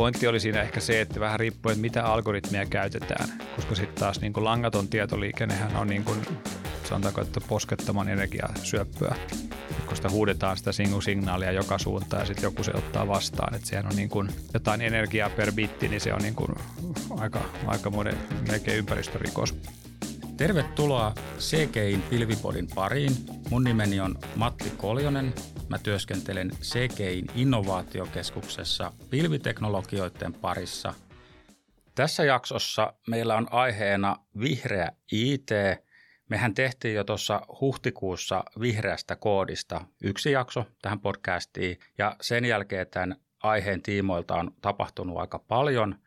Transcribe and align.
pointti 0.00 0.26
oli 0.26 0.40
siinä 0.40 0.62
ehkä 0.62 0.80
se, 0.80 1.00
että 1.00 1.20
vähän 1.20 1.40
riippuen, 1.40 1.78
mitä 1.78 2.04
algoritmia 2.04 2.66
käytetään, 2.66 3.28
koska 3.56 3.74
sitten 3.74 4.00
taas 4.00 4.20
niin 4.20 4.32
kuin 4.32 4.44
langaton 4.44 4.88
tietoliikennehän 4.88 5.76
on 5.76 5.86
niin 5.86 6.04
kuin, 6.04 6.18
sanotaanko, 6.84 7.20
että 7.20 7.40
poskettoman 7.48 8.08
energiasyöppöä, 8.08 9.16
kun 9.86 9.96
sitä 9.96 10.10
huudetaan 10.10 10.56
sitä 10.56 10.70
signaalia 11.04 11.52
joka 11.52 11.78
suuntaan 11.78 12.22
ja 12.22 12.26
sitten 12.26 12.42
joku 12.42 12.62
se 12.62 12.70
ottaa 12.74 13.08
vastaan, 13.08 13.54
että 13.54 13.68
sehän 13.68 13.86
on 13.86 13.96
niin 13.96 14.08
kuin 14.08 14.28
jotain 14.54 14.80
energiaa 14.80 15.30
per 15.30 15.52
bitti, 15.52 15.88
niin 15.88 16.00
se 16.00 16.14
on 16.14 16.22
niin 16.22 16.34
kuin 16.34 16.52
aika, 17.18 17.40
aika 17.66 17.90
monen 17.90 18.18
melkein 18.48 18.78
ympäristörikos. 18.78 19.54
Tervetuloa 20.40 21.14
CGIn 21.38 22.02
Pilvipodin 22.02 22.68
pariin. 22.74 23.12
Mun 23.50 23.64
nimeni 23.64 24.00
on 24.00 24.18
Matti 24.36 24.70
Koljonen. 24.76 25.34
Mä 25.68 25.78
työskentelen 25.78 26.50
CGIn 26.50 27.26
innovaatiokeskuksessa 27.34 28.92
pilviteknologioiden 29.10 30.32
parissa. 30.32 30.94
Tässä 31.94 32.24
jaksossa 32.24 32.92
meillä 33.08 33.36
on 33.36 33.46
aiheena 33.50 34.16
vihreä 34.40 34.92
IT. 35.12 35.50
Mehän 36.28 36.54
tehtiin 36.54 36.94
jo 36.94 37.04
tuossa 37.04 37.40
huhtikuussa 37.60 38.44
vihreästä 38.60 39.16
koodista 39.16 39.84
yksi 40.02 40.32
jakso 40.32 40.64
tähän 40.82 41.00
podcastiin 41.00 41.78
ja 41.98 42.16
sen 42.20 42.44
jälkeen 42.44 42.86
tämän 42.90 43.16
aiheen 43.42 43.82
tiimoilta 43.82 44.34
on 44.34 44.50
tapahtunut 44.60 45.18
aika 45.18 45.38
paljon. 45.38 45.98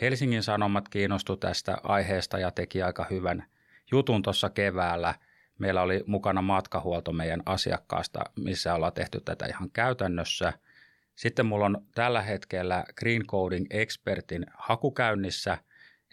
Helsingin 0.00 0.42
Sanomat 0.42 0.88
kiinnostui 0.88 1.36
tästä 1.36 1.78
aiheesta 1.82 2.38
ja 2.38 2.50
teki 2.50 2.82
aika 2.82 3.06
hyvän– 3.10 3.44
jutun 3.92 4.22
tuossa 4.22 4.50
keväällä. 4.50 5.14
Meillä 5.58 5.82
oli 5.82 6.04
mukana 6.06 6.42
matkahuolto 6.42 7.12
meidän 7.12 7.42
asiakkaasta, 7.46 8.20
missä 8.36 8.74
ollaan 8.74 8.92
tehty 8.92 9.20
tätä 9.20 9.46
ihan 9.46 9.70
käytännössä. 9.70 10.52
Sitten 11.16 11.46
mulla 11.46 11.66
on 11.66 11.86
tällä 11.94 12.22
hetkellä 12.22 12.84
Green 12.98 13.26
Coding 13.26 13.66
Expertin 13.70 14.46
hakukäynnissä, 14.58 15.58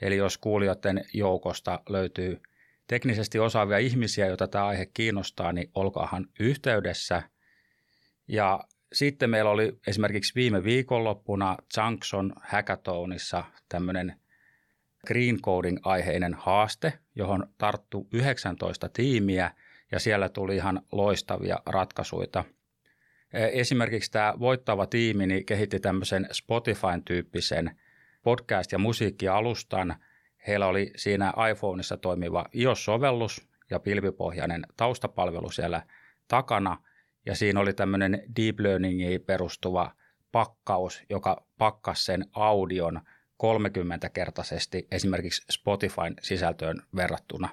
eli 0.01 0.17
jos 0.17 0.37
kuulijoiden 0.37 1.05
joukosta 1.13 1.79
löytyy 1.89 2.41
teknisesti 2.87 3.39
osaavia 3.39 3.77
ihmisiä, 3.77 4.27
joita 4.27 4.47
tämä 4.47 4.65
aihe 4.65 4.85
kiinnostaa, 4.85 5.53
niin 5.53 5.71
olkaahan 5.75 6.27
yhteydessä. 6.39 7.23
Ja 8.27 8.59
sitten 8.93 9.29
meillä 9.29 9.51
oli 9.51 9.79
esimerkiksi 9.87 10.35
viime 10.35 10.63
viikonloppuna 10.63 11.57
Junction 11.77 12.33
Hackathonissa 12.41 13.43
tämmöinen 13.69 14.19
Green 15.07 15.41
Coding-aiheinen 15.41 16.33
haaste, 16.33 16.93
johon 17.15 17.47
tarttu 17.57 18.07
19 18.13 18.89
tiimiä 18.89 19.51
ja 19.91 19.99
siellä 19.99 20.29
tuli 20.29 20.55
ihan 20.55 20.81
loistavia 20.91 21.59
ratkaisuja. 21.65 22.43
E, 23.33 23.49
esimerkiksi 23.51 24.11
tämä 24.11 24.33
voittava 24.39 24.85
tiimi 24.85 25.27
niin 25.27 25.45
kehitti 25.45 25.79
tämmöisen 25.79 26.27
Spotify-tyyppisen 26.31 27.79
podcast- 28.23 28.71
ja 28.71 28.77
musiikkialustan. 28.77 29.95
Heillä 30.47 30.67
oli 30.67 30.91
siinä 30.95 31.33
iPhoneissa 31.51 31.97
toimiva 31.97 32.45
iOS-sovellus 32.53 33.47
ja 33.69 33.79
pilvipohjainen 33.79 34.65
taustapalvelu 34.77 35.51
siellä 35.51 35.81
takana. 36.27 36.77
Ja 37.25 37.35
siinä 37.35 37.59
oli 37.59 37.73
tämmöinen 37.73 38.23
deep 38.35 38.59
learningiin 38.59 39.21
perustuva 39.21 39.91
pakkaus, 40.31 41.03
joka 41.09 41.45
pakkasi 41.57 42.03
sen 42.03 42.25
audion– 42.33 43.01
30-kertaisesti 43.43 44.87
esimerkiksi 44.91 45.43
Spotifyn 45.51 46.15
sisältöön 46.21 46.81
verrattuna. 46.95 47.49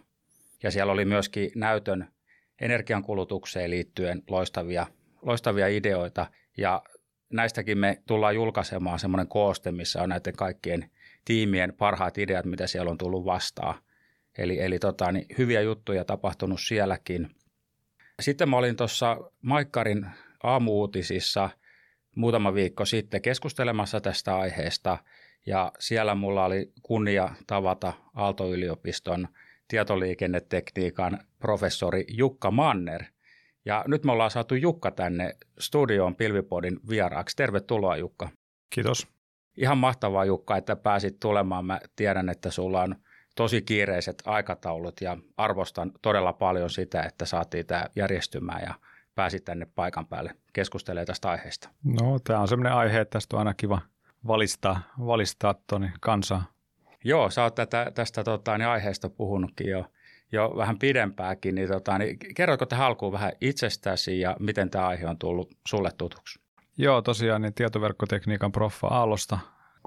Ja 0.63 0.71
siellä 0.71 0.93
oli 0.93 1.05
myöskin 1.05 1.51
näytön 1.55 2.09
energiankulutukseen 2.61 3.71
liittyen 3.71 4.23
loistavia, 4.29 4.87
loistavia 5.23 5.69
ideoita 5.69 6.27
ja 6.57 6.83
näistäkin 7.31 7.79
me 7.79 8.03
tullaan 8.07 8.35
julkaisemaan 8.35 8.99
semmoinen 8.99 9.29
kooste, 9.29 9.73
missä 9.73 10.03
on 10.03 10.09
näiden 10.09 10.37
kaikkien 10.37 10.91
tiimien 11.25 11.75
parhaat 11.79 12.19
ideat, 12.19 12.45
mitä 12.45 12.67
siellä 12.67 12.91
on 12.91 12.99
tullut 12.99 13.25
vastaan. 13.25 13.75
Eli, 14.39 14.61
eli 14.61 14.79
tota, 14.79 15.13
niin 15.13 15.27
hyviä 15.39 15.61
juttuja 15.61 16.05
tapahtunut 16.05 16.61
sielläkin. 16.61 17.31
Sitten 18.21 18.49
mä 18.49 18.57
olin 18.57 18.77
tuossa 18.77 19.17
Maikkarin 19.43 20.07
aamuutisissa 20.43 21.51
muutama 22.17 22.55
viikko 22.55 22.85
sitten 22.85 23.23
keskustelemassa 23.23 24.01
tästä 24.01 24.37
aiheesta– 24.37 24.99
ja 25.47 25.73
siellä 25.79 26.15
mulla 26.15 26.45
oli 26.45 26.73
kunnia 26.83 27.35
tavata 27.47 27.93
Aalto-yliopiston 28.15 29.29
tietoliikennetekniikan 29.69 31.19
professori 31.39 32.05
Jukka 32.09 32.51
Manner. 32.51 33.05
Ja 33.65 33.85
nyt 33.87 34.05
me 34.05 34.13
ollaan 34.13 34.31
saatu 34.31 34.55
Jukka 34.55 34.91
tänne 34.91 35.37
studioon 35.59 36.17
Pilvipodin 36.17 36.81
vieraaksi. 36.89 37.37
Tervetuloa 37.37 37.97
Jukka. 37.97 38.29
Kiitos. 38.75 39.09
Ihan 39.57 39.79
mahtavaa 39.79 40.25
Jukka, 40.25 40.57
että 40.57 40.77
pääsit 40.77 41.21
tulemaan. 41.21 41.65
Mä 41.65 41.81
tiedän, 41.97 42.29
että 42.29 42.51
sulla 42.51 42.83
on 42.83 42.97
tosi 43.37 43.63
kiireiset 43.63 44.23
aikataulut 44.27 45.01
ja 45.01 45.17
arvostan 45.37 45.93
todella 46.03 46.33
paljon 46.33 46.71
sitä, 46.71 47.03
että 47.03 47.25
saatiin 47.27 47.67
tämä 47.67 47.87
järjestymään 47.97 48.63
ja 48.63 48.75
pääsit 49.15 49.45
tänne 49.45 49.67
paikan 49.75 50.07
päälle 50.07 50.37
keskustelemaan 50.53 51.07
tästä 51.07 51.31
aiheesta. 51.31 51.69
No, 51.85 52.19
tämä 52.19 52.41
on 52.41 52.49
sellainen 52.49 52.73
aihe, 52.73 53.01
että 53.01 53.13
tästä 53.13 53.37
on 53.37 53.39
aina 53.39 53.55
kiva 53.55 53.81
valistaa, 54.27 54.81
valistaa 55.07 55.55
tuonne 55.67 55.93
kansaa. 56.01 56.45
Joo, 57.05 57.31
sä 57.31 57.43
oot 57.43 57.55
tätä, 57.55 57.93
tästä 57.95 58.25
tota, 58.25 58.59
niin 58.59 58.69
aiheesta 58.69 59.11
puhunutkin 59.11 59.71
jo, 59.71 59.85
jo 60.33 60.53
vähän 60.57 60.79
pidempääkin, 60.79 61.55
niin, 61.55 61.69
tota, 61.69 61.99
niin 61.99 62.19
kerroitko 62.35 62.67
tähän 62.67 62.87
alkuun 62.87 63.13
vähän 63.13 63.33
itsestäsi 63.41 64.21
ja 64.21 64.37
miten 64.41 64.71
tämä 64.71 64.87
aihe 64.87 65.07
on 65.07 65.19
tullut 65.19 65.55
sulle 65.67 65.91
tutuksi? 65.99 66.41
Joo, 66.79 67.03
tosiaan 67.03 67.43
niin 67.43 67.55
tietoverkkotekniikan 67.55 68.53
proffa 68.53 68.87
Aallosta, 68.87 69.39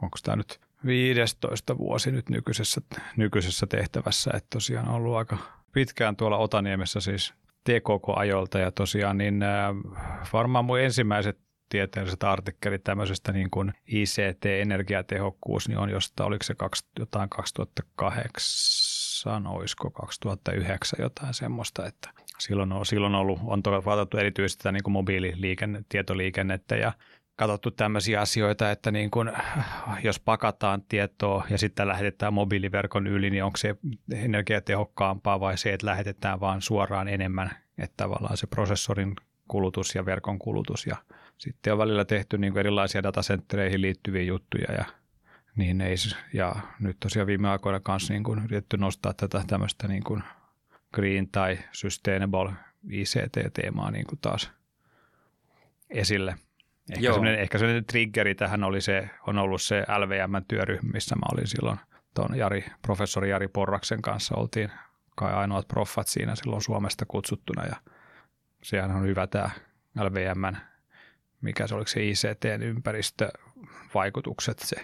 onko 0.02 0.18
tämä 0.24 0.36
nyt 0.36 0.60
15 0.86 1.78
vuosi 1.78 2.12
nyt 2.12 2.30
nykyisessä, 2.30 2.82
nykyisessä 3.18 3.68
tehtävässä, 3.68 4.32
että 4.34 4.48
tosiaan 4.50 4.90
on 4.90 4.96
ollut 4.96 5.16
aika 5.16 5.38
pitkään 5.72 6.16
tuolla 6.16 6.38
Otaniemessä 6.38 7.00
siis 7.00 7.34
TKK-ajolta 7.64 8.60
ja 8.60 8.72
tosiaan 8.72 9.18
niin 9.18 9.44
äh, 9.44 9.76
varmaan 10.34 10.66
mun 10.66 10.80
ensimmäiset 10.80 11.38
tieteelliset 11.74 12.24
artikkelit 12.24 12.84
tämmöisestä 12.84 13.32
niin 13.32 13.50
kuin 13.50 13.74
ICT-energiatehokkuus, 13.88 15.68
niin 15.68 15.78
on 15.78 15.90
jostain, 15.90 16.28
oliko 16.28 16.44
se 16.44 16.56
kaksi, 16.56 16.86
jotain 17.00 17.30
2008, 17.30 19.48
olisiko 19.48 19.92
2009 19.92 21.00
jotain 21.02 21.34
semmoista, 21.34 21.86
että 21.86 22.10
silloin 22.40 22.72
on, 22.72 22.86
silloin 22.86 23.16
on 23.16 23.22
ollut, 23.22 23.40
on 23.44 23.64
vatattu 23.86 24.18
erityisesti 24.18 24.72
niin 24.72 24.84
kuin 24.84 24.92
ja 26.76 26.92
katsottu 27.36 27.72
tämmöisiä 27.72 28.22
asioita, 28.22 28.72
että 28.72 28.92
niin 28.92 29.12
kun, 29.12 29.34
jos 30.04 30.20
pakataan 30.20 30.82
tietoa 30.82 31.46
ja 31.50 31.58
sitten 31.58 31.88
lähetetään 31.88 32.34
mobiiliverkon 32.34 33.08
yli, 33.08 33.30
niin 33.30 33.44
onko 33.44 33.58
se 33.58 33.76
energiatehokkaampaa 34.12 35.40
vai 35.40 35.58
se, 35.58 35.74
että 35.74 35.88
lähetetään 35.88 36.40
vaan 36.40 36.62
suoraan 36.62 37.08
enemmän, 37.08 37.52
että 37.78 37.94
tavallaan 37.98 38.38
se 38.38 38.48
prosessorin 38.48 39.16
kulutus 39.48 39.96
ja 39.96 40.06
verkon 40.06 40.40
kulutus 40.40 40.88
ja 40.88 40.96
sitten 41.44 41.74
on 41.74 41.80
välillä 41.80 42.06
tehty 42.06 42.38
niin 42.38 42.54
kuin 42.54 42.60
erilaisia 42.60 43.04
datacenttereihin 43.04 43.82
liittyviä 43.82 44.22
juttuja 44.22 44.74
ja 44.74 44.86
niin 45.56 45.82
ei, 45.82 45.96
ja 46.34 46.56
nyt 46.80 46.98
tosiaan 47.00 47.28
viime 47.28 47.50
aikoina 47.50 47.80
kanssa 47.80 48.14
niin 48.14 48.24
kuin 48.24 48.40
yritetty 48.40 48.78
nostaa 48.78 49.14
tätä 49.14 49.44
tämmöistä 49.48 49.88
niin 49.88 50.04
kuin 50.04 50.24
green 50.94 51.30
tai 51.30 51.60
sustainable 51.72 52.52
ICT-teemaa 52.90 53.92
niin 53.92 54.06
kuin 54.08 54.20
taas 54.22 54.52
esille. 55.90 56.36
Ehkä 56.92 57.06
Joo. 57.06 57.14
sellainen, 57.14 57.40
ehkä 57.40 57.58
sellainen 57.58 57.86
triggeri 57.86 58.36
tähän 58.36 58.64
oli 58.64 58.82
se, 58.82 59.10
on 59.28 59.38
ollut 59.38 59.62
se 59.62 59.86
LVM-työryhmä, 59.98 60.92
missä 60.94 61.16
mä 61.16 61.26
olin 61.34 61.48
silloin 61.48 61.80
tuon 62.14 62.38
Jari, 62.38 62.66
professori 62.82 63.30
Jari 63.30 63.48
Porraksen 63.48 64.02
kanssa 64.02 64.36
oltiin 64.36 64.72
kai 65.16 65.34
ainoat 65.34 65.68
proffat 65.68 66.08
siinä 66.08 66.36
silloin 66.36 66.62
Suomesta 66.62 67.06
kutsuttuna 67.08 67.66
ja 67.66 67.76
sehän 68.64 68.92
on 68.92 69.04
hyvä 69.04 69.28
tämä 69.28 69.50
LVMn 70.00 70.58
mikä 71.44 71.68
se 71.68 71.76
oliko 71.76 71.88
se 71.88 72.04
ICT-ympäristövaikutukset, 72.04 74.60
se, 74.60 74.76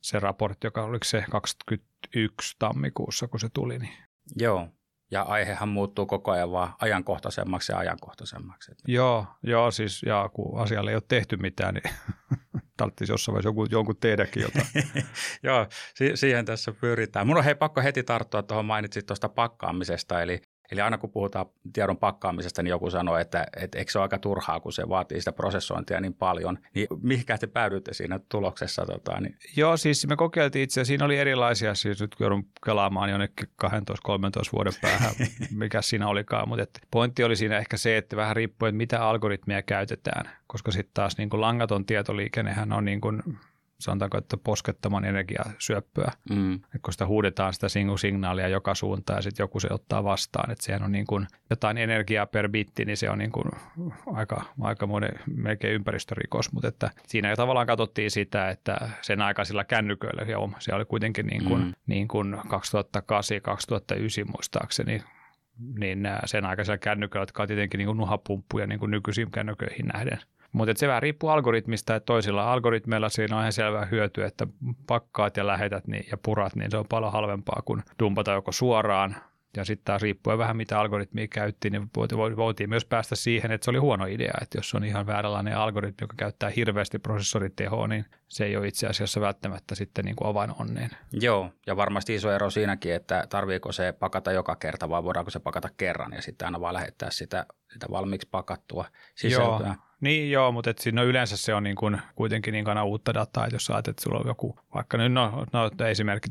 se 0.00 0.20
raportti, 0.20 0.66
joka 0.66 0.82
oliko 0.82 1.04
se 1.04 1.24
21 1.30 2.56
tammikuussa, 2.58 3.28
kun 3.28 3.40
se 3.40 3.48
tuli. 3.52 3.78
Niin. 3.78 3.92
Joo, 4.36 4.68
ja 5.10 5.22
aihehan 5.22 5.68
muuttuu 5.68 6.06
koko 6.06 6.30
ajan 6.30 6.52
vaan 6.52 6.74
ajankohtaisemmaksi 6.80 7.72
ja 7.72 7.78
ajankohtaisemmaksi. 7.78 8.72
Joo, 8.88 9.26
joo 9.42 9.70
siis 9.70 10.02
ja 10.02 10.30
kun 10.32 10.60
asialle 10.60 10.90
ei 10.90 10.96
ole 10.96 11.02
tehty 11.08 11.36
mitään, 11.36 11.74
niin 11.74 11.94
tarvitsisi 12.76 13.12
jossain 13.12 13.32
vaiheessa 13.32 13.48
jonkun, 13.48 13.68
jonkun 13.70 13.96
tehdäkin 13.96 14.42
jotain. 14.42 14.66
joo, 15.42 15.66
si- 15.94 16.16
siihen 16.16 16.44
tässä 16.44 16.72
pyritään. 16.72 17.26
Mun 17.26 17.36
on 17.36 17.44
hei 17.44 17.54
pakko 17.54 17.80
heti 17.80 18.02
tarttua 18.02 18.42
tuohon 18.42 18.64
mainitsit 18.64 19.06
tuosta 19.06 19.28
pakkaamisesta, 19.28 20.22
eli 20.22 20.42
Eli 20.70 20.80
aina 20.80 20.98
kun 20.98 21.10
puhutaan 21.10 21.46
tiedon 21.72 21.96
pakkaamisesta, 21.96 22.62
niin 22.62 22.70
joku 22.70 22.90
sanoo, 22.90 23.18
että, 23.18 23.46
että 23.56 23.78
eikö 23.78 23.92
se 23.92 23.98
ole 23.98 24.04
aika 24.04 24.18
turhaa, 24.18 24.60
kun 24.60 24.72
se 24.72 24.88
vaatii 24.88 25.18
sitä 25.18 25.32
prosessointia 25.32 26.00
niin 26.00 26.14
paljon. 26.14 26.58
Niin 26.74 26.86
mihinkä 27.02 27.38
te 27.38 27.46
päädyitte 27.46 27.94
siinä 27.94 28.20
tuloksessa? 28.28 28.86
Tota, 28.86 29.20
niin? 29.20 29.36
Joo, 29.56 29.76
siis 29.76 30.06
me 30.06 30.16
kokeiltiin 30.16 30.62
itse 30.62 30.84
Siinä 30.84 31.04
oli 31.04 31.18
erilaisia, 31.18 31.74
siis 31.74 32.00
nyt 32.00 32.16
joudun 32.20 32.46
kelaamaan 32.64 33.10
jonnekin 33.10 33.48
12-13 33.64 33.68
vuoden 34.52 34.72
päähän, 34.82 35.14
mikä 35.50 35.82
siinä 35.82 36.08
olikaan. 36.08 36.48
Mutta 36.48 36.80
pointti 36.90 37.24
oli 37.24 37.36
siinä 37.36 37.58
ehkä 37.58 37.76
se, 37.76 37.96
että 37.96 38.16
vähän 38.16 38.36
riippuen, 38.36 38.74
mitä 38.74 39.02
algoritmia 39.08 39.62
käytetään, 39.62 40.30
koska 40.46 40.72
sitten 40.72 40.94
taas 40.94 41.18
niin 41.18 41.30
kuin 41.30 41.40
langaton 41.40 41.86
tietoliikennehän 41.86 42.72
on 42.72 42.84
niin 42.84 43.00
kuin 43.00 43.22
sanotaanko, 43.80 44.18
että 44.18 44.36
poskettoman 44.36 45.04
energiasyöppöä. 45.04 46.12
Mm. 46.30 46.54
Et 46.54 46.82
kun 46.82 46.92
sitä 46.92 47.06
huudetaan 47.06 47.52
sitä 47.54 47.66
signaalia 47.96 48.48
joka 48.48 48.74
suuntaan 48.74 49.18
ja 49.18 49.22
sitten 49.22 49.44
joku 49.44 49.60
se 49.60 49.68
ottaa 49.70 50.04
vastaan. 50.04 50.50
Että 50.50 50.64
sehän 50.64 50.82
on 50.82 50.92
niin 50.92 51.06
kuin 51.06 51.26
jotain 51.50 51.78
energiaa 51.78 52.26
per 52.26 52.48
bitti, 52.48 52.84
niin 52.84 52.96
se 52.96 53.10
on 53.10 53.18
niin 53.18 53.32
kuin 53.32 53.44
aika, 54.06 54.42
aika 54.60 54.86
monen, 54.86 55.12
melkein 55.36 55.74
ympäristörikos. 55.74 56.52
Mutta 56.52 56.68
että 56.68 56.90
siinä 57.06 57.30
jo 57.30 57.36
tavallaan 57.36 57.66
katsottiin 57.66 58.10
sitä, 58.10 58.50
että 58.50 58.90
sen 59.02 59.22
aikaisilla 59.22 59.64
kännyköillä, 59.64 60.22
joo, 60.22 60.50
se 60.58 60.74
oli 60.74 60.84
kuitenkin 60.84 61.26
niin 61.26 61.44
kuin, 61.44 61.62
mm. 61.64 61.72
niin 61.86 62.08
kuin 62.08 62.34
2008-2009 62.34 62.40
muistaakseni, 64.32 65.02
niin 65.78 66.08
sen 66.24 66.44
aikaisilla 66.44 66.78
kännyköillä, 66.78 67.22
jotka 67.22 67.42
on 67.42 67.48
tietenkin 67.48 67.78
niin 67.78 67.86
kuin 67.86 67.98
nuhapumppuja 67.98 68.66
niin 68.66 68.78
kuin 68.78 68.90
nykyisiin 68.90 69.30
kännyköihin 69.30 69.86
nähden– 69.86 70.18
mutta 70.54 70.74
se 70.76 70.88
vähän 70.88 71.02
riippuu 71.02 71.30
algoritmista, 71.30 71.94
että 71.94 72.06
toisilla 72.06 72.52
algoritmeilla 72.52 73.08
siinä 73.08 73.36
on 73.36 73.42
ihan 73.42 73.52
selvää 73.52 73.84
hyötyä, 73.84 74.26
että 74.26 74.46
pakkaat 74.86 75.36
ja 75.36 75.46
lähetät 75.46 75.86
niin, 75.86 76.06
ja 76.10 76.16
purat, 76.16 76.56
niin 76.56 76.70
se 76.70 76.76
on 76.76 76.86
paljon 76.88 77.12
halvempaa 77.12 77.62
kuin 77.64 77.82
dumpata 77.98 78.32
joko 78.32 78.52
suoraan 78.52 79.16
ja 79.56 79.64
sitten 79.64 79.84
taas 79.84 80.02
riippuen 80.02 80.38
vähän 80.38 80.56
mitä 80.56 80.80
algoritmia 80.80 81.28
käytti, 81.28 81.70
niin 81.70 81.90
voitiin 82.36 82.68
myös 82.68 82.84
päästä 82.84 83.16
siihen, 83.16 83.50
että 83.50 83.64
se 83.64 83.70
oli 83.70 83.78
huono 83.78 84.06
idea, 84.06 84.34
että 84.42 84.58
jos 84.58 84.74
on 84.74 84.84
ihan 84.84 85.06
vääränlainen 85.06 85.56
algoritmi, 85.56 85.96
joka 86.00 86.14
käyttää 86.16 86.50
hirveästi 86.50 86.98
prosessoritehoa, 86.98 87.88
niin 87.88 88.04
se 88.28 88.44
ei 88.44 88.56
ole 88.56 88.68
itse 88.68 88.86
asiassa 88.86 89.20
välttämättä 89.20 89.74
sitten 89.74 90.04
niin 90.04 90.16
kuin 90.16 90.28
avain 90.28 90.50
onneen. 90.58 90.90
Joo, 91.12 91.50
ja 91.66 91.76
varmasti 91.76 92.14
iso 92.14 92.32
ero 92.32 92.50
siinäkin, 92.50 92.94
että 92.94 93.26
tarviiko 93.28 93.72
se 93.72 93.92
pakata 93.92 94.32
joka 94.32 94.56
kerta 94.56 94.88
vai 94.88 95.04
voidaanko 95.04 95.30
se 95.30 95.38
pakata 95.38 95.68
kerran 95.76 96.12
ja 96.12 96.22
sitten 96.22 96.46
aina 96.46 96.60
vaan 96.60 96.74
lähettää 96.74 97.10
sitä, 97.10 97.46
sitä 97.72 97.86
valmiiksi 97.90 98.28
pakattua 98.30 98.84
sisältöä. 99.14 99.66
Joo. 99.66 99.76
Niin 100.04 100.30
joo, 100.30 100.52
mutta 100.52 100.70
et 100.70 100.78
siinä 100.78 101.00
on 101.00 101.06
yleensä 101.06 101.36
se 101.36 101.54
on 101.54 101.62
niin 101.62 101.76
kuin, 101.76 101.98
kuitenkin 102.14 102.52
niin 102.52 102.64
kuin 102.64 102.82
uutta 102.82 103.14
dataa, 103.14 103.44
että 103.44 103.54
jos 103.54 103.70
ajattelet, 103.70 103.94
että 103.94 104.02
sulla 104.02 104.18
on 104.18 104.26
joku, 104.26 104.58
vaikka 104.74 104.98
nyt 104.98 105.12
no, 105.12 105.46
no 105.52 105.86
esimerkki 105.88 106.28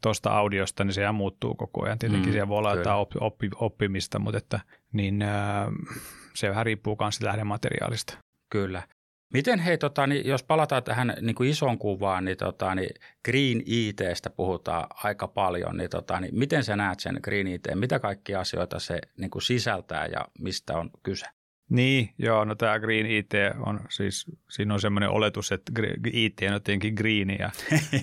tuosta 0.00 0.30
audiosta, 0.30 0.84
niin 0.84 0.94
sehän 0.94 1.14
muuttuu 1.14 1.54
koko 1.54 1.84
ajan. 1.84 1.98
Tietenkin 1.98 2.28
mm, 2.28 2.32
siellä 2.32 2.48
voi 2.48 2.58
olla 2.58 2.74
jotain 2.74 2.96
oppi, 2.96 3.18
oppi, 3.20 3.50
oppimista, 3.54 4.18
mutta 4.18 4.38
että, 4.38 4.60
niin, 4.92 5.22
äh, 5.22 5.66
se 6.34 6.50
vähän 6.50 6.66
riippuu 6.66 6.96
myös 7.00 7.22
lähdemateriaalista. 7.22 8.18
Kyllä. 8.50 8.82
Miten 9.32 9.58
hei, 9.58 9.78
tota, 9.78 10.06
niin 10.06 10.26
jos 10.26 10.42
palataan 10.42 10.84
tähän 10.84 11.14
niin 11.20 11.34
kuin 11.34 11.50
ison 11.50 11.78
kuvaan, 11.78 12.24
niin, 12.24 12.36
tota, 12.36 12.74
niin 12.74 12.94
Green 13.24 13.62
ITstä 13.66 14.30
puhutaan 14.30 14.86
aika 15.04 15.28
paljon, 15.28 15.76
niin, 15.76 15.90
tota, 15.90 16.20
niin 16.20 16.38
miten 16.38 16.64
sä 16.64 16.76
näet 16.76 17.00
sen 17.00 17.18
Green 17.22 17.46
IT, 17.46 17.66
mitä 17.74 17.98
kaikkia 17.98 18.40
asioita 18.40 18.78
se 18.78 18.98
niin 19.18 19.30
kuin 19.30 19.42
sisältää 19.42 20.06
ja 20.06 20.26
mistä 20.38 20.78
on 20.78 20.90
kyse? 21.02 21.26
Niin, 21.70 22.10
joo, 22.18 22.44
no 22.44 22.54
tämä 22.54 22.78
Green 22.78 23.06
IT 23.06 23.32
on 23.66 23.80
siis, 23.88 24.26
siinä 24.50 24.74
on 24.74 24.80
semmoinen 24.80 25.10
oletus, 25.10 25.52
että 25.52 25.72
IT 26.12 26.38
on 26.42 26.52
jotenkin 26.52 26.94
green 26.94 27.30
ja, 27.30 27.38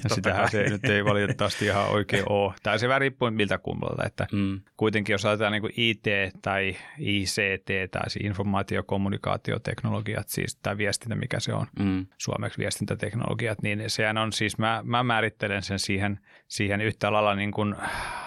ja 0.04 0.16
sitähän 0.16 0.52
se 0.52 0.70
nyt 0.70 0.86
ei 0.86 1.06
valitettavasti 1.06 1.66
ihan 1.66 1.90
oikein 1.90 2.24
ole. 2.30 2.54
Tai 2.64 2.80
se 2.80 2.88
vähän 2.88 3.02
riippuu 3.02 3.32
miltä 3.32 3.58
kummalta, 3.58 4.04
että 4.06 4.28
mm. 4.32 4.62
kuitenkin 4.78 5.14
jos 5.14 5.26
ajatellaan 5.26 5.62
niin 5.62 5.74
IT 5.78 6.06
tai 6.42 6.76
ICT 6.98 7.92
tai 7.92 8.10
siis 8.10 8.26
informaatiokommunikaatioteknologiat, 8.26 10.30
siis 10.30 10.56
tämä 10.56 10.78
viestintä, 10.78 11.16
mikä 11.16 11.40
se 11.40 11.54
on, 11.54 11.68
mm. 11.80 12.06
suomeksi 12.18 12.58
viestintäteknologiat, 12.58 13.62
niin 13.62 13.84
sehän 13.88 14.18
on 14.18 14.34
siis, 14.34 14.58
mä, 14.58 14.82
mä 14.86 15.04
määrittelen 15.04 15.64
sen 15.64 15.80
siihen, 15.80 16.20
siihen 16.48 16.82
yhtä 16.82 17.12
lailla 17.12 17.36
niin 17.36 17.52
kuin 17.52 17.76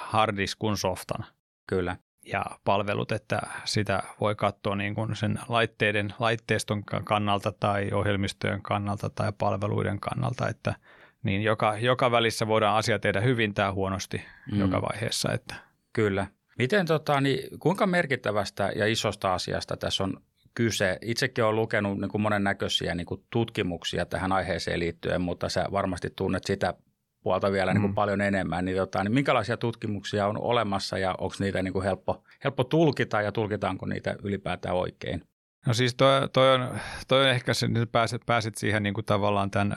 harddiskun 0.07 0.77
softan. 0.77 1.25
Kyllä 1.67 1.97
ja 2.27 2.45
palvelut, 2.65 3.13
että 3.13 3.41
sitä 3.65 4.03
voi 4.21 4.35
katsoa 4.35 4.77
niin 4.77 4.95
kuin 4.95 5.17
sen 5.17 5.39
laitteiden, 5.49 6.15
laitteiston 6.19 6.85
kannalta 6.85 7.53
tai 7.53 7.91
ohjelmistojen 7.93 8.63
kannalta 8.63 9.11
tai 9.11 9.33
palveluiden 9.39 10.01
kannalta, 10.01 10.49
että 10.49 10.75
niin 11.23 11.43
joka, 11.43 11.79
joka 11.79 12.11
välissä 12.11 12.47
voidaan 12.47 12.77
asia 12.77 12.99
tehdä 12.99 13.21
hyvin 13.21 13.55
tai 13.55 13.71
huonosti 13.71 14.23
mm. 14.53 14.61
joka 14.61 14.83
vaiheessa. 14.83 15.33
Että. 15.33 15.55
Kyllä. 15.93 16.27
Miten 16.59 16.87
tota, 16.87 17.21
niin, 17.21 17.59
kuinka 17.59 17.87
merkittävästä 17.87 18.73
ja 18.77 18.87
isosta 18.87 19.35
asiasta 19.35 19.77
tässä 19.77 20.05
on 20.05 20.23
kyse? 20.55 20.99
Itsekin 21.03 21.45
olen 21.45 21.57
lukenut 21.57 21.99
niin 21.99 22.09
kuin 22.09 22.23
monennäköisiä 22.23 22.95
niin 22.95 23.07
kuin 23.07 23.25
tutkimuksia 23.31 24.07
tähän 24.07 24.33
aiheeseen 24.33 24.81
liittyen, 24.81 25.21
mutta 25.21 25.49
sä 25.49 25.65
varmasti 25.73 26.11
tunnet 26.17 26.45
sitä 26.45 26.75
puolta 27.27 27.53
vielä 27.53 27.73
niin 27.73 27.81
kuin 27.81 27.91
mm. 27.91 27.95
paljon 27.95 28.21
enemmän, 28.21 28.65
niin, 28.65 28.77
tota, 28.77 29.05
niin 29.05 29.13
minkälaisia 29.13 29.57
tutkimuksia 29.57 30.27
on 30.27 30.39
olemassa 30.39 30.99
ja 30.99 31.15
onko 31.19 31.35
niitä 31.39 31.63
niin 31.63 31.73
kuin 31.73 31.85
helppo, 31.85 32.25
helppo 32.45 32.65
tulkita 32.65 33.23
ja 33.23 33.33
tulkitaanko 33.33 33.87
niitä 33.87 34.17
ylipäätään 34.23 34.75
oikein? 34.75 35.23
No 35.67 35.75
siis 35.75 35.95
toi, 35.95 36.29
toi, 36.33 36.55
on, 36.55 36.69
toi 37.09 37.23
on 37.23 37.29
ehkä 37.29 37.55
se, 37.55 37.67
että 37.67 37.87
pääset, 37.93 38.23
pääset 38.27 38.55
siihen 38.57 38.83
niin 38.83 38.95
kuin 38.95 39.05
tavallaan 39.05 39.51
tämän 39.51 39.77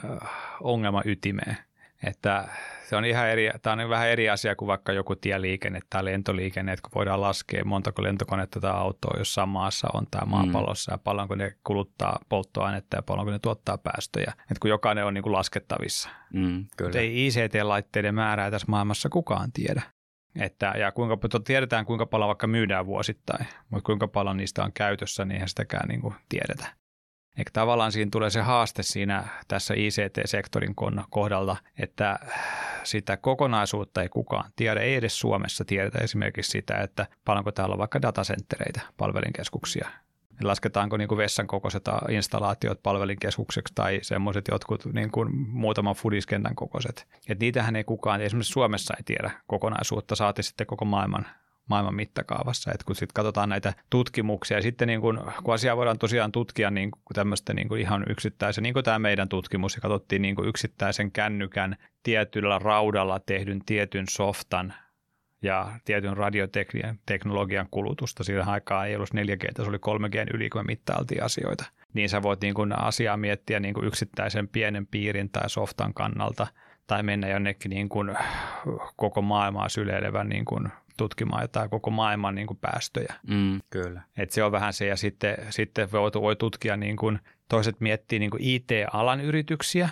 ongelman 0.60 1.02
ytimeen, 1.06 1.56
että 2.04 2.48
se 2.88 2.96
on 2.96 3.04
ihan 3.04 3.28
eri, 3.28 3.50
tämä 3.62 3.82
on 3.82 3.90
vähän 3.90 4.08
eri 4.08 4.30
asia 4.30 4.56
kuin 4.56 4.66
vaikka 4.66 4.92
joku 4.92 5.16
tieliikenne 5.16 5.80
tai 5.90 6.04
lentoliikenne, 6.04 6.72
että 6.72 6.82
kun 6.82 6.94
voidaan 6.94 7.20
laskea 7.20 7.64
montako 7.64 8.02
lentokonetta 8.02 8.60
tai 8.60 8.72
autoa 8.72 9.18
jossain 9.18 9.48
maassa 9.48 9.88
on 9.94 10.06
tämä 10.10 10.24
mm. 10.24 10.30
maapallossa 10.30 10.92
mm. 10.92 10.94
ja 10.94 10.98
paljonko 10.98 11.34
ne 11.34 11.54
kuluttaa 11.64 12.18
polttoainetta 12.28 12.96
ja 12.96 13.02
paljonko 13.02 13.32
ne 13.32 13.38
tuottaa 13.38 13.78
päästöjä, 13.78 14.32
että 14.40 14.60
kun 14.60 14.70
jokainen 14.70 15.04
on 15.04 15.14
niin 15.14 15.22
kuin 15.22 15.32
laskettavissa. 15.32 16.08
Mm, 16.32 16.66
kyllä. 16.76 17.00
ei 17.00 17.26
ICT-laitteiden 17.26 18.14
määrää 18.14 18.50
tässä 18.50 18.66
maailmassa 18.70 19.08
kukaan 19.08 19.52
tiedä. 19.52 19.82
Että, 20.40 20.72
ja 20.76 20.92
kuinka 20.92 21.18
tiedetään, 21.44 21.86
kuinka 21.86 22.06
paljon 22.06 22.28
vaikka 22.28 22.46
myydään 22.46 22.86
vuosittain, 22.86 23.46
mutta 23.70 23.86
kuinka 23.86 24.08
paljon 24.08 24.36
niistä 24.36 24.64
on 24.64 24.72
käytössä, 24.72 25.24
niin 25.24 25.32
eihän 25.32 25.48
sitäkään 25.48 25.88
niin 25.88 26.00
kuin 26.00 26.14
tiedetä. 26.28 26.79
Eikä 27.38 27.50
tavallaan 27.52 27.92
siinä 27.92 28.08
tulee 28.12 28.30
se 28.30 28.40
haaste 28.40 28.82
siinä 28.82 29.24
tässä 29.48 29.74
ICT-sektorin 29.74 30.74
kohdalta, 31.10 31.56
että 31.78 32.18
sitä 32.84 33.16
kokonaisuutta 33.16 34.02
ei 34.02 34.08
kukaan 34.08 34.50
tiedä. 34.56 34.80
Ei 34.80 34.94
edes 34.94 35.20
Suomessa 35.20 35.64
tiedetä 35.64 35.98
esimerkiksi 35.98 36.50
sitä, 36.50 36.76
että 36.76 37.06
paljonko 37.24 37.52
täällä 37.52 37.72
on 37.72 37.78
vaikka 37.78 38.02
datasenttereitä, 38.02 38.80
palvelinkeskuksia. 38.96 39.88
Lasketaanko 40.42 40.96
niin 40.96 41.08
kuin 41.08 41.18
vessan 41.18 41.46
kokoiset 41.46 41.84
installaatiot 42.10 42.82
palvelinkeskukseksi 42.82 43.74
tai 43.74 43.98
semmoiset 44.02 44.48
jotkut 44.50 44.84
niin 44.92 45.10
kuin 45.10 45.28
muutaman 45.48 45.94
fudiskentän 45.94 46.54
kokoiset. 46.54 47.06
Et 47.28 47.38
niitähän 47.38 47.76
ei 47.76 47.84
kukaan, 47.84 48.20
esimerkiksi 48.20 48.52
Suomessa 48.52 48.94
ei 48.96 49.02
tiedä 49.02 49.30
kokonaisuutta, 49.46 50.16
saati 50.16 50.42
sitten 50.42 50.66
koko 50.66 50.84
maailman 50.84 51.26
maailman 51.70 51.94
mittakaavassa. 51.94 52.72
Et 52.74 52.84
kun 52.84 52.96
sitten 52.96 53.14
katsotaan 53.14 53.48
näitä 53.48 53.72
tutkimuksia 53.90 54.58
ja 54.58 54.62
sitten 54.62 54.88
niin 54.88 55.00
kun, 55.00 55.32
kun 55.44 55.54
asiaa 55.54 55.76
voidaan 55.76 55.98
tosiaan 55.98 56.32
tutkia 56.32 56.70
niin 56.70 56.90
tämmöistä 57.14 57.54
niin 57.54 57.78
ihan 57.78 58.04
yksittäisen, 58.08 58.62
niin 58.62 58.72
kuin 58.72 58.84
tämä 58.84 58.98
meidän 58.98 59.28
tutkimus, 59.28 59.74
ja 59.74 59.80
katsottiin 59.80 60.22
niin 60.22 60.36
yksittäisen 60.44 61.12
kännykän 61.12 61.76
tietyllä 62.02 62.58
raudalla 62.58 63.20
tehdyn 63.26 63.60
tietyn 63.66 64.04
softan 64.10 64.74
ja 65.42 65.72
tietyn 65.84 66.16
radioteknologian 66.16 67.66
kulutusta. 67.70 68.24
Siinä 68.24 68.44
aikaa 68.44 68.86
ei 68.86 68.96
ollut 68.96 69.14
4G, 69.14 69.46
se 69.56 69.68
oli 69.68 69.76
3G 69.76 70.34
yli, 70.34 70.50
kun 70.50 70.60
me 70.60 70.64
mittailtiin 70.64 71.22
asioita. 71.22 71.64
Niin 71.94 72.08
sä 72.08 72.22
voit 72.22 72.40
niin 72.40 72.54
kuin 72.54 72.78
asiaa 72.78 73.16
miettiä 73.16 73.60
niin 73.60 73.74
kuin 73.74 73.86
yksittäisen 73.86 74.48
pienen 74.48 74.86
piirin 74.86 75.30
tai 75.30 75.50
softan 75.50 75.94
kannalta– 75.94 76.46
tai 76.90 77.02
mennä 77.02 77.28
jonnekin 77.28 77.70
niin 77.70 77.88
kuin 77.88 78.16
koko 78.96 79.22
maailmaa 79.22 79.68
syleilevän 79.68 80.28
niin 80.28 80.44
kuin 80.44 80.68
tutkimaan 80.96 81.42
jotain 81.42 81.70
koko 81.70 81.90
maailman 81.90 82.34
niin 82.34 82.46
kuin 82.46 82.58
päästöjä. 82.60 83.14
Mm, 83.26 83.60
kyllä. 83.70 84.02
Et 84.16 84.30
se 84.30 84.44
on 84.44 84.52
vähän 84.52 84.72
se, 84.72 84.86
ja 84.86 84.96
sitten, 84.96 85.36
sitten 85.50 85.92
voi, 85.92 86.10
voi 86.14 86.36
tutkia, 86.36 86.76
niin 86.76 86.96
kuin, 86.96 87.18
toiset 87.48 87.80
miettii 87.80 88.18
niin 88.18 88.30
kuin 88.30 88.42
IT-alan 88.42 89.20
yrityksiä, 89.20 89.88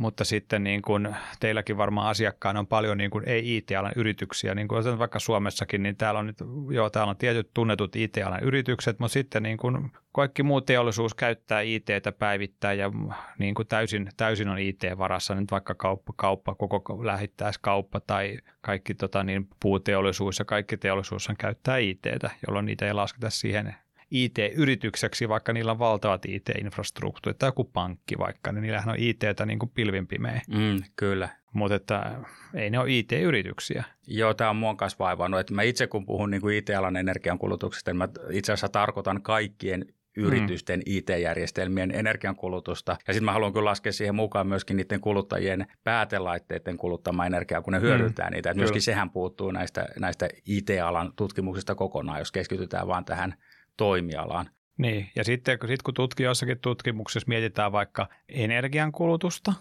mutta 0.00 0.24
sitten 0.24 0.64
niin 0.64 0.82
kuin 0.82 1.16
teilläkin 1.40 1.76
varmaan 1.76 2.08
asiakkaana 2.08 2.60
on 2.60 2.66
paljon 2.66 2.98
niin 2.98 3.10
kuin 3.10 3.28
ei-IT-alan 3.28 3.92
yrityksiä, 3.96 4.54
niin 4.54 4.68
kuin 4.68 4.98
vaikka 4.98 5.18
Suomessakin, 5.18 5.82
niin 5.82 5.96
täällä 5.96 6.20
on, 6.20 6.26
nyt, 6.26 6.36
joo, 6.70 6.90
täällä 6.90 7.10
on 7.10 7.16
tietyt 7.16 7.50
tunnetut 7.54 7.96
IT-alan 7.96 8.42
yritykset, 8.42 8.98
mutta 8.98 9.12
sitten 9.12 9.42
niin 9.42 9.56
kuin 9.56 9.92
kaikki 10.12 10.42
muu 10.42 10.60
teollisuus 10.60 11.14
käyttää 11.14 11.60
IT-tä 11.60 12.12
päivittäin 12.12 12.78
ja 12.78 12.90
niin 13.38 13.54
kuin 13.54 13.68
täysin, 13.68 14.08
täysin 14.16 14.48
on 14.48 14.58
IT-varassa, 14.58 15.34
nyt 15.34 15.50
vaikka 15.50 15.74
kauppa, 15.74 16.12
kauppa 16.16 16.54
koko 16.54 17.06
lähittäiskauppa 17.06 18.00
tai 18.00 18.38
kaikki 18.60 18.94
tota, 18.94 19.24
niin, 19.24 19.48
puuteollisuus 19.62 20.38
ja 20.38 20.44
kaikki 20.44 20.76
teollisuus 20.76 21.28
käyttää 21.38 21.78
IT-tä, 21.78 22.30
jolloin 22.46 22.66
niitä 22.66 22.86
ei 22.86 22.92
lasketa 22.92 23.30
siihen 23.30 23.74
IT-yritykseksi, 24.10 25.28
vaikka 25.28 25.52
niillä 25.52 25.72
on 25.72 25.78
valtavat 25.78 26.24
IT-infrastruktuurit, 26.24 27.38
tai 27.38 27.48
joku 27.48 27.64
pankki 27.64 28.18
vaikka, 28.18 28.52
niin 28.52 28.62
niillähän 28.62 28.88
on 28.88 28.98
IT-tä 28.98 29.46
niin 29.46 29.58
kuin 29.58 29.70
pilvinpimeä. 29.74 30.40
Mm, 30.48 30.82
kyllä. 30.96 31.28
Mutta 31.52 31.74
että 31.74 32.20
ei 32.54 32.70
ne 32.70 32.78
ole 32.78 32.90
IT-yrityksiä. 32.90 33.84
Joo, 34.06 34.34
tämä 34.34 34.50
on 34.50 34.56
mua 34.56 34.74
kanssa 34.74 34.98
vaivannut. 34.98 35.40
Että 35.40 35.54
mä 35.54 35.62
itse 35.62 35.86
kun 35.86 36.06
puhun 36.06 36.30
niin 36.30 36.40
kuin 36.40 36.56
IT-alan 36.56 36.96
energiankulutuksesta, 36.96 37.90
niin 37.90 37.98
mä 37.98 38.08
itse 38.30 38.52
asiassa 38.52 38.68
tarkoitan 38.68 39.22
kaikkien 39.22 39.84
yritysten 40.16 40.78
mm. 40.78 40.82
IT-järjestelmien 40.86 41.90
energiankulutusta. 41.90 42.96
Ja 43.08 43.14
sitten 43.14 43.24
mä 43.24 43.32
haluan 43.32 43.52
kyllä 43.52 43.64
laskea 43.64 43.92
siihen 43.92 44.14
mukaan 44.14 44.46
myöskin 44.46 44.76
niiden 44.76 45.00
kuluttajien 45.00 45.66
päätelaitteiden 45.84 46.76
kuluttamaa 46.76 47.26
energiaa, 47.26 47.62
kun 47.62 47.72
ne 47.72 47.80
hyödyntää 47.80 48.26
mm. 48.28 48.32
niitä. 48.32 48.50
Et 48.50 48.56
myöskin 48.56 48.82
sehän 48.82 49.10
puuttuu 49.10 49.50
näistä, 49.50 49.86
näistä 49.98 50.28
IT-alan 50.46 51.12
tutkimuksista 51.16 51.74
kokonaan, 51.74 52.18
jos 52.18 52.32
keskitytään 52.32 52.86
vaan 52.86 53.04
tähän 53.04 53.34
toimialaan. 53.80 54.50
Niin, 54.78 55.10
ja 55.16 55.24
sitten 55.24 55.58
kun, 55.58 55.68
sit 55.68 55.82
kun 55.82 55.94
tutki 55.94 56.22
jossakin 56.22 56.58
tutkimuksessa 56.58 57.28
mietitään 57.28 57.72
vaikka 57.72 58.08
energiankulutusta, 58.28 59.52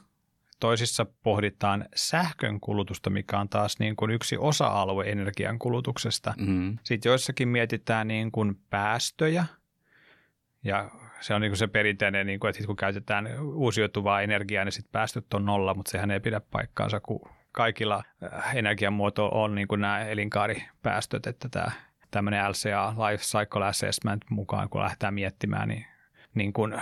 toisissa 0.59 1.05
pohditaan 1.23 1.85
sähkön 1.95 2.59
kulutusta, 2.59 3.09
mikä 3.09 3.39
on 3.39 3.49
taas 3.49 3.79
niin 3.79 3.95
kuin 3.95 4.11
yksi 4.11 4.37
osa-alue 4.37 5.11
energian 5.11 5.59
kulutuksesta. 5.59 6.33
Mm. 6.37 6.77
Sitten 6.83 7.09
joissakin 7.09 7.47
mietitään 7.47 8.07
niin 8.07 8.31
kuin 8.31 8.55
päästöjä 8.69 9.45
ja 10.63 10.91
se 11.21 11.33
on 11.33 11.41
niin 11.41 11.51
kuin 11.51 11.57
se 11.57 11.67
perinteinen, 11.67 12.27
niin 12.27 12.39
kuin, 12.39 12.49
että 12.49 12.65
kun 12.65 12.75
käytetään 12.75 13.41
uusiutuvaa 13.41 14.21
energiaa, 14.21 14.65
niin 14.65 14.71
sitten 14.71 14.91
päästöt 14.91 15.33
on 15.33 15.45
nolla, 15.45 15.73
mutta 15.73 15.91
sehän 15.91 16.11
ei 16.11 16.19
pidä 16.19 16.39
paikkaansa, 16.39 16.99
kun 16.99 17.29
kaikilla 17.51 18.03
äh, 18.33 18.57
energiamuoto 18.57 19.29
on 19.29 19.55
niin 19.55 19.67
kuin 19.67 19.81
nämä 19.81 19.99
elinkaaripäästöt, 19.99 21.27
että 21.27 21.49
tämä 21.49 21.71
tämmöinen 22.11 22.49
LCA, 22.49 22.93
Life 23.09 23.23
Cycle 23.23 23.65
Assessment 23.65 24.25
mukaan, 24.29 24.69
kun 24.69 24.81
lähdetään 24.81 25.13
miettimään, 25.13 25.67
niin 25.67 25.85
niin 26.35 26.53
kuin 26.53 26.75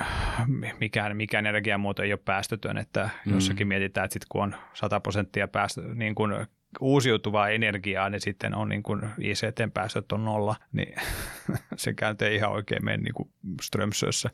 mikään, 0.80 1.18
mikään 1.18 1.46
energiamuoto 1.46 2.04
ei 2.04 2.14
ole 2.14 2.20
päästötön, 2.26 2.78
että 2.78 3.10
mm. 3.26 3.34
jossakin 3.34 3.68
mietitään, 3.68 4.06
että 4.06 4.14
sitten 4.14 4.28
kun 4.30 4.44
on 4.44 4.56
100 4.74 5.00
prosenttia 5.00 5.48
päästö, 5.48 5.82
niin 5.96 6.16
kuin 6.16 6.48
uusiutuvaa 6.82 7.50
energiaa, 7.50 8.10
niin 8.10 8.22
sitten 8.22 8.56
on 8.56 8.70
niin 8.70 8.84
kuin 8.84 9.10
ICT-päästöt 9.20 10.12
on 10.12 10.26
nolla, 10.26 10.56
niin 10.72 10.96
se 11.76 11.94
ei 12.22 12.36
ihan 12.36 12.52
oikein 12.52 12.86
mene 12.86 12.98
niin 12.98 13.14
kuin 13.14 13.30
Strömsössä. 13.62 14.30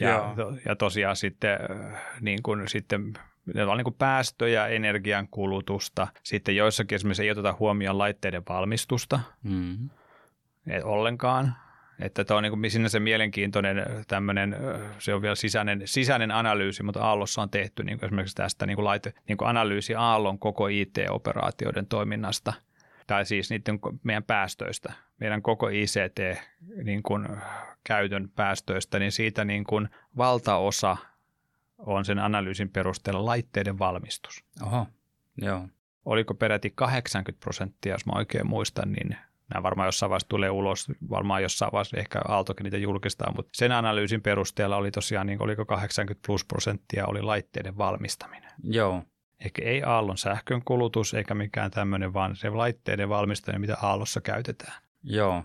Ja, 0.00 0.34
ja 0.64 0.76
tosiaan 0.76 1.16
sitten, 1.16 1.58
niin 2.20 2.42
kuin, 2.42 2.68
sitten 2.68 3.12
ne 3.54 3.64
on 3.64 3.76
niin 3.76 3.84
kuin 3.84 3.96
päästöjä, 3.98 4.66
energian 4.66 5.28
kulutusta. 5.30 6.08
Sitten 6.22 6.56
joissakin 6.56 6.96
esimerkiksi 6.96 7.22
ei 7.22 7.30
oteta 7.30 7.56
huomioon 7.58 7.98
laitteiden 7.98 8.42
valmistusta 8.48 9.20
mm. 10.64 10.72
ollenkaan. 10.82 11.54
Että 12.00 12.24
tämä 12.24 12.38
on 12.38 12.42
niin 12.42 12.52
kuin 12.52 12.90
se 12.90 13.00
mielenkiintoinen 13.00 13.86
tämmöinen, 14.08 14.56
se 14.98 15.14
on 15.14 15.22
vielä 15.22 15.34
sisäinen, 15.34 15.82
sisäinen 15.84 16.30
analyysi, 16.30 16.82
mutta 16.82 17.00
Aallossa 17.00 17.42
on 17.42 17.50
tehty 17.50 17.84
niin 17.84 17.98
kuin 17.98 18.06
esimerkiksi 18.06 18.36
tästä 18.36 18.66
niin 18.66 18.76
kuin 18.76 18.84
laite, 18.84 19.14
niin 19.28 19.36
kuin 19.36 19.48
analyysi 19.48 19.94
Aallon 19.94 20.38
koko 20.38 20.66
IT-operaatioiden 20.66 21.86
toiminnasta, 21.86 22.52
tai 23.06 23.26
siis 23.26 23.50
niiden 23.50 23.78
meidän 24.02 24.22
päästöistä, 24.22 24.92
meidän 25.20 25.42
koko 25.42 25.68
ICT 25.68 26.18
niin 26.84 27.02
kuin 27.02 27.28
käytön 27.84 28.28
päästöistä, 28.28 28.98
niin 28.98 29.12
siitä 29.12 29.44
niin 29.44 29.64
kuin 29.64 29.88
valtaosa 30.16 30.96
on 31.78 32.04
sen 32.04 32.18
analyysin 32.18 32.68
perusteella 32.70 33.24
laitteiden 33.24 33.78
valmistus. 33.78 34.44
Oho, 34.62 34.86
joo. 35.42 35.68
Oliko 36.04 36.34
peräti 36.34 36.72
80 36.74 37.44
prosenttia, 37.44 37.94
jos 37.94 38.06
mä 38.06 38.12
oikein 38.16 38.46
muistan, 38.46 38.92
niin 38.92 39.16
Nämä 39.54 39.62
varmaan 39.62 39.88
jossain 39.88 40.10
vaiheessa 40.10 40.28
tulee 40.28 40.50
ulos, 40.50 40.86
varmaan 41.10 41.42
jossain 41.42 41.72
vaiheessa 41.72 41.96
ehkä 41.96 42.20
Aaltokin 42.28 42.64
niitä 42.64 42.76
julkistaa, 42.76 43.32
mutta 43.36 43.50
sen 43.54 43.72
analyysin 43.72 44.22
perusteella 44.22 44.76
oli 44.76 44.90
tosiaan, 44.90 45.26
niin 45.26 45.42
oliko 45.42 45.66
80 45.66 46.26
plus 46.26 46.44
prosenttia 46.44 47.06
oli 47.06 47.22
laitteiden 47.22 47.78
valmistaminen. 47.78 48.50
Joo. 48.62 49.02
Eikä 49.44 49.62
ei 49.64 49.82
Aallon 49.82 50.18
sähkön 50.18 50.62
kulutus 50.64 51.14
eikä 51.14 51.34
mikään 51.34 51.70
tämmöinen, 51.70 52.14
vaan 52.14 52.36
se 52.36 52.50
laitteiden 52.50 53.08
valmistaminen, 53.08 53.60
mitä 53.60 53.76
Aallossa 53.82 54.20
käytetään. 54.20 54.82
Joo. 55.02 55.44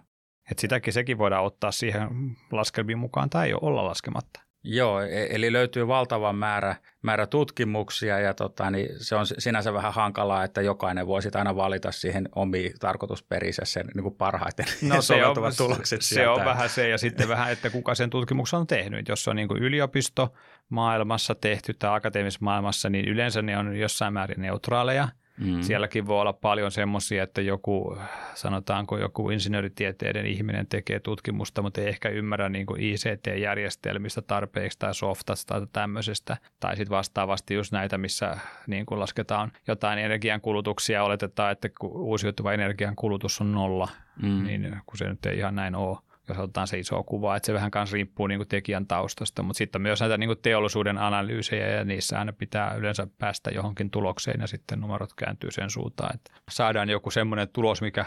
Et 0.51 0.59
sitäkin 0.59 0.93
sekin 0.93 1.17
voidaan 1.17 1.45
ottaa 1.45 1.71
siihen 1.71 2.09
laskelmiin 2.51 2.97
mukaan 2.97 3.29
tai 3.29 3.47
ei 3.47 3.53
olla 3.61 3.85
laskematta. 3.85 4.46
Joo, 4.69 5.01
e- 5.01 5.27
eli 5.29 5.53
löytyy 5.53 5.87
valtava 5.87 6.33
määrä, 6.33 6.75
määrä 7.01 7.27
tutkimuksia 7.27 8.19
ja 8.19 8.33
tota, 8.33 8.71
niin 8.71 8.89
se 8.97 9.15
on 9.15 9.25
sinänsä 9.37 9.73
vähän 9.73 9.93
hankalaa, 9.93 10.43
että 10.43 10.61
jokainen 10.61 11.07
voi 11.07 11.21
aina 11.35 11.55
valita 11.55 11.91
siihen 11.91 12.29
omiin 12.35 12.73
tarkoitusperissä 12.79 13.61
sen 13.65 13.87
niin 13.95 14.03
kuin 14.03 14.15
parhaiten 14.15 14.65
no, 14.81 15.01
se 15.01 15.25
on, 15.25 15.35
tulokset 15.57 16.01
Se 16.01 16.15
sieltä. 16.15 16.31
on 16.31 16.45
vähän 16.45 16.69
se 16.69 16.89
ja 16.89 16.97
sitten 16.97 17.27
vähän, 17.27 17.51
että 17.51 17.69
kuka 17.69 17.95
sen 17.95 18.09
tutkimuksen 18.09 18.59
on 18.59 18.67
tehnyt. 18.67 19.07
Jos 19.07 19.23
se 19.23 19.29
on 19.29 19.35
niin 19.35 19.47
kuin 19.47 19.63
yliopisto 19.63 20.33
maailmassa 20.69 21.35
tehty 21.35 21.73
tai 21.73 21.95
akateemisessa 21.95 22.45
maailmassa, 22.45 22.89
niin 22.89 23.07
yleensä 23.07 23.41
ne 23.41 23.57
on 23.57 23.75
jossain 23.75 24.13
määrin 24.13 24.41
neutraaleja– 24.41 25.07
Mm. 25.39 25.61
Sielläkin 25.61 26.07
voi 26.07 26.21
olla 26.21 26.33
paljon 26.33 26.71
semmoisia, 26.71 27.23
että 27.23 27.41
joku, 27.41 27.97
sanotaanko 28.33 28.97
joku 28.97 29.29
insinööritieteiden 29.29 30.25
ihminen 30.25 30.67
tekee 30.67 30.99
tutkimusta, 30.99 31.61
mutta 31.61 31.81
ei 31.81 31.87
ehkä 31.87 32.09
ymmärrä 32.09 32.49
niin 32.49 32.65
kuin 32.65 32.81
ICT-järjestelmistä 32.81 34.21
tarpeeksi 34.21 34.79
tai 34.79 34.95
softasta 34.95 35.53
tai 35.53 35.67
tämmöisestä. 35.73 36.37
Tai 36.59 36.75
sitten 36.75 36.95
vastaavasti 36.95 37.53
just 37.53 37.71
näitä, 37.71 37.97
missä 37.97 38.37
niin 38.67 38.85
kuin 38.85 38.99
lasketaan 38.99 39.51
jotain 39.67 39.99
energiankulutuksia, 39.99 41.03
oletetaan, 41.03 41.51
että 41.51 41.69
uusiutuva 41.83 42.53
energian 42.53 42.95
kulutus 42.95 43.41
on 43.41 43.51
nolla, 43.51 43.87
mm. 44.21 44.43
niin 44.43 44.75
kun 44.85 44.97
se 44.97 45.09
nyt 45.09 45.25
ei 45.25 45.37
ihan 45.37 45.55
näin 45.55 45.75
ole 45.75 45.97
jos 46.27 46.37
otetaan 46.37 46.67
se 46.67 46.79
iso 46.79 47.03
kuva, 47.03 47.35
että 47.35 47.45
se 47.45 47.53
vähän 47.53 47.71
kanssa 47.71 47.93
riippuu 47.93 48.27
niin 48.27 48.39
kuin 48.39 48.47
tekijän 48.47 48.87
taustasta, 48.87 49.43
mutta 49.43 49.57
sitten 49.57 49.81
myös 49.81 49.99
näitä 49.99 50.17
niin 50.17 50.27
kuin 50.27 50.39
teollisuuden 50.41 50.97
analyysejä 50.97 51.67
ja 51.67 51.85
niissä 51.85 52.19
aina 52.19 52.33
pitää 52.33 52.73
yleensä 52.73 53.07
päästä 53.17 53.49
johonkin 53.49 53.91
tulokseen 53.91 54.41
ja 54.41 54.47
sitten 54.47 54.79
numerot 54.79 55.13
kääntyy 55.13 55.51
sen 55.51 55.69
suuntaan, 55.69 56.15
että 56.15 56.31
saadaan 56.49 56.89
joku 56.89 57.11
semmoinen 57.11 57.49
tulos, 57.53 57.81
mikä 57.81 58.05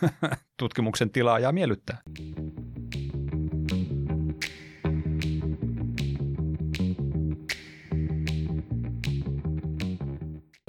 tutkimuksen 0.58 1.10
tilaa 1.10 1.38
miellyttää. 1.52 1.98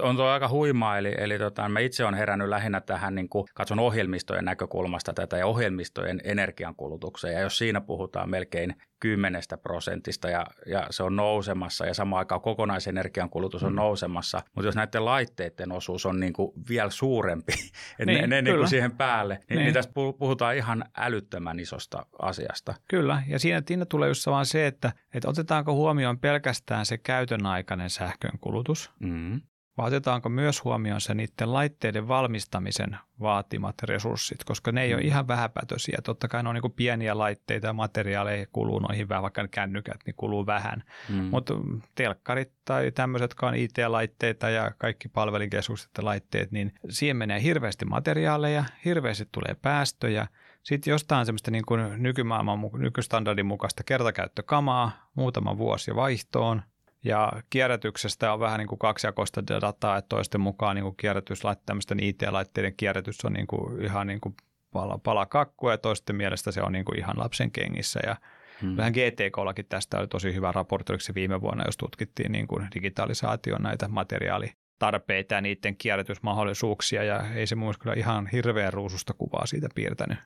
On 0.02 0.16
tuo 0.16 0.26
aika 0.26 0.48
huimaa, 0.48 0.98
eli, 0.98 1.14
eli 1.18 1.38
tota, 1.38 1.68
mä 1.68 1.80
itse 1.80 2.04
olen 2.04 2.14
herännyt 2.14 2.48
lähinnä 2.48 2.80
tähän, 2.80 3.14
niin 3.14 3.28
kuin, 3.28 3.48
katson 3.54 3.78
ohjelmistojen 3.78 4.44
näkökulmasta 4.44 5.12
tätä 5.12 5.36
ja 5.36 5.46
ohjelmistojen 5.46 6.20
energiankulutukseen. 6.24 7.34
Ja 7.34 7.40
jos 7.40 7.58
siinä 7.58 7.80
puhutaan 7.80 8.30
melkein 8.30 8.74
kymmenestä 9.00 9.58
prosentista 9.58 10.30
ja, 10.30 10.46
ja 10.66 10.86
se 10.90 11.02
on 11.02 11.16
nousemassa 11.16 11.86
ja 11.86 11.94
samaan 11.94 12.18
aikaan 12.18 12.40
kokonaisenergian 12.40 13.30
kulutus 13.30 13.64
on 13.64 13.72
mm. 13.72 13.76
nousemassa, 13.76 14.42
mutta 14.54 14.68
jos 14.68 14.74
näiden 14.74 15.04
laitteiden 15.04 15.72
osuus 15.72 16.06
on 16.06 16.20
niin 16.20 16.32
kuin 16.32 16.52
vielä 16.68 16.90
suurempi, 16.90 17.52
että 17.98 18.04
niin, 18.06 18.20
ne, 18.20 18.26
ne 18.26 18.42
niin 18.42 18.56
kuin 18.56 18.68
siihen 18.68 18.96
päälle, 18.96 19.34
niin, 19.34 19.44
niin. 19.48 19.64
niin 19.64 19.74
tässä 19.74 19.90
puhutaan 20.18 20.56
ihan 20.56 20.84
älyttömän 20.96 21.60
isosta 21.60 22.06
asiasta. 22.22 22.74
Kyllä, 22.88 23.22
ja 23.28 23.38
siinä, 23.38 23.62
siinä 23.66 23.84
tulee 23.84 24.08
just 24.08 24.26
vaan 24.26 24.46
se, 24.46 24.66
että, 24.66 24.92
että 25.14 25.28
otetaanko 25.28 25.74
huomioon 25.74 26.18
pelkästään 26.18 26.86
se 26.86 26.98
käytön 26.98 27.46
aikainen 27.46 27.90
sähkön 27.90 28.38
kulutus, 28.40 28.90
mm 29.00 29.40
vai 29.78 29.88
otetaanko 29.88 30.28
myös 30.28 30.64
huomioon 30.64 31.00
se 31.00 31.14
niiden 31.14 31.52
laitteiden 31.52 32.08
valmistamisen 32.08 32.98
vaatimat 33.20 33.74
resurssit, 33.82 34.44
koska 34.44 34.72
ne 34.72 34.82
ei 34.82 34.88
mm. 34.88 34.94
ole 34.94 35.02
ihan 35.02 35.28
vähäpätöisiä. 35.28 35.98
Totta 36.04 36.28
kai 36.28 36.42
ne 36.42 36.48
on 36.48 36.54
niin 36.54 36.72
pieniä 36.72 37.18
laitteita 37.18 37.66
ja 37.66 37.72
materiaaleja 37.72 38.46
kuluu 38.52 38.78
noihin 38.78 39.08
vähän, 39.08 39.22
vaikka 39.22 39.48
kännykät, 39.48 40.00
niin 40.06 40.14
kuluu 40.16 40.46
vähän. 40.46 40.82
Mm. 41.08 41.14
Mutta 41.14 41.54
telkkarit 41.94 42.52
tai 42.64 42.92
tämmöiset, 42.92 43.24
jotka 43.24 43.48
on 43.48 43.54
IT-laitteita 43.54 44.50
ja 44.50 44.72
kaikki 44.78 45.08
palvelinkeskukset 45.08 45.90
ja 45.98 46.04
laitteet, 46.04 46.52
niin 46.52 46.72
siihen 46.88 47.16
menee 47.16 47.42
hirveästi 47.42 47.84
materiaaleja, 47.84 48.64
hirveästi 48.84 49.28
tulee 49.32 49.56
päästöjä. 49.62 50.26
Sitten 50.62 50.90
jostain 50.90 51.26
semmoista 51.26 51.50
niin 51.50 51.66
kuin 51.66 52.02
nykymaailman, 52.02 52.60
nykystandardin 52.78 53.46
mukaista 53.46 53.84
kertakäyttökamaa, 53.84 55.10
muutama 55.14 55.58
vuosi 55.58 55.94
vaihtoon, 55.94 56.62
ja 57.04 57.32
kierrätyksestä 57.50 58.32
on 58.32 58.40
vähän 58.40 58.58
niin 58.58 58.68
kuin 58.68 58.78
kaksijakoista 58.78 59.46
dataa, 59.46 59.96
että 59.96 60.08
toisten 60.08 60.40
mukaan 60.40 60.76
niin 60.76 60.84
kuin 60.84 60.96
kierrätys, 60.96 61.42
tämmöisten 61.66 62.00
IT-laitteiden 62.00 62.74
kierrätys 62.76 63.24
on 63.24 63.32
niin 63.32 63.46
kuin 63.46 63.84
ihan 63.84 64.06
niin 64.06 64.20
kuin 64.20 64.34
pala, 64.72 64.98
pala 64.98 65.26
kakkua 65.26 65.70
ja 65.70 65.78
toisten 65.78 66.16
mielestä 66.16 66.52
se 66.52 66.62
on 66.62 66.72
niin 66.72 66.84
kuin 66.84 66.98
ihan 66.98 67.18
lapsen 67.18 67.50
kengissä. 67.50 68.00
Ja 68.06 68.16
hmm. 68.62 68.76
vähän 68.76 68.92
GTKllakin 68.92 69.66
tästä 69.68 69.98
oli 69.98 70.08
tosi 70.08 70.34
hyvä 70.34 70.52
raportti, 70.52 70.92
se 70.98 71.14
viime 71.14 71.40
vuonna, 71.40 71.64
jos 71.66 71.76
tutkittiin 71.76 72.32
niin 72.32 72.46
kuin 72.46 72.68
digitalisaation 72.74 73.62
näitä 73.62 73.88
materiaalitarpeita 73.88 75.34
ja 75.34 75.40
niiden 75.40 75.76
kierrätysmahdollisuuksia 75.76 77.04
ja 77.04 77.34
ei 77.34 77.46
se 77.46 77.54
mun 77.54 77.74
kyllä 77.80 77.96
ihan 77.96 78.26
hirveän 78.26 78.72
ruususta 78.72 79.14
kuvaa 79.14 79.46
siitä 79.46 79.68
piirtänyt. 79.74 80.18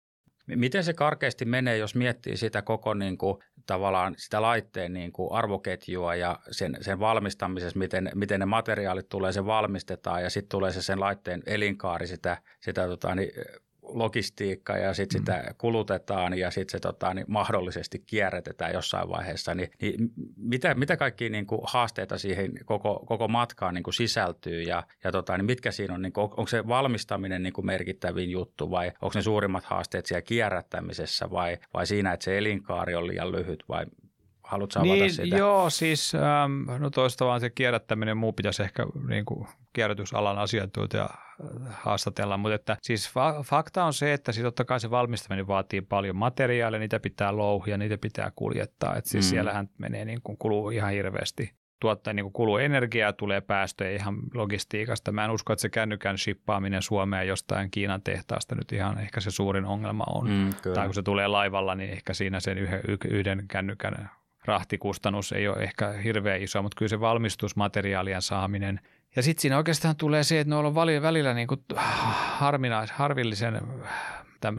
Miten 0.47 0.85
se 0.85 0.93
karkeasti 0.93 1.45
menee, 1.45 1.77
jos 1.77 1.95
miettii 1.95 2.37
sitä 2.37 2.63
koko 2.63 2.95
niin 2.95 3.19
kuin, 3.19 3.39
tavallaan 3.67 4.15
sitä 4.19 4.43
laitteen 4.43 4.93
niin 4.93 5.13
kuin 5.13 5.33
arvoketjua 5.33 6.15
ja 6.15 6.39
sen, 6.51 6.77
sen 6.81 7.01
valmistamisessa, 7.01 7.79
miten, 7.79 8.11
miten 8.15 8.41
ne 8.41 8.47
materiaalit 8.47 9.09
tulee, 9.09 9.33
se 9.33 9.47
valmistetaan 9.47 10.23
ja 10.23 10.31
sitten 10.31 10.49
tulee 10.49 10.73
se 10.73 10.83
sen 10.83 11.01
laitteen 11.01 11.43
elinkaari 11.47 12.07
sitä, 12.07 12.37
sitä 12.61 12.87
tota, 12.87 13.15
niin, 13.15 13.31
logistiikka 13.95 14.77
ja 14.77 14.95
sitten 14.95 15.21
mm. 15.21 15.23
sitä 15.23 15.55
kulutetaan 15.59 16.39
ja 16.39 16.51
sitten 16.51 16.73
se 16.73 16.81
tota, 16.81 17.15
niin 17.15 17.27
mahdollisesti 17.29 17.99
kierrätetään 17.99 18.73
jossain 18.73 19.09
vaiheessa, 19.09 19.55
niin, 19.55 19.71
niin 19.81 20.11
mitä, 20.37 20.75
mitä 20.75 20.97
kaikkia 20.97 21.31
niin 21.31 21.47
kuin 21.47 21.61
haasteita 21.65 22.19
siihen 22.19 22.53
koko, 22.65 23.03
koko 23.07 23.29
matkaan 23.29 23.75
niin 23.75 23.83
kuin 23.83 23.95
sisältyy 23.95 24.63
ja, 24.63 24.83
ja 25.05 25.13
tota, 25.13 25.37
niin 25.37 25.47
mitkä 25.47 25.71
siinä 25.71 25.95
on, 25.95 26.03
niin 26.03 26.13
kuin, 26.13 26.25
onko 26.25 26.47
se 26.47 26.69
valmistaminen 26.69 27.43
niin 27.43 27.53
kuin 27.53 27.67
merkittävin 27.67 28.31
juttu 28.31 28.71
vai 28.71 28.93
onko 29.03 29.13
ne 29.15 29.23
suurimmat 29.23 29.65
haasteet 29.65 30.07
siellä 30.07 30.23
kierrättämisessä 30.23 31.31
vai, 31.31 31.59
vai 31.75 31.87
siinä, 31.87 32.13
että 32.13 32.25
se 32.25 32.39
elinkaari 32.39 32.95
on 32.95 33.07
liian 33.07 33.33
lyhyt 33.33 33.65
vai 33.69 33.87
Haluatko 34.53 34.81
avata 34.81 34.95
niin, 34.95 35.13
sitä? 35.13 35.37
Joo, 35.37 35.71
siis 35.71 36.15
ähm, 36.15 36.83
no 36.83 36.91
toista 36.91 37.27
vaan 37.27 37.41
se 37.41 37.51
kierrättäminen, 37.51 38.17
muu 38.17 38.33
pitäisi 38.33 38.63
ehkä 38.63 38.87
niin 39.09 39.25
kuin 39.25 39.47
kierrätysalan 39.73 40.39
asiantuntija 40.39 41.03
äh, 41.03 41.77
haastatella, 41.81 42.37
mutta 42.37 42.55
että 42.55 42.77
siis 42.83 43.11
fa- 43.11 43.43
fakta 43.45 43.85
on 43.85 43.95
se, 43.95 44.13
että 44.13 44.33
siis 44.33 44.45
totta 44.45 44.65
kai 44.65 44.81
se 44.81 44.91
valmistaminen 44.91 45.47
vaatii 45.47 45.81
paljon 45.81 46.17
materiaalia, 46.17 46.81
niitä 46.81 47.01
pitää 47.01 47.37
louhia, 47.37 47.79
niitä 47.79 47.99
pitää 47.99 48.33
kuljettaa, 48.37 48.97
että 48.97 49.11
siis 49.11 49.25
mm. 49.25 49.31
siellähän 49.31 49.69
menee 49.79 50.05
niin 50.05 50.21
kuin 50.23 50.39
kuluu 50.39 50.71
ihan 50.71 50.93
hirveästi 50.93 51.51
tuottaa, 51.81 52.13
niin 52.13 52.33
kuluu 52.33 52.57
energiaa, 52.57 53.13
tulee 53.13 53.41
päästöjä 53.41 53.91
ihan 53.91 54.17
logistiikasta. 54.35 55.13
Mä 55.13 55.25
en 55.25 55.31
usko, 55.31 55.53
että 55.53 55.61
se 55.61 55.69
kännykän 55.69 56.19
shippaaminen 56.19 56.83
Suomeen 56.83 57.29
jostain 57.29 57.71
Kiinan 57.71 58.03
tehtaasta 58.03 58.55
nyt 58.55 58.73
ihan 58.73 58.99
ehkä 58.99 59.21
se 59.21 59.31
suurin 59.31 59.65
ongelma 59.65 60.05
on. 60.09 60.31
Mm, 60.31 60.73
tai 60.75 60.87
kun 60.87 60.95
se 60.95 61.03
tulee 61.03 61.27
laivalla, 61.27 61.75
niin 61.75 61.91
ehkä 61.91 62.15
siinä 62.15 62.41
sen 62.41 62.59
yhden, 62.59 62.81
yhden 63.11 63.45
kännykän 63.49 64.11
rahtikustannus 64.45 65.33
ei 65.33 65.49
ole 65.49 65.57
ehkä 65.57 65.89
hirveän 65.89 66.43
iso, 66.43 66.63
mutta 66.63 66.77
kyllä 66.79 66.89
se 66.89 67.01
valmistusmateriaalien 67.01 68.23
saaminen. 68.23 68.81
Ja 69.17 69.23
sitten 69.23 69.43
siinä 69.43 69.57
oikeastaan 69.57 69.97
tulee 69.97 70.25
se, 70.25 70.41
että 70.41 70.49
ne 70.51 70.57
on 70.57 70.75
välillä 70.75 71.35
niin 71.35 71.49
kuin 71.49 71.61
harminais, 72.39 72.91
harvillisen 72.91 73.61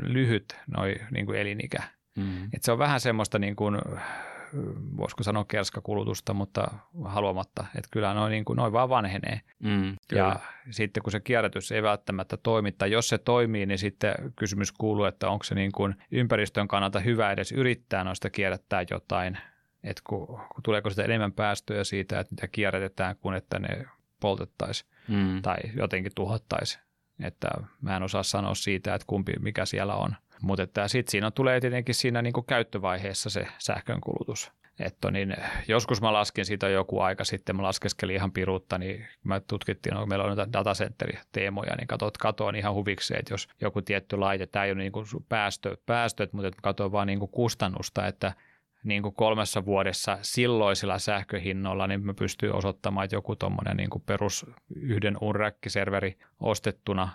lyhyt 0.02 0.58
noi, 0.78 0.96
niin 1.12 1.26
kuin 1.26 1.40
elinikä. 1.40 1.84
Mm. 2.18 2.44
Et 2.44 2.64
se 2.64 2.72
on 2.72 2.80
vähän 2.80 3.00
semmoista 3.00 3.40
niin 3.40 3.56
kuin, 3.56 3.78
voisiko 4.98 5.24
sanoa 5.24 5.46
kerskakulutusta, 5.46 6.34
mutta 6.34 6.68
haluamatta, 7.06 7.66
että 7.76 7.90
kyllä 7.92 8.14
noin, 8.14 8.32
niin 8.32 8.46
kuin, 8.46 8.58
noin 8.58 8.74
vaan 8.74 8.90
vanhenee. 8.90 9.42
Mm, 9.60 9.96
ja 10.12 10.40
sitten 10.70 11.04
kun 11.04 11.12
se 11.12 11.20
kierrätys 11.20 11.72
ei 11.72 11.84
välttämättä 11.84 12.38
toimi, 12.38 12.72
tai 12.72 12.92
jos 12.92 13.10
se 13.10 13.18
toimii, 13.18 13.66
niin 13.66 13.78
sitten 13.78 14.16
kysymys 14.36 14.72
kuuluu, 14.72 15.06
että 15.06 15.30
onko 15.30 15.44
se 15.44 15.56
niin 15.56 15.72
kuin 15.72 15.96
ympäristön 16.12 16.68
kannalta 16.68 17.00
hyvä 17.00 17.32
edes 17.32 17.52
yrittää 17.52 18.04
noista 18.04 18.30
kierrättää 18.30 18.86
jotain, 18.92 19.38
että 19.84 20.02
kun, 20.08 20.28
kun 20.28 20.64
tuleeko 20.64 20.90
sitä 20.90 21.04
enemmän 21.04 21.34
päästöjä 21.34 21.84
siitä, 21.84 22.20
että 22.20 22.36
mitä 22.36 22.48
kierrätetään, 22.48 23.16
kuin 23.16 23.36
että 23.36 23.60
ne 23.60 23.86
poltettaisiin 24.20 24.90
mm. 25.08 25.42
tai 25.42 25.58
jotenkin 25.76 26.12
tuhottaisiin. 26.16 26.84
Että 27.24 27.48
mä 27.82 27.96
en 27.96 28.04
osaa 28.04 28.24
sanoa 28.24 28.56
siitä, 28.56 28.96
että 28.96 29.08
kumpi, 29.08 29.34
mikä 29.40 29.66
siellä 29.66 29.96
on. 29.96 30.16
Mutta 30.42 30.88
sitten 30.88 31.12
siinä 31.12 31.32
tulee 31.32 31.60
tietenkin 31.60 31.96
siinä 31.96 32.22
niin 32.22 32.34
kuin 32.34 32.46
käyttövaiheessa 32.46 33.30
se 33.30 33.48
sähkönkulutus. 33.58 34.52
Että 34.80 35.12
niin, 35.12 35.36
joskus 35.68 36.02
mä 36.02 36.14
laskin 36.14 36.46
siitä 36.46 36.70
joku 36.70 37.00
aika 37.00 37.24
sitten, 37.24 37.56
mä 37.56 37.64
laskeskelin 37.64 38.16
ihan 38.16 38.32
piruutta, 38.32 38.78
niin 38.78 39.08
mä 39.24 39.40
tutkittiin, 39.40 39.94
no, 39.94 40.06
meillä 40.06 40.26
on 40.26 40.38
näitä 40.38 40.54
datacenter-teemoja, 40.54 41.76
niin 41.76 41.88
katsot, 41.88 42.18
katoin 42.18 42.56
ihan 42.56 42.74
huvikseen, 42.74 43.20
että 43.20 43.34
jos 43.34 43.48
joku 43.62 43.82
tietty 43.82 44.18
laite, 44.18 44.48
tämä 44.48 44.66
ei 44.66 44.72
ole 44.72 44.80
niin 44.80 44.92
kuin 44.92 45.06
päästö, 45.30 45.78
päästöt, 45.86 46.34
mutta 46.34 46.52
katsoin 46.62 46.92
vaan 46.92 47.08
niin 47.08 47.20
kuin 47.20 47.32
kustannusta, 47.32 48.08
että 48.08 48.34
niin 48.84 49.04
kuin 49.04 49.16
kolmessa 49.16 49.66
vuodessa 49.66 50.18
silloisilla 50.22 51.00
sähköhinnoilla, 51.00 51.88
niin 51.88 52.06
mä 52.06 52.14
pystyin 52.14 52.54
osoittamaan, 52.54 53.04
että 53.04 53.16
joku 53.16 53.36
tuommoinen 53.36 53.78
niin 53.78 53.90
perus 54.06 54.46
yhden 54.76 55.18
unräkkiserveri 55.22 56.18
ostettuna 56.40 57.10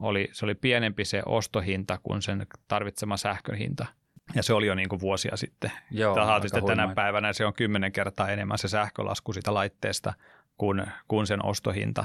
oli, 0.00 0.28
se 0.32 0.44
oli 0.44 0.54
pienempi 0.54 1.04
se 1.04 1.22
ostohinta 1.26 1.98
kuin 2.02 2.22
sen 2.22 2.46
tarvitsema 2.68 3.16
sähkön 3.16 3.56
hinta. 3.56 3.86
Ja 4.34 4.42
se 4.42 4.52
oli 4.52 4.66
jo 4.66 4.74
niin 4.74 4.88
kuin 4.88 5.00
vuosia 5.00 5.36
sitten. 5.36 5.72
Joo, 5.90 6.16
sitten 6.42 6.64
tänä 6.64 6.94
päivänä 6.94 7.32
se 7.32 7.46
on 7.46 7.54
kymmenen 7.54 7.92
kertaa 7.92 8.28
enemmän 8.28 8.58
se 8.58 8.68
sähkölasku 8.68 9.32
sitä 9.32 9.54
laitteesta 9.54 10.12
kuin, 10.56 10.86
kuin 11.08 11.26
sen 11.26 11.44
ostohinta. 11.44 12.04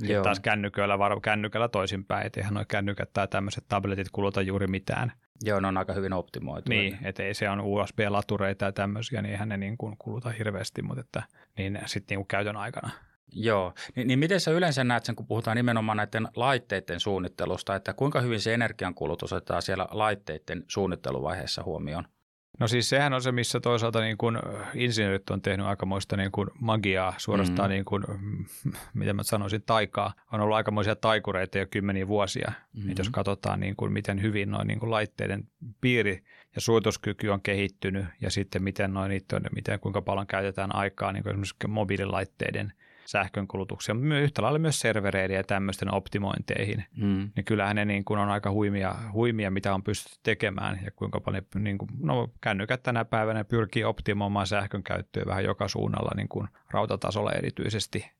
Joo. 0.00 0.22
taas 0.22 0.40
kännyköllä, 0.40 0.98
var, 0.98 1.20
kännykällä 1.20 1.68
toisinpäin, 1.68 2.26
että 2.26 2.40
eihän 2.40 2.54
nuo 2.54 2.64
kännykät 2.68 3.12
tai 3.12 3.28
tämmöiset 3.28 3.64
tabletit 3.68 4.08
kuluta 4.12 4.42
juuri 4.42 4.66
mitään. 4.66 5.12
Joo, 5.44 5.60
ne 5.60 5.68
on 5.68 5.76
aika 5.76 5.92
hyvin 5.92 6.12
optimoitu. 6.12 6.68
Niin, 6.68 6.98
että 7.02 7.22
ei 7.22 7.34
se 7.34 7.50
on 7.50 7.60
USB-latureita 7.60 8.64
ja 8.64 8.72
tämmöisiä, 8.72 9.22
niin 9.22 9.32
eihän 9.32 9.48
ne 9.48 9.56
niin 9.56 9.78
kuin 9.78 9.96
kuluta 9.98 10.30
hirveästi, 10.30 10.82
mutta 10.82 11.00
että, 11.00 11.22
niin 11.56 11.78
sitten 11.86 12.18
niin 12.18 12.26
käytön 12.26 12.56
aikana. 12.56 12.90
Joo, 13.32 13.74
niin, 13.96 14.08
niin 14.08 14.18
miten 14.18 14.40
sä 14.40 14.50
yleensä 14.50 14.84
näet 14.84 15.04
sen, 15.04 15.16
kun 15.16 15.26
puhutaan 15.26 15.56
nimenomaan 15.56 15.96
näiden 15.96 16.28
laitteiden 16.36 17.00
suunnittelusta, 17.00 17.74
että 17.74 17.94
kuinka 17.94 18.20
hyvin 18.20 18.40
se 18.40 18.54
energiankulutus 18.54 19.32
otetaan 19.32 19.62
siellä 19.62 19.86
laitteiden 19.90 20.64
suunnitteluvaiheessa 20.68 21.62
huomioon? 21.62 22.04
No 22.60 22.68
siis 22.68 22.88
sehän 22.88 23.12
on 23.12 23.22
se, 23.22 23.32
missä 23.32 23.60
toisaalta 23.60 24.00
niin 24.00 24.18
kuin 24.18 24.38
insinöörit 24.74 25.30
on 25.30 25.42
tehnyt 25.42 25.66
aikamoista 25.66 26.16
niin 26.16 26.32
kuin 26.32 26.48
magiaa, 26.60 27.14
suorastaan 27.18 27.70
mm. 27.70 27.72
niin 27.72 27.84
kuin, 27.84 28.04
mitä 28.94 29.12
mä 29.12 29.22
sanoisin, 29.22 29.62
taikaa. 29.62 30.14
On 30.32 30.40
ollut 30.40 30.56
aikamoisia 30.56 30.96
taikureita 30.96 31.58
jo 31.58 31.66
kymmeniä 31.70 32.08
vuosia. 32.08 32.52
Mm-hmm. 32.72 32.94
jos 32.98 33.08
katsotaan, 33.08 33.60
niin 33.60 33.76
kuin, 33.76 33.92
miten 33.92 34.22
hyvin 34.22 34.50
noin 34.50 34.68
niin 34.68 34.80
kuin 34.80 34.90
laitteiden 34.90 35.48
piiri 35.80 36.24
ja 36.54 36.60
suotuskyky 36.60 37.28
on 37.28 37.40
kehittynyt 37.40 38.06
ja 38.20 38.30
sitten 38.30 38.62
miten 38.62 38.94
noin 38.94 39.08
niitä 39.08 39.40
miten, 39.54 39.80
kuinka 39.80 40.02
paljon 40.02 40.26
käytetään 40.26 40.74
aikaa 40.74 41.12
niin 41.12 41.22
kuin 41.22 41.30
esimerkiksi 41.30 41.68
mobiililaitteiden– 41.68 42.72
sähkönkulutuksia, 43.10 43.94
mutta 43.94 44.18
yhtä 44.18 44.42
lailla 44.42 44.58
myös 44.58 44.80
servereiden 44.80 45.36
ja 45.36 45.44
tämmöisten 45.44 45.94
optimointeihin. 45.94 46.84
Mm. 46.96 47.30
Niin 47.36 47.44
kyllähän 47.44 47.76
ne 47.76 47.84
niin 47.84 48.04
kuin 48.04 48.20
on 48.20 48.28
aika 48.28 48.50
huimia, 48.50 48.94
huimia, 49.12 49.50
mitä 49.50 49.74
on 49.74 49.82
pystytty 49.82 50.18
tekemään 50.22 50.80
ja 50.84 50.90
kuinka 50.90 51.20
paljon, 51.20 51.44
niin 51.54 51.78
kuin, 51.78 51.90
no 51.98 52.28
kännykät 52.40 52.82
tänä 52.82 53.04
päivänä 53.04 53.44
pyrkii 53.44 53.84
optimoimaan 53.84 54.46
sähkön 54.46 54.82
käyttöä 54.82 55.22
vähän 55.26 55.44
joka 55.44 55.68
suunnalla 55.68 56.10
niin 56.16 56.28
kuin 56.28 56.48
rautatasolla 56.70 57.32
erityisesti. 57.32 58.10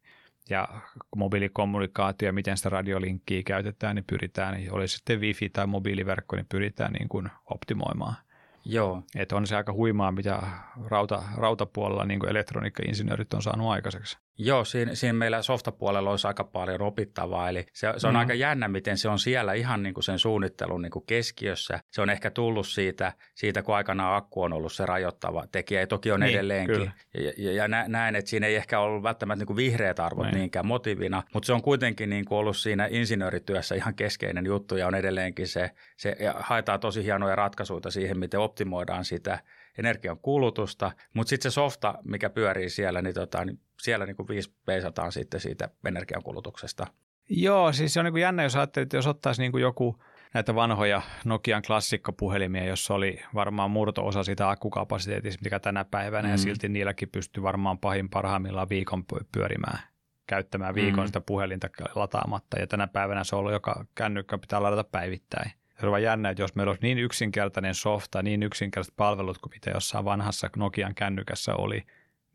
Ja 0.51 0.69
mobiilikommunikaatio, 1.17 2.33
miten 2.33 2.57
sitä 2.57 2.69
radiolinkkiä 2.69 3.43
käytetään, 3.47 3.97
niin 3.97 4.05
pyritään, 4.05 4.55
niin 4.55 4.73
oli 4.73 4.89
sitten 4.89 5.21
wifi 5.21 5.49
tai 5.49 5.67
mobiiliverkko, 5.67 6.37
niin 6.37 6.47
pyritään 6.49 6.93
niin 6.93 7.09
kuin 7.09 7.29
optimoimaan– 7.47 8.15
Joo. 8.65 9.03
Että 9.17 9.37
on 9.37 9.47
se 9.47 9.57
aika 9.57 9.73
huimaa, 9.73 10.13
mitä 10.13 10.43
rauta, 10.87 11.23
rautapuolella 11.37 12.05
niin 12.05 12.29
elektroniikka-insinöörit 12.29 13.35
on 13.35 13.43
saanut 13.43 13.71
aikaiseksi. 13.71 14.19
Joo, 14.43 14.65
siinä, 14.65 14.95
siinä 14.95 15.13
meillä 15.13 15.43
softapuolella 15.43 16.11
olisi 16.11 16.27
aika 16.27 16.45
paljon 16.45 16.83
opittavaa. 16.83 17.49
Eli 17.49 17.67
se, 17.73 17.93
se 17.97 18.07
on 18.07 18.15
mm. 18.15 18.19
aika 18.19 18.35
jännä, 18.35 18.69
miten 18.69 18.99
se 18.99 19.09
on 19.09 19.19
siellä 19.19 19.53
ihan 19.53 19.83
niin 19.83 19.95
kuin 19.95 20.05
sen 20.05 20.19
suunnittelun 20.19 20.83
niin 20.83 20.91
kuin 20.91 21.07
keskiössä. 21.07 21.81
Se 21.91 22.03
on 22.03 22.11
ehkä 22.11 22.31
tullut 22.31 22.67
siitä, 22.67 23.13
siitä, 23.35 23.63
kun 23.63 23.75
aikanaan 23.75 24.17
akku 24.17 24.43
on 24.43 24.53
ollut 24.53 24.73
se 24.73 24.87
rajoittava 24.87 25.45
tekijä, 25.53 25.81
ja 25.81 25.87
toki 25.87 26.13
on 26.13 26.21
niin, 26.21 26.35
edelleenkin. 26.35 26.77
Kyllä. 26.77 26.93
Ja, 27.15 27.33
ja, 27.37 27.53
ja 27.53 27.69
näen, 27.89 28.17
että 28.17 28.31
siinä 28.31 28.47
ei 28.47 28.57
ehkä 28.57 28.81
ollut 28.81 29.03
välttämättä 29.03 29.41
niin 29.41 29.47
kuin 29.47 29.57
vihreät 29.57 30.01
arvot 30.01 30.27
niin. 30.27 30.35
niinkään 30.35 30.67
motiivina, 30.67 31.23
mutta 31.35 31.47
se 31.47 31.53
on 31.53 31.63
kuitenkin 31.63 32.11
niin 32.11 32.25
kuin 32.25 32.39
ollut 32.39 32.57
siinä 32.57 32.89
insinöörityössä 32.91 33.75
ihan 33.75 33.95
keskeinen 33.95 34.47
juttu, 34.47 34.77
ja 34.77 34.87
on 34.87 34.95
edelleenkin 34.95 35.49
se, 35.49 35.71
se 35.97 36.17
ja 36.21 36.35
haetaan 36.39 36.81
tosi 36.81 37.05
hienoja 37.05 37.37
ratkaisuja 37.37 37.91
siihen, 37.91 38.19
miten 38.19 38.41
optimoidaan 38.41 39.05
sitä 39.05 39.39
energian 39.79 40.19
kulutusta, 40.19 40.93
mutta 41.15 41.29
sitten 41.29 41.51
se 41.51 41.55
softa, 41.55 41.95
mikä 42.05 42.31
pyörii 42.31 42.71
siellä, 42.71 43.03
niin, 43.03 43.15
tota, 43.15 43.45
niin 43.45 43.61
siellä 43.83 44.07
niin 44.07 44.17
kuin 44.17 44.29
viisi 44.29 44.55
peisataan 44.67 45.13
sitten 45.13 45.41
siitä 45.41 45.69
energiankulutuksesta. 45.85 46.87
Joo, 47.29 47.73
siis 47.73 47.95
se 47.95 48.01
on 48.01 48.05
niin 48.05 48.13
kuin 48.13 48.23
jännä, 48.23 48.43
jos 48.43 48.57
ajattelee, 48.57 48.83
että 48.83 48.97
jos 48.97 49.07
ottaisi 49.07 49.43
niin 49.43 49.53
kuin 49.53 49.63
joku 49.63 50.03
näitä 50.35 50.55
vanhoja 50.55 51.03
Nokian 51.25 51.63
klassikkopuhelimia, 51.67 52.65
jossa 52.65 52.95
oli 52.95 53.23
varmaan 53.35 53.71
murto-osa 53.71 54.25
sitä 54.25 54.51
akkukapasiteetista, 54.51 55.45
mikä 55.45 55.61
tänä 55.61 55.85
päivänä, 55.85 56.29
mm. 56.29 56.33
ja 56.33 56.39
silti 56.39 56.69
niilläkin 56.69 57.09
pystyy 57.09 57.43
varmaan 57.43 57.79
pahin 57.79 58.09
parhaimmillaan 58.09 58.69
viikon 58.69 59.05
pyörimään, 59.33 59.79
käyttämään 60.27 60.75
viikon 60.75 61.05
mm. 61.05 61.07
sitä 61.07 61.21
puhelinta 61.21 61.69
lataamatta, 61.95 62.59
ja 62.59 62.67
tänä 62.67 62.87
päivänä 62.87 63.25
se 63.25 63.37
on 63.37 63.41
ollut 63.41 63.53
joka 63.53 63.85
kännykkä 63.95 64.39
pitää 64.39 64.63
ladata 64.63 64.85
päivittäin. 64.85 65.53
Se 65.81 65.87
on 65.87 66.03
jännä, 66.03 66.31
että 66.31 66.43
jos 66.43 66.55
meillä 66.55 66.71
olisi 66.71 66.83
niin 66.83 66.99
yksinkertainen 66.99 67.75
softa, 67.75 68.23
niin 68.23 68.43
yksinkertaiset 68.43 68.97
palvelut 68.97 69.39
kuin 69.39 69.53
mitä 69.55 69.71
jossain 69.71 70.05
vanhassa 70.05 70.51
Nokian 70.57 70.95
kännykässä 70.95 71.55
oli, 71.55 71.83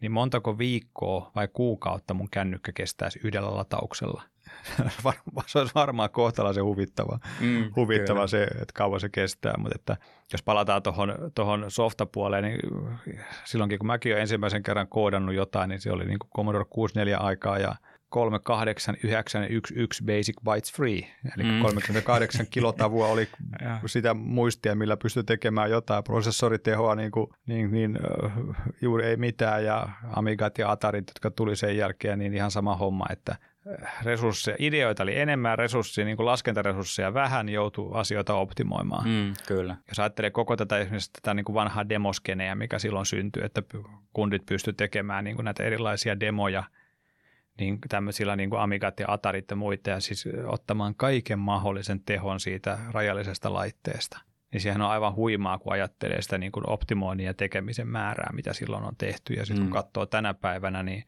niin 0.02 0.12
montako 0.12 0.58
viikkoa 0.58 1.32
vai 1.36 1.48
kuukautta 1.54 2.14
mun 2.14 2.30
kännykkä 2.32 2.72
kestäisi 2.72 3.20
yhdellä 3.24 3.56
latauksella. 3.56 4.24
se 5.48 5.60
olisi 5.60 5.76
varmaan 5.76 6.10
kohtalaisen 6.10 6.64
huvittava, 6.64 7.20
mm, 7.40 7.72
huvittava 7.76 8.28
se, 8.28 8.44
että 8.44 8.74
kauan 8.74 9.00
se 9.00 9.10
kestää. 9.10 9.54
Mutta 9.58 9.76
että 9.76 9.98
jos 10.34 10.44
palataan 10.44 10.84
tuohon 10.84 11.16
tohon 11.36 11.66
softapuoleen, 11.68 12.44
niin 12.44 12.60
silloinkin 13.44 13.80
kun 13.80 13.88
mäkin 13.88 14.12
olen 14.12 14.22
ensimmäisen 14.22 14.64
kerran 14.64 14.88
koodannut 14.88 15.36
jotain, 15.36 15.70
niin 15.70 15.82
se 15.82 15.92
oli 15.92 16.06
niin 16.06 16.20
kuin 16.20 16.30
Commodore 16.36 16.66
64 16.70 17.18
aikaa 17.18 17.60
ja 17.60 17.76
38911 18.16 20.06
Basic 20.06 20.36
Bytes 20.44 20.74
Free, 20.74 21.08
eli 21.38 21.44
mm. 21.44 21.62
38 21.62 22.46
kilotavua 22.50 23.08
oli 23.08 23.28
sitä 23.86 24.14
muistia, 24.14 24.76
millä 24.76 24.98
pystyi 24.98 25.24
tekemään 25.24 25.70
jotain 25.70 26.04
prosessoritehoa, 26.04 26.96
niin, 26.96 27.12
kuin, 27.12 27.28
niin, 27.46 27.72
niin 27.72 28.00
uh, 28.24 28.56
juuri 28.82 29.06
ei 29.06 29.18
mitään, 29.18 29.66
ja 29.66 29.90
Amigat 30.14 30.58
ja 30.58 30.72
Atarit, 30.72 31.08
jotka 31.08 31.32
tuli 31.32 31.56
sen 31.56 31.78
jälkeen, 31.78 32.20
niin 32.20 32.34
ihan 32.34 32.52
sama 32.52 32.76
homma, 32.76 33.06
että 33.10 33.36
resursseja, 34.04 34.58
ideoita 34.60 35.04
oli 35.04 35.20
enemmän, 35.20 35.58
resursseja, 35.58 36.06
niin 36.06 36.18
kuin 36.18 36.26
laskentaresursseja 36.26 37.14
vähän, 37.14 37.50
joutuu 37.50 37.94
asioita 37.94 38.34
optimoimaan. 38.34 39.08
Mm, 39.10 39.34
kyllä. 39.48 39.76
Jos 39.88 40.00
ajattelee 40.00 40.32
koko 40.32 40.56
tätä 40.56 40.78
esimerkiksi 40.78 41.12
tätä 41.14 41.34
niin 41.34 41.46
kuin 41.46 41.54
vanhaa 41.54 41.90
demoskeneä, 41.90 42.56
mikä 42.56 42.80
silloin 42.80 43.06
syntyi, 43.06 43.44
että 43.46 43.64
kundit 44.14 44.46
pystyivät 44.46 44.78
tekemään 44.78 45.24
niin 45.24 45.36
kuin 45.36 45.46
näitä 45.46 45.64
erilaisia 45.64 46.20
demoja– 46.20 46.64
niin 47.60 47.78
tämmöisillä 47.90 48.36
niin 48.36 48.50
kuin 48.50 48.62
Amigat 48.62 49.00
ja 49.00 49.06
Atarit 49.10 49.50
ja 49.50 49.56
muita, 49.56 49.90
ja 49.90 50.00
siis 50.00 50.26
ottamaan 50.46 50.96
kaiken 50.96 51.40
mahdollisen 51.40 52.00
tehon 52.00 52.40
siitä 52.40 52.78
rajallisesta 52.92 53.54
laitteesta. 53.54 54.20
Niin 54.52 54.62
siihen 54.62 54.82
on 54.82 54.90
aivan 54.90 55.16
huimaa, 55.16 55.58
kun 55.58 55.74
ajattelee 55.74 56.22
sitä 56.22 56.38
niin 56.38 56.52
kuin 56.52 56.70
optimoinnin 56.70 57.26
ja 57.26 57.34
tekemisen 57.34 57.88
määrää, 57.88 58.34
mitä 58.34 58.54
silloin 58.54 58.84
on 58.84 58.96
tehty. 58.98 59.34
Ja 59.34 59.46
sitten 59.46 59.64
mm. 59.64 59.70
kun 59.70 59.74
katsoo 59.74 60.06
tänä 60.06 60.34
päivänä, 60.34 60.84
niin 60.84 61.04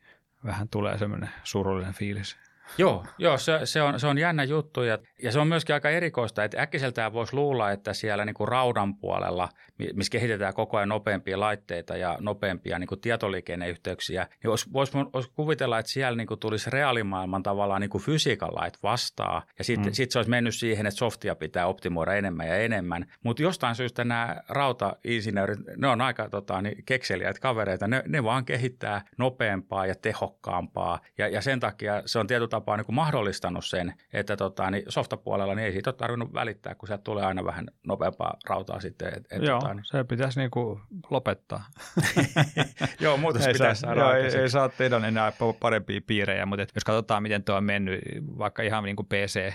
vähän 0.45 0.69
tulee 0.69 0.97
semmoinen 0.97 1.29
surullinen 1.43 1.93
fiilis. 1.93 2.37
Joo, 2.77 3.05
joo 3.17 3.37
se, 3.37 3.59
se, 3.63 3.81
on, 3.81 3.99
se 3.99 4.07
on 4.07 4.17
jännä 4.17 4.43
juttu 4.43 4.83
ja, 4.83 4.97
ja 5.23 5.31
se 5.31 5.39
on 5.39 5.47
myöskin 5.47 5.73
aika 5.73 5.89
erikoista, 5.89 6.43
että 6.43 6.61
äkkiseltään 6.61 7.13
voisi 7.13 7.35
luulla, 7.35 7.71
että 7.71 7.93
siellä 7.93 8.25
niin 8.25 8.33
kuin 8.33 8.47
raudan 8.47 8.95
puolella, 8.95 9.49
missä 9.93 10.11
kehitetään 10.11 10.53
koko 10.53 10.77
ajan 10.77 10.89
nopeampia 10.89 11.39
laitteita 11.39 11.97
ja 11.97 12.17
nopeampia 12.19 12.79
niin 12.79 12.87
kuin 12.87 13.01
tietoliikenneyhteyksiä, 13.01 14.27
niin 14.43 14.49
voisi 14.49 14.73
vois, 14.73 14.93
vois 14.93 15.27
kuvitella, 15.27 15.79
että 15.79 15.91
siellä 15.91 16.17
niin 16.17 16.27
kuin 16.27 16.39
tulisi 16.39 16.69
reaalimaailman 16.69 17.43
tavallaan 17.43 17.81
niin 17.81 17.89
kuin 17.89 18.03
fysiikan 18.03 18.49
lait 18.51 18.83
vastaan 18.83 19.41
ja 19.57 19.63
sitten 19.63 19.91
mm. 19.91 19.93
sit 19.93 20.11
se 20.11 20.19
olisi 20.19 20.29
mennyt 20.29 20.55
siihen, 20.55 20.85
että 20.85 20.97
softia 20.97 21.35
pitää 21.35 21.67
optimoida 21.67 22.13
enemmän 22.13 22.47
ja 22.47 22.55
enemmän, 22.55 23.05
mutta 23.23 23.43
jostain 23.43 23.75
syystä 23.75 24.03
nämä 24.03 24.35
rautainsinöörit, 24.49 25.59
ne 25.77 25.87
on 25.87 26.01
aika 26.01 26.29
tota, 26.29 26.61
niin 26.61 26.83
kekseliäitä 26.85 27.39
kavereita, 27.39 27.87
ne, 27.87 28.03
ne 28.07 28.23
vaan 28.23 28.45
kehittää 28.45 29.01
nopeampaa 29.17 29.85
ja 29.85 29.95
tehokkaampaa. 29.95 30.99
Ja, 31.17 31.27
ja 31.27 31.41
sen 31.41 31.59
takia 31.59 32.01
se 32.05 32.19
on 32.19 32.27
tietyllä 32.27 32.47
tapaa 32.61 32.77
niin 32.77 32.85
kuin 32.85 32.95
mahdollistanut 32.95 33.65
sen, 33.65 33.93
että 34.13 34.37
tota, 34.37 34.71
niin 34.71 34.83
softapuolella 34.89 35.55
niin 35.55 35.65
ei 35.65 35.71
siitä 35.71 35.89
ole 35.89 35.95
tarvinnut 35.95 36.33
välittää, 36.33 36.75
kun 36.75 36.87
sieltä 36.87 37.03
tulee 37.03 37.25
aina 37.25 37.45
vähän 37.45 37.65
nopeampaa 37.87 38.37
rautaa 38.49 38.79
sitten. 38.79 39.07
Et, 39.07 39.25
et, 39.31 39.43
Joo, 39.43 39.59
tota, 39.59 39.73
niin. 39.73 39.85
se 39.85 40.03
pitäisi 40.03 40.39
niin 40.39 40.51
kuin 40.51 40.79
lopettaa. 41.09 41.65
Joo, 42.99 43.17
muutos 43.17 43.47
ei 43.47 43.53
pitäisi 43.53 43.81
saa, 43.81 43.89
saada 43.89 44.01
joo, 44.01 44.13
ei, 44.13 44.37
ei 44.37 44.49
saa 44.49 44.69
teidän 44.69 45.05
enää 45.05 45.31
parempia 45.59 46.01
piirejä, 46.07 46.45
mutta 46.45 46.65
jos 46.75 46.83
katsotaan, 46.83 47.23
miten 47.23 47.43
tuo 47.43 47.55
on 47.55 47.63
mennyt, 47.63 48.01
vaikka 48.37 48.63
ihan 48.63 48.83
niin 48.83 48.95
kuin 48.95 49.07
PC, 49.07 49.53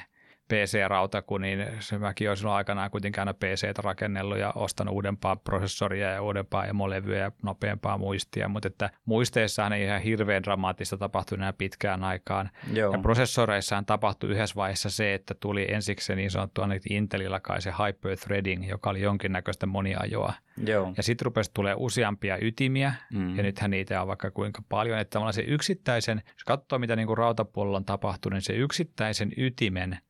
PC-rauta, 0.52 1.22
kun 1.22 1.40
niin 1.40 1.66
se 1.80 1.98
mäkin 1.98 2.28
olen 2.28 2.36
silloin 2.36 2.56
aikanaan 2.56 2.90
kuitenkin 2.90 3.20
aina 3.20 3.34
pc 3.34 3.78
rakennellut 3.78 4.38
ja 4.38 4.52
ostanut 4.54 4.94
uudempaa 4.94 5.36
prosessoria 5.36 6.10
ja 6.10 6.22
uudempaa 6.22 6.64
emolevyä 6.64 7.18
ja 7.18 7.32
nopeampaa 7.42 7.98
muistia, 7.98 8.48
mutta 8.48 8.68
että 8.68 8.90
muisteissahan 9.04 9.72
ei 9.72 9.84
ihan 9.84 10.00
hirveän 10.00 10.42
dramaattista 10.42 10.96
tapahtunut 10.96 11.40
enää 11.40 11.52
pitkään 11.52 12.04
aikaan. 12.04 12.50
Joo. 12.72 12.92
Ja 12.92 12.98
prosessoreissahan 12.98 13.86
tapahtui 13.86 14.30
yhdessä 14.30 14.56
vaiheessa 14.56 14.90
se, 14.90 15.14
että 15.14 15.34
tuli 15.40 15.72
ensiksi 15.72 16.06
se 16.06 16.14
niin 16.14 16.30
sanottu 16.30 16.62
Intelillä 16.90 17.40
kai 17.40 17.62
se 17.62 17.72
hyperthreading, 17.86 18.68
joka 18.68 18.90
oli 18.90 19.00
jonkinnäköistä 19.00 19.66
moniajoa. 19.66 20.32
Joo. 20.66 20.92
Ja 20.96 21.02
sitten 21.02 21.24
rupesi 21.24 21.50
tulee 21.54 21.74
useampia 21.78 22.38
ytimiä, 22.40 22.92
mm. 23.12 23.36
ja 23.36 23.42
nythän 23.42 23.70
niitä 23.70 24.02
on 24.02 24.08
vaikka 24.08 24.30
kuinka 24.30 24.62
paljon, 24.68 24.98
että 24.98 25.10
tavallaan 25.10 25.32
se 25.32 25.42
yksittäisen, 25.42 26.22
jos 26.26 26.44
katsoo 26.46 26.78
mitä 26.78 26.96
niin 26.96 27.06
kuin 27.06 27.18
rautapuolella 27.18 27.76
on 27.76 27.84
tapahtunut, 27.84 28.34
niin 28.34 28.42
se 28.42 28.52
yksittäisen 28.52 29.32
ytimen– 29.36 29.98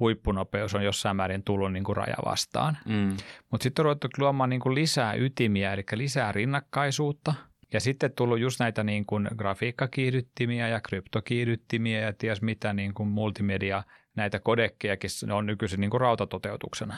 huippunopeus 0.00 0.74
on 0.74 0.84
jossain 0.84 1.16
määrin 1.16 1.42
tullut 1.42 1.72
niin 1.72 1.84
kuin 1.84 1.96
raja 1.96 2.16
vastaan. 2.24 2.78
Mm. 2.84 3.16
Mutta 3.50 3.62
sitten 3.62 3.82
on 3.82 3.84
ruvettu 3.84 4.08
luomaan 4.18 4.50
niin 4.50 4.60
kuin 4.60 4.74
lisää 4.74 5.14
ytimiä, 5.14 5.72
eli 5.72 5.84
lisää 5.94 6.32
rinnakkaisuutta. 6.32 7.34
Ja 7.72 7.80
sitten 7.80 8.12
tullut 8.12 8.38
just 8.38 8.60
näitä 8.60 8.84
niin 8.84 9.06
kuin 9.06 9.28
grafiikkakiihdyttimiä 9.36 10.68
ja 10.68 10.80
kryptokiihdyttimiä 10.80 12.00
ja 12.00 12.12
ties 12.12 12.42
mitä 12.42 12.72
niin 12.72 12.94
kuin 12.94 13.08
multimedia, 13.08 13.82
näitä 14.16 14.40
kodekkejakin 14.40 15.10
ne 15.26 15.34
on 15.34 15.46
nykyisin 15.46 15.80
niin 15.80 15.90
kuin 15.90 16.00
rautatoteutuksena. 16.00 16.96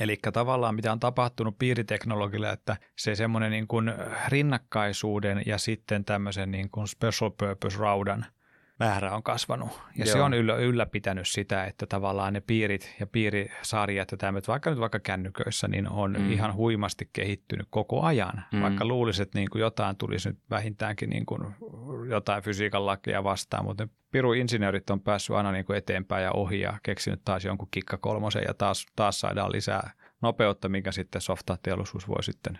Eli 0.00 0.18
tavallaan 0.32 0.74
mitä 0.74 0.92
on 0.92 1.00
tapahtunut 1.00 1.58
piiriteknologille, 1.58 2.50
että 2.50 2.76
se 2.96 3.14
semmoinen 3.14 3.50
niin 3.50 3.68
kuin 3.68 3.92
rinnakkaisuuden 4.28 5.42
ja 5.46 5.58
sitten 5.58 6.04
tämmöisen 6.04 6.50
niin 6.50 6.70
kuin 6.70 6.88
special 6.88 7.30
purpose 7.30 7.78
raudan– 7.78 8.26
määrä 8.78 9.14
on 9.14 9.22
kasvanut. 9.22 9.70
Ja 9.96 10.04
Joo. 10.04 10.12
se 10.12 10.20
on 10.20 10.34
yllä, 10.34 10.56
ylläpitänyt 10.56 11.28
sitä, 11.28 11.64
että 11.64 11.86
tavallaan 11.86 12.32
ne 12.32 12.40
piirit 12.40 12.96
ja 13.00 13.06
piirisarjat 13.06 14.10
ja 14.10 14.16
tämmöiset, 14.16 14.48
vaikka 14.48 14.70
nyt 14.70 14.80
vaikka 14.80 15.00
kännyköissä, 15.00 15.68
niin 15.68 15.88
on 15.88 16.16
mm. 16.18 16.32
ihan 16.32 16.54
huimasti 16.54 17.10
kehittynyt 17.12 17.66
koko 17.70 18.02
ajan. 18.02 18.44
Mm. 18.52 18.62
Vaikka 18.62 18.84
luulisi, 18.84 19.22
että 19.22 19.38
niin 19.38 19.50
kuin 19.50 19.60
jotain 19.60 19.96
tulisi 19.96 20.28
nyt 20.28 20.38
vähintäänkin 20.50 21.10
niin 21.10 21.26
kuin 21.26 21.54
jotain 22.08 22.42
fysiikan 22.42 22.86
lakia 22.86 23.24
vastaan, 23.24 23.64
mutta 23.64 23.84
ne 23.84 23.90
piru-insinöörit 24.10 24.90
on 24.90 25.00
päässyt 25.00 25.36
aina 25.36 25.52
niin 25.52 25.64
kuin 25.64 25.76
eteenpäin 25.76 26.24
ja 26.24 26.32
ohi 26.32 26.60
ja 26.60 26.78
keksinyt 26.82 27.20
taas 27.24 27.44
jonkun 27.44 27.68
kikka 27.70 27.96
kolmosen 27.96 28.42
ja 28.48 28.54
taas, 28.54 28.86
taas 28.96 29.20
saadaan 29.20 29.52
lisää 29.52 29.90
nopeutta, 30.22 30.68
minkä 30.68 30.92
sitten 30.92 31.20
softateollisuus 31.20 32.08
voi 32.08 32.22
sitten 32.22 32.58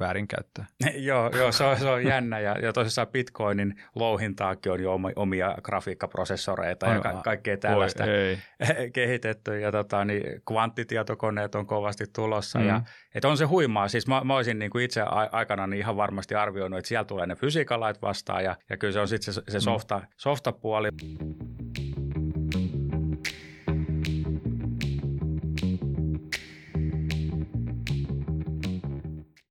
väärinkäyttää. 0.00 0.66
joo, 0.96 1.30
joo 1.36 1.52
se, 1.52 1.64
on, 1.64 1.76
se 1.76 1.88
on 1.88 2.04
jännä 2.04 2.40
ja, 2.40 2.58
ja 2.58 2.72
tosissaan 2.72 3.08
Bitcoinin 3.08 3.74
louhintaakin 3.94 4.72
on 4.72 4.82
jo 4.82 4.98
omia 5.16 5.54
grafiikkaprosessoreita 5.62 6.86
ja 6.86 7.00
ka- 7.00 7.20
kaikkea 7.24 7.56
tällaista 7.56 8.04
Voi, 8.04 8.38
kehitetty 8.92 9.60
ja 9.60 9.72
tota, 9.72 10.04
niin 10.04 10.42
kvanttitietokoneet 10.48 11.54
on 11.54 11.66
kovasti 11.66 12.04
tulossa. 12.14 12.58
Mm. 12.58 12.66
Ja, 12.66 12.80
et 13.14 13.24
on 13.24 13.36
se 13.36 13.44
huimaa, 13.44 13.88
siis 13.88 14.06
mä, 14.06 14.20
mä 14.24 14.36
olisin 14.36 14.58
niin 14.58 14.70
kuin 14.70 14.84
itse 14.84 15.02
aikana 15.32 15.66
niin 15.66 15.80
ihan 15.80 15.96
varmasti 15.96 16.34
arvioinut, 16.34 16.78
että 16.78 16.88
siellä 16.88 17.04
tulee 17.04 17.26
ne 17.26 17.34
fysiikalait 17.34 18.02
vastaan 18.02 18.44
ja, 18.44 18.56
ja 18.70 18.76
kyllä 18.76 18.92
se 18.92 19.00
on 19.00 19.08
sitten 19.08 19.34
se, 19.34 19.42
se 19.48 19.58
mm. 19.58 19.62
softa, 19.62 19.98
mm. 19.98 20.06
softapuoli. 20.16 20.88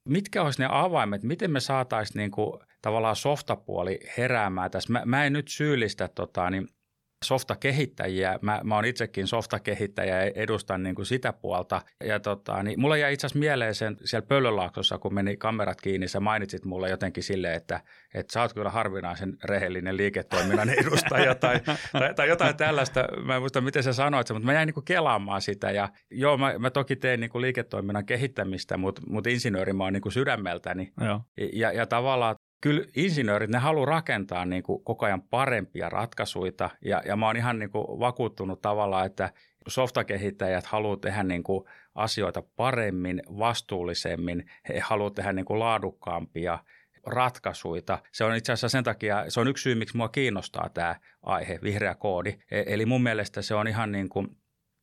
Mitkä 0.08 0.44
olisi 0.44 0.62
ne 0.62 0.68
avaimet, 0.72 1.24
miten 1.24 1.52
me 1.52 1.60
saataisiin 1.60 2.20
niin 2.20 2.32
kuin, 2.32 2.60
tavallaan 2.82 3.16
softapuoli 3.16 4.00
heräämään 4.18 4.72
tässä. 4.72 4.94
Mä, 4.94 5.02
mä 5.06 5.26
en 5.26 5.34
nyt 5.34 5.48
syyllistä 5.48 6.08
tota, 6.08 6.50
niin 6.50 6.68
softakehittäjiä. 7.26 8.40
Mä, 8.42 8.62
mä 8.64 8.76
oon 8.76 8.86
itsekin 8.86 9.28
softakehittäjä 9.28 10.26
ja 10.26 10.32
edustan 10.36 10.84
niin 10.84 10.96
kuin 10.96 11.06
sitä 11.06 11.34
puolta. 11.34 11.82
Ja 12.04 12.20
tota, 12.20 12.64
niin 12.64 12.80
mulla 12.80 12.98
jäi 12.98 13.14
itse 13.14 13.28
asiassa 13.28 13.40
mieleen 13.40 13.76
sen 13.76 13.98
siellä 14.06 14.28
Pöllölaaksossa, 14.28 14.98
kun 14.98 15.14
meni 15.14 15.38
kamerat 15.38 15.82
kiinni, 15.82 16.08
sä 16.08 16.20
mainitsit 16.20 16.66
mulle 16.66 16.90
jotenkin 16.90 17.24
silleen, 17.24 17.54
että, 17.54 17.82
että 18.14 18.34
sä 18.34 18.42
oot 18.42 18.54
kyllä 18.54 18.70
harvinaisen 18.70 19.38
rehellinen 19.44 19.98
liiketoiminnan 19.98 20.70
edustaja 20.70 21.36
tai, 21.36 21.60
tai, 21.92 22.14
tai, 22.14 22.30
jotain 22.30 22.58
tällaista. 22.58 23.08
Mä 23.26 23.36
en 23.36 23.42
muista, 23.42 23.62
miten 23.62 23.84
sä 23.84 23.94
sanoit 23.94 24.28
mutta 24.30 24.46
mä 24.46 24.54
jäin 24.54 24.68
niin 24.68 24.74
kuin 24.74 24.86
kelaamaan 24.86 25.42
sitä. 25.42 25.72
Ja 25.72 25.90
joo, 26.12 26.38
mä, 26.38 26.60
mä 26.60 26.70
toki 26.70 26.96
teen 26.96 27.20
niin 27.20 27.30
kuin 27.30 27.42
liiketoiminnan 27.42 28.06
kehittämistä, 28.06 28.78
mutta, 28.78 29.02
mutta 29.10 29.30
insinööri 29.30 29.74
mä 29.74 29.84
oon 29.84 29.94
niin 29.94 30.02
kuin 30.02 30.14
sydämeltäni. 30.14 30.92
Joo. 31.02 31.22
Ja, 31.54 31.72
ja 31.72 31.86
tavallaan 31.86 32.36
kyllä 32.62 32.86
insinöörit, 32.96 33.50
ne 33.50 33.58
haluaa 33.58 33.86
rakentaa 33.86 34.46
niin 34.46 34.64
kuin 34.64 34.84
koko 34.84 35.06
ajan 35.06 35.22
parempia 35.22 35.90
ratkaisuja 35.90 36.70
ja, 36.82 37.02
ja 37.06 37.16
mä 37.16 37.26
oon 37.26 37.38
ihan 37.38 37.60
niin 37.60 37.70
kuin 37.70 38.00
vakuuttunut 38.00 38.62
tavallaan, 38.62 39.06
että 39.06 39.34
softakehittäjät 39.68 40.66
haluaa 40.66 40.98
tehdä 40.98 41.24
niin 41.24 41.44
kuin 41.44 41.64
asioita 41.96 42.44
paremmin, 42.56 43.22
vastuullisemmin, 43.38 44.46
he 44.70 44.80
haluavat 44.80 45.16
tehdä 45.16 45.34
niin 45.34 45.46
kuin 45.46 45.60
laadukkaampia 45.60 46.60
ratkaisuja. 47.06 48.02
Se 48.12 48.24
on 48.24 48.36
itse 48.36 48.52
asiassa 48.52 48.70
sen 48.70 48.84
takia, 48.84 49.26
se 49.30 49.40
on 49.40 49.48
yksi 49.48 49.62
syy, 49.62 49.76
miksi 49.76 49.98
mua 49.98 50.10
kiinnostaa 50.10 50.70
tämä 50.74 50.96
aihe, 51.24 51.60
vihreä 51.64 51.96
koodi. 51.96 52.34
E, 52.52 52.64
eli 52.66 52.86
mun 52.86 53.04
mielestä 53.04 53.42
se 53.42 53.56
on 53.56 53.68
ihan 53.68 53.92
niin 53.92 54.10
kuin 54.10 54.28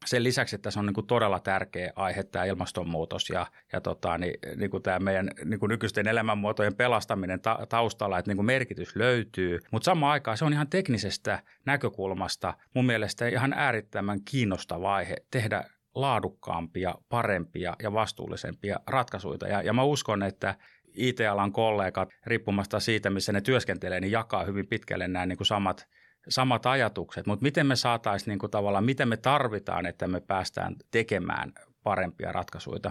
sen 0.05 0.25
lisäksi, 0.25 0.57
että 0.57 0.71
se 0.71 0.79
on 0.79 0.87
niin 0.87 0.95
kuin 0.95 1.07
todella 1.07 1.40
tärkeä 1.40 1.93
aihe 1.97 2.23
tämä 2.23 2.45
ilmastonmuutos 2.45 3.31
ja, 3.31 3.47
ja 3.73 3.81
tota, 3.81 4.19
niin, 4.19 4.35
niin 4.57 4.71
kuin 4.71 4.83
tämä 4.83 4.99
meidän 4.99 5.31
niin 5.45 5.61
kuin 5.61 5.71
nykyisten 5.71 6.09
elämänmuotojen 6.09 6.75
pelastaminen 6.75 7.40
ta- 7.40 7.67
taustalla, 7.69 8.19
että 8.19 8.31
niin 8.31 8.37
kuin 8.37 8.47
merkitys 8.47 8.97
löytyy. 8.97 9.59
Mutta 9.71 9.85
samaan 9.85 10.12
aikaan 10.12 10.37
se 10.37 10.45
on 10.45 10.53
ihan 10.53 10.69
teknisestä 10.69 11.43
näkökulmasta 11.67 12.55
mun 12.75 12.87
mielestä 12.87 13.29
ihan 13.29 13.53
äärittömän 13.53 14.19
kiinnostava 14.25 14.95
aihe 14.95 15.17
tehdä 15.31 15.64
laadukkaampia, 15.95 16.95
parempia 17.09 17.77
ja 17.83 17.93
vastuullisempia 17.93 18.81
ratkaisuja. 18.87 19.49
Ja, 19.49 19.62
ja 19.62 19.73
mä 19.73 19.83
uskon, 19.83 20.23
että 20.23 20.55
IT-alan 20.95 21.53
kollegat, 21.53 22.09
riippumasta 22.27 22.81
siitä, 22.81 23.11
missä 23.11 23.33
ne 23.33 23.40
työskentelee, 23.40 24.01
niin 24.01 24.11
jakaa 24.11 24.45
hyvin 24.45 24.67
pitkälle 24.67 25.09
nämä 25.09 25.27
niin 25.27 25.37
kuin 25.37 25.47
samat– 25.47 25.87
samat 26.29 26.67
ajatukset, 26.67 27.27
mutta 27.27 27.43
miten 27.43 27.67
me 27.67 27.77
saataisiin 27.77 28.33
niin 28.33 28.39
kuin 28.39 28.51
tavallaan, 28.51 28.85
miten 28.85 29.09
me 29.09 29.17
tarvitaan, 29.17 29.87
että 29.87 30.09
me 30.09 30.21
päästään 30.21 30.77
tekemään 30.91 31.53
parempia 31.83 32.33
ratkaisuja? 32.33 32.91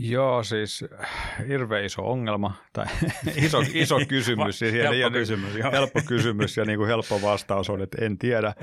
Joo, 0.00 0.42
siis 0.42 0.84
hirveän 1.48 1.84
iso 1.84 2.10
ongelma 2.10 2.54
tai 2.72 2.86
iso, 3.44 3.62
iso 3.74 3.96
kysymys. 4.08 4.62
ja 4.62 4.72
helppo, 4.72 4.94
ja, 4.94 5.10
kysymys 5.10 5.54
joo. 5.54 5.72
helppo 5.72 6.00
kysymys 6.08 6.56
ja 6.56 6.64
niin 6.64 6.78
kuin 6.78 6.88
helppo 6.88 7.22
vastaus 7.22 7.70
on, 7.70 7.82
että 7.82 8.04
en 8.04 8.18
tiedä. 8.18 8.54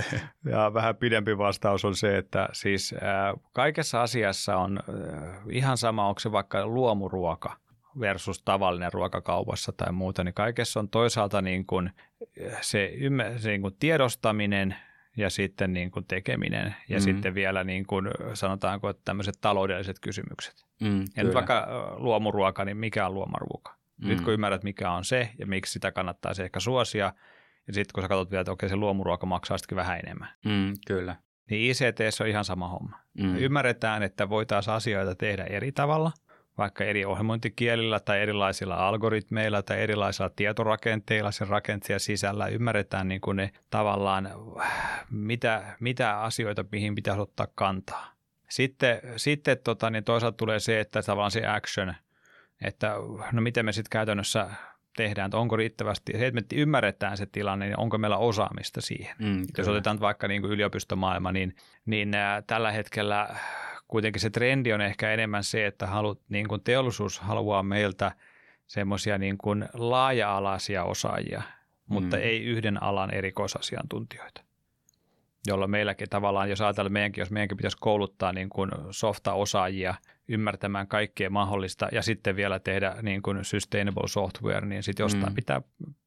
Ja 0.45 0.73
vähän 0.73 0.95
pidempi 0.95 1.37
vastaus 1.37 1.85
on 1.85 1.95
se, 1.95 2.17
että 2.17 2.49
siis 2.53 2.93
äh, 2.93 3.41
kaikessa 3.53 4.01
asiassa 4.01 4.57
on 4.57 4.79
äh, 4.79 5.41
ihan 5.49 5.77
sama, 5.77 6.07
onko 6.07 6.19
se 6.19 6.31
vaikka 6.31 6.67
luomuruoka– 6.67 7.57
versus 7.99 8.41
tavallinen 8.41 8.93
ruokakaupassa 8.93 9.71
tai 9.71 9.91
muuta, 9.91 10.23
niin 10.23 10.33
kaikessa 10.33 10.79
on 10.79 10.89
toisaalta 10.89 11.41
niin 11.41 11.65
kuin 11.65 11.91
se, 12.61 12.93
se 13.37 13.49
niin 13.49 13.61
kuin 13.61 13.75
tiedostaminen 13.79 14.75
ja 15.17 15.29
sitten 15.29 15.73
niin 15.73 15.91
kuin 15.91 16.05
tekeminen 16.05 16.75
ja 16.89 16.97
mm. 16.97 17.01
sitten 17.01 17.35
vielä 17.35 17.63
niin 17.63 17.85
kuin 17.85 18.07
sanotaanko 18.33 18.89
että 18.89 19.01
tämmöiset 19.05 19.35
taloudelliset 19.41 19.99
kysymykset. 19.99 20.65
Mm, 20.81 21.05
ja 21.15 21.23
nyt 21.23 21.33
vaikka 21.33 21.67
luomuruoka, 21.97 22.65
niin 22.65 22.77
mikä 22.77 23.05
on 23.07 23.13
luomuruoka? 23.13 23.75
Mm. 23.97 24.07
Nyt 24.07 24.21
kun 24.21 24.33
ymmärrät, 24.33 24.63
mikä 24.63 24.91
on 24.91 25.05
se 25.05 25.29
ja 25.39 25.47
miksi 25.47 25.71
sitä 25.71 25.91
kannattaisi 25.91 26.43
ehkä 26.43 26.59
suosia, 26.59 27.13
ja 27.67 27.73
sitten 27.73 27.93
kun 27.93 28.03
sä 28.03 28.07
katsot 28.07 28.31
vielä, 28.31 28.41
että 28.41 28.51
okei 28.51 28.69
se 28.69 28.75
luomuruoka 28.75 29.25
maksaa 29.25 29.57
sitten 29.57 29.75
vähän 29.75 29.99
enemmän. 29.99 30.29
Mm, 30.45 30.73
kyllä. 30.87 31.15
Niin 31.49 31.71
ICT 31.71 31.99
on 32.21 32.27
ihan 32.27 32.45
sama 32.45 32.67
homma. 32.67 32.99
Mm. 33.13 33.35
ymmärretään, 33.35 34.03
että 34.03 34.29
voitaisiin 34.29 34.73
asioita 34.73 35.15
tehdä 35.15 35.43
eri 35.43 35.71
tavalla– 35.71 36.11
vaikka 36.57 36.83
eri 36.83 37.05
ohjelmointikielillä 37.05 37.99
tai 37.99 38.21
erilaisilla 38.21 38.87
algoritmeilla 38.87 39.61
tai 39.63 39.81
erilaisilla 39.81 40.29
tietorakenteilla 40.35 41.31
sen 41.31 41.47
rakenteen 41.47 41.99
sisällä 41.99 42.47
ymmärretään 42.47 43.07
niin 43.07 43.21
kuin 43.21 43.37
ne 43.37 43.51
tavallaan, 43.69 44.29
mitä, 45.11 45.75
mitä 45.79 46.21
asioita, 46.21 46.65
mihin 46.71 46.95
pitäisi 46.95 47.21
ottaa 47.21 47.47
kantaa. 47.55 48.15
Sitten, 48.49 49.01
sitten 49.15 49.57
tota, 49.63 49.89
niin 49.89 50.03
toisaalta 50.03 50.37
tulee 50.37 50.59
se, 50.59 50.79
että 50.79 51.01
tavallaan 51.01 51.31
se 51.31 51.47
action, 51.47 51.93
että 52.61 52.93
no 53.31 53.41
miten 53.41 53.65
me 53.65 53.71
sitten 53.71 53.89
käytännössä 53.89 54.49
tehdään, 54.97 55.25
että 55.25 55.37
onko 55.37 55.55
riittävästi, 55.55 56.11
se, 56.17 56.27
että 56.27 56.41
me 56.41 56.61
ymmärretään 56.61 57.17
se 57.17 57.25
tilanne, 57.25 57.65
niin 57.65 57.79
onko 57.79 57.97
meillä 57.97 58.17
osaamista 58.17 58.81
siihen. 58.81 59.15
Mm, 59.19 59.45
Jos 59.57 59.67
otetaan 59.67 59.99
vaikka 59.99 60.27
niin 60.27 60.41
kuin 60.41 60.53
yliopistomaailma, 60.53 61.31
niin, 61.31 61.55
niin 61.85 62.11
tällä 62.47 62.71
hetkellä 62.71 63.35
kuitenkin 63.87 64.21
se 64.21 64.29
trendi 64.29 64.73
on 64.73 64.81
ehkä 64.81 65.11
enemmän 65.11 65.43
se, 65.43 65.65
että 65.65 65.87
halut, 65.87 66.21
niin 66.29 66.47
kuin 66.47 66.61
teollisuus 66.63 67.19
haluaa 67.19 67.63
meiltä 67.63 68.11
semmoisia 68.67 69.17
niin 69.17 69.37
kuin 69.37 69.65
laaja-alaisia 69.73 70.83
osaajia, 70.83 71.41
mutta 71.87 72.17
mm. 72.17 72.23
ei 72.23 72.43
yhden 72.43 72.83
alan 72.83 73.13
erikoisasiantuntijoita. 73.13 74.41
Jolloin 75.47 75.71
meilläkin 75.71 76.09
tavallaan, 76.09 76.49
jos 76.49 76.61
ajatellaan 76.61 76.93
meidänkin, 76.93 77.21
jos 77.21 77.31
meidänkin 77.31 77.57
pitäisi 77.57 77.77
kouluttaa 77.79 78.33
niin 78.33 78.49
kuin 78.49 78.71
softa-osaajia 78.91 79.95
ymmärtämään 80.27 80.87
kaikkea 80.87 81.29
mahdollista 81.29 81.87
ja 81.91 82.01
sitten 82.01 82.35
vielä 82.35 82.59
tehdä 82.59 82.95
niin 83.01 83.21
kuin 83.21 83.45
sustainable 83.45 84.07
software, 84.07 84.65
niin 84.65 84.83
sitten 84.83 85.03
jostain 85.03 85.31
mm. 85.31 85.35
pitää 85.35 85.61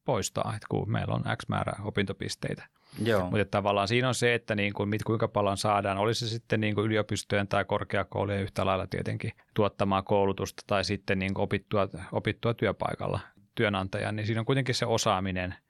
poistaa, 0.05 0.53
että 0.55 0.67
kun 0.69 0.91
meillä 0.91 1.13
on 1.13 1.23
X 1.37 1.47
määrä 1.47 1.73
opintopisteitä. 1.83 2.63
Joo. 3.03 3.23
Mutta 3.23 3.45
tavallaan 3.51 3.87
siinä 3.87 4.07
on 4.07 4.15
se, 4.15 4.33
että 4.33 4.55
niin 4.55 4.73
kuin, 4.73 4.89
mit, 4.89 5.03
kuinka 5.03 5.27
paljon 5.27 5.57
saadaan, 5.57 5.97
olisi 5.97 6.27
se 6.27 6.33
sitten 6.33 6.61
niin 6.61 6.75
kuin 6.75 6.85
yliopistojen 6.85 7.47
tai 7.47 7.65
korkeakoulujen 7.65 8.41
yhtä 8.41 8.65
lailla 8.65 8.87
tietenkin 8.87 9.31
tuottamaan 9.53 10.03
koulutusta 10.03 10.63
tai 10.67 10.83
sitten 10.83 11.19
niin 11.19 11.33
kuin 11.33 11.43
opittua, 11.43 11.87
opittua 12.11 12.53
työpaikalla 12.53 13.19
työnantajan, 13.55 14.15
niin 14.15 14.25
siinä 14.25 14.41
on 14.41 14.45
kuitenkin 14.45 14.75
se 14.75 14.85
osaaminen– 14.85 15.55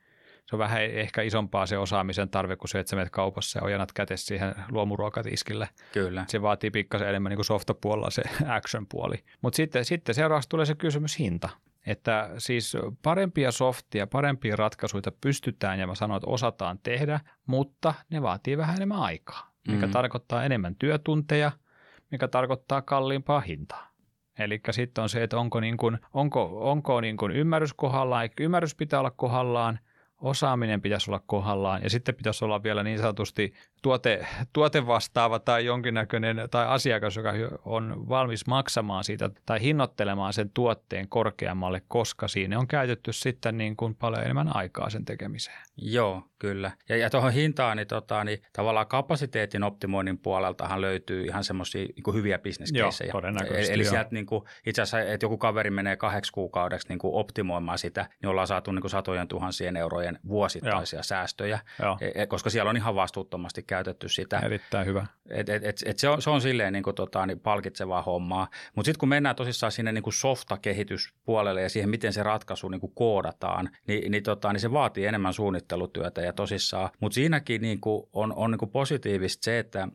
se 0.49 0.55
on 0.55 0.59
vähän 0.59 0.83
ehkä 0.83 1.21
isompaa 1.21 1.65
se 1.65 1.77
osaamisen 1.77 2.29
tarve 2.29 2.55
kuin 2.55 2.69
se, 2.69 2.79
että 2.79 2.89
sä 2.89 2.95
menet 2.95 3.09
kaupassa 3.09 3.59
ja 3.59 3.63
ojanat 3.63 3.91
kätes 3.91 4.25
siihen 4.25 4.55
luomuruokatiskille. 4.71 5.69
Kyllä. 5.93 6.25
Se 6.27 6.41
vaatii 6.41 6.71
pikkasen 6.71 7.09
enemmän 7.09 7.29
niin 7.29 7.45
softapuolella 7.45 8.09
se 8.09 8.21
action-puoli. 8.57 9.23
Mutta 9.41 9.57
sitten, 9.57 9.85
sitten 9.85 10.15
seuraavaksi 10.15 10.49
tulee 10.49 10.65
se 10.65 10.75
kysymys 10.75 11.19
hinta. 11.19 11.49
Että 11.85 12.29
siis 12.37 12.77
parempia 13.03 13.51
softia, 13.51 14.07
parempia 14.07 14.55
ratkaisuja 14.55 15.11
pystytään 15.21 15.79
ja 15.79 15.87
mä 15.87 15.95
sanon, 15.95 16.17
että 16.17 16.29
osataan 16.29 16.79
tehdä, 16.83 17.19
mutta 17.45 17.93
ne 18.09 18.21
vaatii 18.21 18.57
vähän 18.57 18.75
enemmän 18.75 18.99
aikaa, 18.99 19.51
mikä 19.67 19.85
mm. 19.85 19.91
tarkoittaa 19.91 20.43
enemmän 20.43 20.75
työtunteja, 20.75 21.51
mikä 22.11 22.27
tarkoittaa 22.27 22.81
kalliimpaa 22.81 23.39
hintaa. 23.39 23.89
Eli 24.39 24.61
sitten 24.71 25.01
on 25.01 25.09
se, 25.09 25.23
että 25.23 25.37
onko, 25.37 25.59
niin 25.59 25.77
kuin, 25.77 25.97
onko, 26.13 26.69
onko 26.71 27.01
niin 27.01 27.17
kuin 27.17 27.31
ymmärrys 27.31 27.73
kohdallaan, 27.73 28.29
ymmärrys 28.39 28.75
pitää 28.75 28.99
olla 28.99 29.11
kohdallaan, 29.11 29.79
osaaminen 30.21 30.81
pitäisi 30.81 31.11
olla 31.11 31.23
kohdallaan 31.25 31.83
ja 31.83 31.89
sitten 31.89 32.15
pitäisi 32.15 32.45
olla 32.45 32.63
vielä 32.63 32.83
niin 32.83 32.99
sanotusti 32.99 33.53
tuote, 33.81 34.27
tuote 34.53 34.87
vastaava 34.87 35.39
tai 35.39 35.65
jonkinnäköinen 35.65 36.47
tai 36.51 36.67
asiakas, 36.67 37.15
joka 37.15 37.33
on 37.65 38.09
valmis 38.09 38.47
maksamaan 38.47 39.03
siitä 39.03 39.29
tai 39.45 39.61
hinnoittelemaan 39.61 40.33
sen 40.33 40.49
tuotteen 40.53 41.09
korkeammalle, 41.09 41.81
koska 41.87 42.27
siinä 42.27 42.59
on 42.59 42.67
käytetty 42.67 43.13
sitten 43.13 43.57
niin 43.57 43.75
kuin 43.75 43.95
paljon 43.95 44.23
enemmän 44.23 44.55
aikaa 44.55 44.89
sen 44.89 45.05
tekemiseen. 45.05 45.57
Joo, 45.77 46.23
kyllä. 46.39 46.71
Ja, 46.89 46.97
ja 46.97 47.09
tuohon 47.09 47.33
hintaan, 47.33 47.77
niin, 47.77 47.87
tota, 47.87 48.23
niin 48.23 48.41
tavallaan 48.53 48.87
kapasiteetin 48.87 49.63
optimoinnin 49.63 50.17
puoleltahan 50.17 50.81
löytyy 50.81 51.25
ihan 51.25 51.43
semmoisia 51.43 51.85
niin 51.85 52.15
hyviä 52.15 52.39
bisneskeissejä. 52.39 53.13
Eli, 53.49 53.73
eli 53.73 53.85
sieltä 53.85 54.09
niin 54.11 54.25
kuin, 54.25 54.43
itse 54.65 54.81
asiassa, 54.81 55.13
että 55.13 55.25
joku 55.25 55.37
kaveri 55.37 55.69
menee 55.69 55.95
kahdeksi 55.95 56.31
kuukaudeksi 56.31 56.87
niin 56.89 56.99
kuin 56.99 57.13
optimoimaan 57.13 57.77
sitä, 57.77 58.09
niin 58.21 58.29
ollaan 58.29 58.47
saatu 58.47 58.71
niin 58.71 58.81
kuin 58.81 58.91
satojen 58.91 59.27
tuhansien 59.27 59.77
eurojen 59.77 60.19
vuosittaisia 60.27 60.97
Joo. 60.97 61.03
säästöjä, 61.03 61.59
Joo. 61.81 61.97
E, 62.01 62.21
e, 62.21 62.27
koska 62.27 62.49
siellä 62.49 62.69
on 62.69 62.77
ihan 62.77 62.95
vastuuttomasti 62.95 63.63
käytetty 63.69 64.09
sitä. 64.09 64.39
Erittäin 64.39 64.85
hyvä. 64.85 65.05
Et, 65.29 65.49
et, 65.49 65.63
et, 65.63 65.83
et 65.85 65.99
se, 65.99 66.09
on, 66.09 66.21
se 66.21 66.29
on 66.29 66.41
silleen 66.41 66.73
niin 66.73 66.83
kuin, 66.83 66.95
tota, 66.95 67.25
niin 67.25 67.39
palkitsevaa 67.39 68.01
hommaa. 68.01 68.47
Mutta 68.75 68.87
sitten 68.87 68.99
kun 68.99 69.09
mennään 69.09 69.35
tosissaan 69.35 69.71
sinne 69.71 69.91
niin 69.91 70.03
kuin 70.03 70.13
softa-kehityspuolelle 70.13 71.61
ja 71.61 71.69
siihen, 71.69 71.89
miten 71.89 72.13
se 72.13 72.23
ratkaisu 72.23 72.69
niin 72.69 72.81
kuin 72.81 72.93
koodataan, 72.95 73.69
niin, 73.87 74.11
niin, 74.11 74.23
tota, 74.23 74.53
niin 74.53 74.61
se 74.61 74.71
vaatii 74.71 75.05
enemmän 75.05 75.33
suunnittelutyötä 75.33 76.21
ja 76.21 76.33
tosissaan. 76.33 76.89
Mutta 76.99 77.15
siinäkin 77.15 77.61
niin 77.61 77.81
kuin 77.81 78.09
on, 78.13 78.33
on 78.35 78.51
niin 78.51 78.59
kuin 78.59 78.71
positiivista 78.71 79.45
se, 79.45 79.59
että 79.59 79.87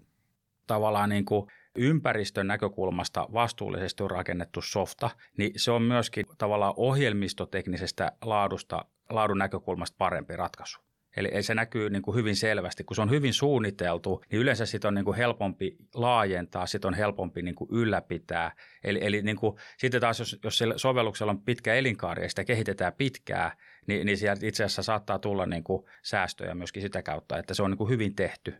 tavallaan 0.67 1.09
niin 1.09 1.25
kuin 1.25 1.47
ympäristön 1.77 2.47
näkökulmasta 2.47 3.29
vastuullisesti 3.33 4.03
on 4.03 4.11
rakennettu 4.11 4.63
softa, 4.63 5.11
niin 5.37 5.53
se 5.57 5.71
on 5.71 5.83
myöskin 5.83 6.27
tavallaan 6.39 6.75
ohjelmistoteknisestä 6.77 8.13
laadusta, 8.25 8.85
laadun 9.11 9.39
näkökulmasta 9.39 9.97
parempi 9.99 10.37
ratkaisu. 10.37 10.84
Eli 11.16 11.42
se 11.42 11.55
näkyy 11.55 11.90
niin 11.90 12.03
kuin 12.03 12.14
hyvin 12.14 12.37
selvästi. 12.37 12.85
Kun 12.85 12.96
se 12.96 13.03
on 13.03 13.11
hyvin 13.11 13.35
suunniteltu, 13.35 14.24
niin 14.31 14.40
yleensä 14.40 14.66
sitä 14.66 14.88
on 14.88 14.94
niin 14.94 15.05
kuin 15.05 15.16
helpompi 15.16 15.77
laajentaa, 15.94 16.66
sitä 16.66 16.88
on 16.88 16.94
helpompi 16.94 17.42
niin 17.42 17.55
kuin 17.55 17.70
ylläpitää. 17.72 18.53
Eli, 18.85 18.98
eli 19.03 19.22
niin 19.22 19.37
kuin, 19.37 19.57
sitten 19.79 20.00
taas, 20.00 20.18
jos, 20.18 20.38
jos 20.44 20.62
sovelluksella 20.77 21.33
on 21.33 21.42
pitkä 21.42 21.74
elinkaari 21.74 22.22
ja 22.22 22.29
sitä 22.29 22.44
kehitetään 22.44 22.92
pitkää, 22.92 23.57
niin, 23.87 24.07
niin 24.07 24.18
sieltä 24.18 24.46
itse 24.46 24.64
asiassa 24.64 24.83
saattaa 24.83 25.18
tulla 25.18 25.46
niin 25.46 25.64
kuin 25.64 25.85
säästöjä 26.03 26.55
myöskin 26.55 26.83
sitä 26.83 27.03
kautta, 27.03 27.38
että 27.38 27.55
se 27.55 27.62
on 27.62 27.70
niin 27.70 27.79
kuin 27.79 27.90
hyvin 27.90 28.14
tehty. 28.14 28.55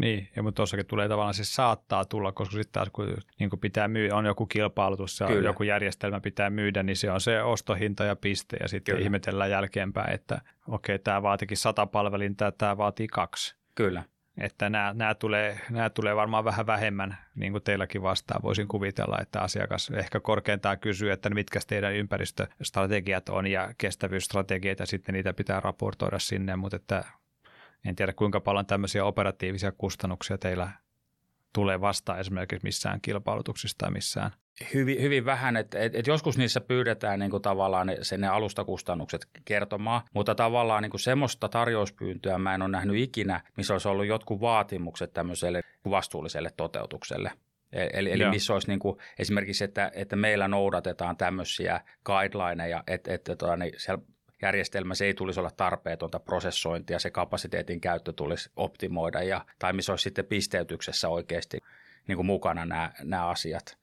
Niin, 0.00 0.28
ja 0.36 0.42
mutta 0.42 0.56
tuossakin 0.56 0.86
tulee 0.86 1.08
tavallaan 1.08 1.34
se 1.34 1.44
saattaa 1.44 2.04
tulla, 2.04 2.32
koska 2.32 2.52
sitten 2.52 2.72
taas 2.72 2.88
kun 2.92 3.16
niin 3.38 3.50
kuin 3.50 3.60
pitää 3.60 3.88
myydä, 3.88 4.16
on 4.16 4.26
joku 4.26 4.46
kilpailutus 4.46 5.20
ja 5.20 5.26
Kyllä. 5.26 5.48
joku 5.48 5.62
järjestelmä 5.62 6.20
pitää 6.20 6.50
myydä, 6.50 6.82
niin 6.82 6.96
se 6.96 7.10
on 7.10 7.20
se 7.20 7.42
ostohinta 7.42 8.04
ja 8.04 8.16
piste 8.16 8.56
ja 8.60 8.68
sitten 8.68 8.94
Kyllä. 8.94 9.04
ihmetellään 9.04 9.50
jälkeenpäin, 9.50 10.14
että 10.14 10.40
okei, 10.68 10.94
okay, 10.94 11.02
tämä 11.04 11.22
vaatikin 11.22 11.56
sata 11.56 11.86
palvelinta, 11.86 12.52
tämä 12.52 12.76
vaatii 12.76 13.06
kaksi. 13.06 13.56
Kyllä. 13.74 14.02
Että 14.40 14.70
nämä, 14.70 14.94
nämä, 14.94 15.14
tulee, 15.14 15.60
nämä 15.70 15.90
tulee 15.90 16.16
varmaan 16.16 16.44
vähän 16.44 16.66
vähemmän, 16.66 17.16
niin 17.34 17.52
kuin 17.52 17.64
teilläkin 17.64 18.02
vastaan. 18.02 18.42
Voisin 18.42 18.68
kuvitella, 18.68 19.18
että 19.20 19.40
asiakas 19.40 19.90
ehkä 19.90 20.20
korkeintaan 20.20 20.78
kysyy, 20.78 21.10
että 21.10 21.30
mitkä 21.30 21.60
teidän 21.66 21.94
ympäristöstrategiat 21.94 23.28
on 23.28 23.46
ja 23.46 23.74
kestävyysstrategiat 23.78 24.78
ja 24.78 24.86
sitten 24.86 25.12
niitä 25.12 25.32
pitää 25.32 25.60
raportoida 25.60 26.18
sinne, 26.18 26.56
mutta 26.56 26.76
että 26.76 27.04
en 27.84 27.96
tiedä 27.96 28.12
kuinka 28.12 28.40
paljon 28.40 28.66
tämmöisiä 28.66 29.04
operatiivisia 29.04 29.72
kustannuksia 29.72 30.38
teillä 30.38 30.68
tulee 31.52 31.80
vastaan 31.80 32.20
esimerkiksi 32.20 32.64
missään 32.64 33.00
kilpailutuksissa 33.00 33.78
tai 33.78 33.90
missään. 33.90 34.30
Hyvin, 34.74 35.02
hyvin 35.02 35.24
vähän, 35.24 35.56
että 35.56 35.78
et, 35.78 35.94
et 35.94 36.06
joskus 36.06 36.38
niissä 36.38 36.60
pyydetään 36.60 37.18
niin 37.18 37.30
kuin 37.30 37.42
tavallaan 37.42 37.86
ne, 37.86 37.96
sen 38.02 38.20
ne 38.20 38.28
alustakustannukset 38.28 39.28
kertomaan, 39.44 40.02
mutta 40.14 40.34
tavallaan 40.34 40.82
niin 40.82 40.90
kuin 40.90 41.00
semmoista 41.00 41.48
tarjouspyyntöä 41.48 42.38
mä 42.38 42.54
en 42.54 42.62
ole 42.62 42.70
nähnyt 42.70 42.96
ikinä, 42.96 43.40
missä 43.56 43.74
olisi 43.74 43.88
ollut 43.88 44.06
jotkut 44.06 44.40
vaatimukset 44.40 45.12
tämmöiselle 45.12 45.62
vastuulliselle 45.90 46.50
toteutukselle. 46.56 47.32
E, 47.72 47.86
eli, 47.92 48.12
eli 48.12 48.30
missä 48.30 48.52
olisi 48.52 48.68
niin 48.68 48.78
kuin 48.78 48.96
esimerkiksi, 49.18 49.64
että, 49.64 49.90
että 49.94 50.16
meillä 50.16 50.48
noudatetaan 50.48 51.16
tämmöisiä 51.16 51.80
guidelineja, 52.04 52.84
että, 52.86 53.14
että 53.14 53.36
tota, 53.36 53.56
niin 53.56 53.72
siellä 53.76 54.02
järjestelmässä 54.42 55.04
ei 55.04 55.14
tulisi 55.14 55.40
olla 55.40 55.50
tarpeetonta 55.50 56.20
prosessointia, 56.20 56.98
se 56.98 57.10
kapasiteetin 57.10 57.80
käyttö 57.80 58.12
tulisi 58.12 58.50
optimoida 58.56 59.22
ja, 59.22 59.44
tai 59.58 59.72
missä 59.72 59.92
olisi 59.92 60.02
sitten 60.02 60.24
pisteytyksessä 60.24 61.08
oikeasti 61.08 61.58
niin 62.08 62.16
kuin 62.16 62.26
mukana 62.26 62.64
nämä, 62.64 62.92
nämä 63.02 63.26
asiat. 63.26 63.78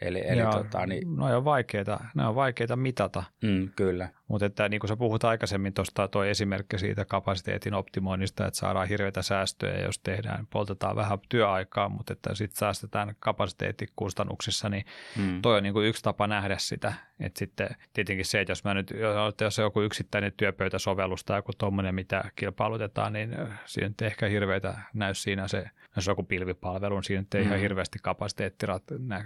Eli, 0.00 0.22
eli 0.26 0.40
Joo, 0.40 0.52
tota, 0.52 0.86
niin... 0.86 1.16
ne, 1.16 1.36
on 1.36 1.44
vaikeita, 1.44 2.00
ne 2.14 2.26
on 2.26 2.34
vaikeita 2.34 2.76
mitata. 2.76 3.22
Mm, 3.42 3.70
kyllä. 3.76 4.08
Mutta 4.28 4.46
että 4.46 4.68
niin 4.68 4.80
kuin 4.80 4.88
sä 4.88 4.96
puhut 4.96 5.24
aikaisemmin 5.24 5.74
tuosta 5.74 6.08
tuo 6.08 6.24
esimerkki 6.24 6.78
siitä 6.78 7.04
kapasiteetin 7.04 7.74
optimoinnista, 7.74 8.46
että 8.46 8.58
saadaan 8.58 8.88
hirveitä 8.88 9.22
säästöjä, 9.22 9.84
jos 9.84 9.98
tehdään, 9.98 10.46
poltetaan 10.46 10.96
vähän 10.96 11.18
työaikaa, 11.28 11.88
mutta 11.88 12.12
että 12.12 12.34
sitten 12.34 12.58
säästetään 12.58 13.16
kapasiteettikustannuksissa, 13.18 14.68
niin 14.68 14.84
mm. 15.16 15.42
toi 15.42 15.56
on 15.56 15.62
niin 15.62 15.72
kuin 15.72 15.86
yksi 15.86 16.02
tapa 16.02 16.26
nähdä 16.26 16.56
sitä. 16.58 16.92
Että 17.20 17.38
sitten 17.38 17.68
tietenkin 17.92 18.24
se, 18.24 18.40
että 18.40 18.50
jos 18.50 18.64
mä 18.64 18.74
nyt, 18.74 18.94
jos 19.40 19.58
on 19.58 19.62
joku 19.62 19.80
yksittäinen 19.80 20.32
työpöytäsovellus 20.36 21.24
tai 21.24 21.38
joku 21.38 21.52
tuommoinen, 21.58 21.94
mitä 21.94 22.24
kilpailutetaan, 22.36 23.12
niin 23.12 23.36
siinä 23.64 23.88
nyt 23.88 24.02
ehkä 24.02 24.26
hirveitä 24.26 24.78
näy 24.94 25.14
siinä 25.14 25.48
se, 25.48 25.70
jos 25.96 26.08
on 26.08 26.12
joku 26.12 26.22
pilvipalvelu, 26.22 26.94
niin 26.94 27.04
siinä 27.04 27.20
nyt 27.20 27.34
ei 27.34 27.42
mm. 27.42 27.46
ihan 27.46 27.60
hirveästi 27.60 27.98
kapasiteetti 28.02 28.66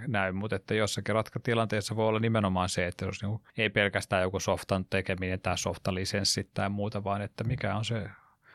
näy, 0.07 0.31
mutta 0.31 0.55
että 0.55 0.73
jossakin 0.73 1.15
ratkatilanteessa 1.15 1.95
voi 1.95 2.07
olla 2.07 2.19
nimenomaan 2.19 2.69
se, 2.69 2.87
että 2.87 3.05
jos 3.05 3.23
niin 3.23 3.39
ei 3.57 3.69
pelkästään 3.69 4.21
joku 4.21 4.39
softan 4.39 4.85
tekeminen 4.85 5.41
tai 5.41 5.57
softalisenssit 5.57 6.49
tai 6.53 6.69
muuta, 6.69 7.03
vaan 7.03 7.21
että 7.21 7.43
mikä 7.43 7.75
on 7.75 7.85
se 7.85 8.09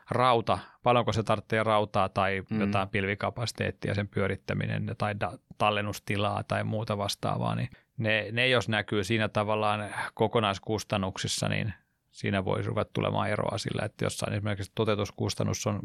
rauta, 0.09 0.59
paljonko 0.83 1.13
se 1.13 1.23
tarvitsee 1.23 1.63
rautaa 1.63 2.09
tai 2.09 2.43
mm. 2.49 2.59
jotain 2.59 2.89
pilvikapasiteettia 2.89 3.95
sen 3.95 4.07
pyörittäminen 4.07 4.95
tai 4.97 5.19
da- 5.19 5.37
tallennustilaa 5.57 6.43
tai 6.43 6.63
muuta 6.63 6.97
vastaavaa, 6.97 7.55
niin 7.55 7.69
ne, 7.97 8.27
ne 8.31 8.47
jos 8.47 8.69
näkyy 8.69 9.03
siinä 9.03 9.27
tavallaan 9.29 9.89
kokonaiskustannuksissa, 10.13 11.49
niin 11.49 11.73
siinä 12.11 12.45
voi 12.45 12.61
ruveta 12.61 12.91
tulemaan 12.93 13.29
eroa 13.29 13.57
sillä, 13.57 13.85
että 13.85 14.05
jossain 14.05 14.33
esimerkiksi 14.33 14.71
toteutuskustannus 14.75 15.67
on, 15.67 15.79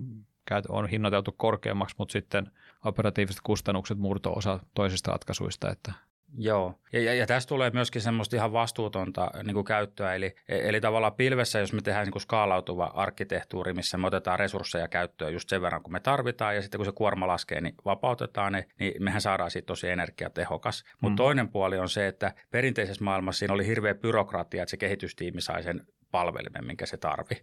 on 0.68 0.88
hinnoiteltu 0.88 1.32
korkeammaksi, 1.32 1.94
mutta 1.98 2.12
sitten 2.12 2.50
operatiiviset 2.84 3.40
kustannukset 3.42 3.98
murto-osa 3.98 4.60
toisista 4.74 5.10
ratkaisuista, 5.10 5.70
että 5.70 5.92
Joo, 6.38 6.74
ja, 6.92 7.00
ja, 7.00 7.14
ja 7.14 7.26
tästä 7.26 7.48
tulee 7.48 7.70
myöskin 7.70 8.02
semmoista 8.02 8.36
ihan 8.36 8.52
vastuutonta 8.52 9.30
niin 9.42 9.54
kuin 9.54 9.64
käyttöä, 9.64 10.14
eli, 10.14 10.34
eli 10.48 10.80
tavallaan 10.80 11.14
pilvessä, 11.14 11.58
jos 11.58 11.72
me 11.72 11.80
tehdään 11.80 12.04
niin 12.04 12.12
kuin 12.12 12.22
skaalautuva 12.22 12.92
arkkitehtuuri, 12.94 13.74
missä 13.74 13.98
me 13.98 14.06
otetaan 14.06 14.38
resursseja 14.38 14.88
käyttöön 14.88 15.32
just 15.32 15.48
sen 15.48 15.62
verran, 15.62 15.82
kun 15.82 15.92
me 15.92 16.00
tarvitaan, 16.00 16.54
ja 16.54 16.62
sitten 16.62 16.78
kun 16.78 16.86
se 16.86 16.92
kuorma 16.92 17.26
laskee, 17.26 17.60
niin 17.60 17.74
vapautetaan 17.84 18.52
ne, 18.52 18.66
niin 18.78 19.02
mehän 19.02 19.20
saadaan 19.20 19.50
siitä 19.50 19.66
tosi 19.66 19.88
energiatehokas. 19.88 20.84
Mutta 21.00 21.12
mm. 21.12 21.16
toinen 21.16 21.48
puoli 21.48 21.78
on 21.78 21.88
se, 21.88 22.06
että 22.06 22.32
perinteisessä 22.50 23.04
maailmassa 23.04 23.38
siinä 23.38 23.54
oli 23.54 23.66
hirveä 23.66 23.94
byrokratia, 23.94 24.62
että 24.62 24.70
se 24.70 24.76
kehitystiimi 24.76 25.40
sai 25.40 25.62
sen 25.62 25.86
palvelimen, 26.10 26.66
minkä 26.66 26.86
se 26.86 26.96
tarvi. 26.96 27.34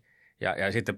Ja, 0.41 0.55
ja 0.57 0.71
sitten 0.71 0.97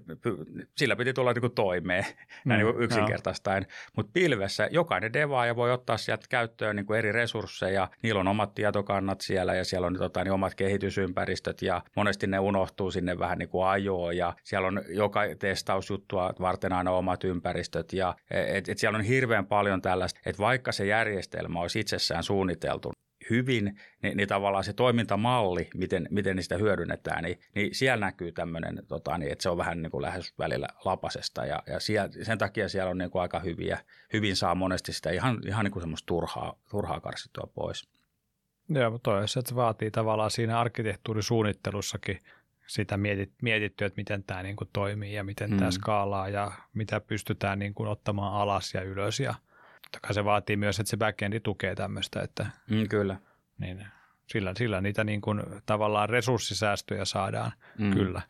sillä 0.76 0.96
piti 0.96 1.12
tulla 1.12 1.32
niin 1.32 1.52
toimeen 1.54 2.04
mm, 2.44 2.48
näin 2.48 2.66
niin 2.66 2.80
yksinkertaistaen. 2.80 3.66
Mutta 3.96 4.10
pilvessä 4.12 4.68
jokainen 4.70 5.12
devaaja 5.12 5.56
voi 5.56 5.72
ottaa 5.72 5.96
sieltä 5.96 6.26
käyttöön 6.28 6.76
niin 6.76 6.86
kuin 6.86 6.98
eri 6.98 7.12
resursseja. 7.12 7.88
Niillä 8.02 8.20
on 8.20 8.28
omat 8.28 8.54
tietokannat 8.54 9.20
siellä 9.20 9.54
ja 9.54 9.64
siellä 9.64 9.86
on 9.86 9.94
tota, 9.98 10.24
niin 10.24 10.32
omat 10.32 10.54
kehitysympäristöt 10.54 11.62
ja 11.62 11.82
monesti 11.96 12.26
ne 12.26 12.38
unohtuu 12.38 12.90
sinne 12.90 13.18
vähän 13.18 13.38
niin 13.38 13.48
kuin 13.48 13.66
ajoon. 13.66 14.16
Ja 14.16 14.34
siellä 14.44 14.68
on 14.68 14.82
joka 14.88 15.20
testausjuttua 15.38 16.34
varten 16.40 16.72
aina 16.72 16.90
omat 16.90 17.24
ympäristöt. 17.24 17.92
Ja 17.92 18.14
et, 18.30 18.68
et 18.68 18.78
siellä 18.78 18.98
on 18.98 19.04
hirveän 19.04 19.46
paljon 19.46 19.82
tällaista, 19.82 20.20
että 20.26 20.42
vaikka 20.42 20.72
se 20.72 20.86
järjestelmä 20.86 21.60
olisi 21.60 21.80
itsessään 21.80 22.22
suunniteltu 22.22 22.92
hyvin, 23.32 23.80
niin, 24.02 24.16
niin 24.16 24.28
tavallaan 24.28 24.64
se 24.64 24.72
toimintamalli, 24.72 25.70
miten, 25.74 26.08
miten 26.10 26.42
sitä 26.42 26.56
hyödynnetään, 26.56 27.24
niin, 27.24 27.38
niin 27.54 27.74
siellä 27.74 28.06
näkyy 28.06 28.32
tämmöinen, 28.32 28.82
tota, 28.88 29.18
niin, 29.18 29.32
että 29.32 29.42
se 29.42 29.48
on 29.48 29.56
vähän 29.56 29.82
niin 29.82 29.90
kuin 29.90 30.02
lähes 30.02 30.34
välillä 30.38 30.68
lapasesta 30.84 31.46
ja, 31.46 31.62
ja 31.66 31.80
siellä, 31.80 32.08
sen 32.22 32.38
takia 32.38 32.68
siellä 32.68 32.90
on 32.90 32.98
niin 32.98 33.10
kuin 33.10 33.22
aika 33.22 33.40
hyviä, 33.40 33.78
hyvin 34.12 34.36
saa 34.36 34.54
monesti 34.54 34.92
sitä 34.92 35.10
ihan, 35.10 35.38
ihan 35.46 35.64
niin 35.64 35.72
kuin 35.72 35.82
semmoista 35.82 36.06
turhaa, 36.06 36.58
turhaa 36.70 37.00
karsittua 37.00 37.50
pois. 37.54 37.88
Joo, 38.68 38.90
mutta 38.90 39.20
että 39.20 39.48
se 39.48 39.54
vaatii 39.54 39.90
tavallaan 39.90 40.30
siinä 40.30 40.60
arkkitehtuurisuunnittelussakin 40.60 42.20
sitä 42.66 42.96
mietit, 42.96 43.32
mietittyä, 43.42 43.86
että 43.86 44.00
miten 44.00 44.24
tämä 44.24 44.42
niin 44.42 44.56
kuin 44.56 44.70
toimii 44.72 45.14
ja 45.14 45.24
miten 45.24 45.50
mm. 45.50 45.58
tämä 45.58 45.70
skaalaa 45.70 46.28
ja 46.28 46.52
mitä 46.74 47.00
pystytään 47.00 47.58
niin 47.58 47.74
kuin 47.74 47.88
ottamaan 47.88 48.34
alas 48.34 48.74
ja 48.74 48.82
ylös 48.82 49.20
ja– 49.20 49.34
totta 49.92 50.06
kai 50.06 50.14
se 50.14 50.24
vaatii 50.24 50.56
myös, 50.56 50.80
että 50.80 50.90
se 50.90 50.96
backendi 50.96 51.40
tukee 51.40 51.74
tämmöistä, 51.74 52.22
että 52.22 52.46
mm, 52.70 52.88
kyllä. 52.88 53.16
Niin, 53.58 53.86
sillä, 54.26 54.52
sillä 54.56 54.80
niitä 54.80 55.04
niin 55.04 55.20
kuin, 55.20 55.42
tavallaan 55.66 56.08
resurssisäästöjä 56.08 57.04
saadaan, 57.04 57.52
mm. 57.78 57.92
kyllä. 57.92 58.22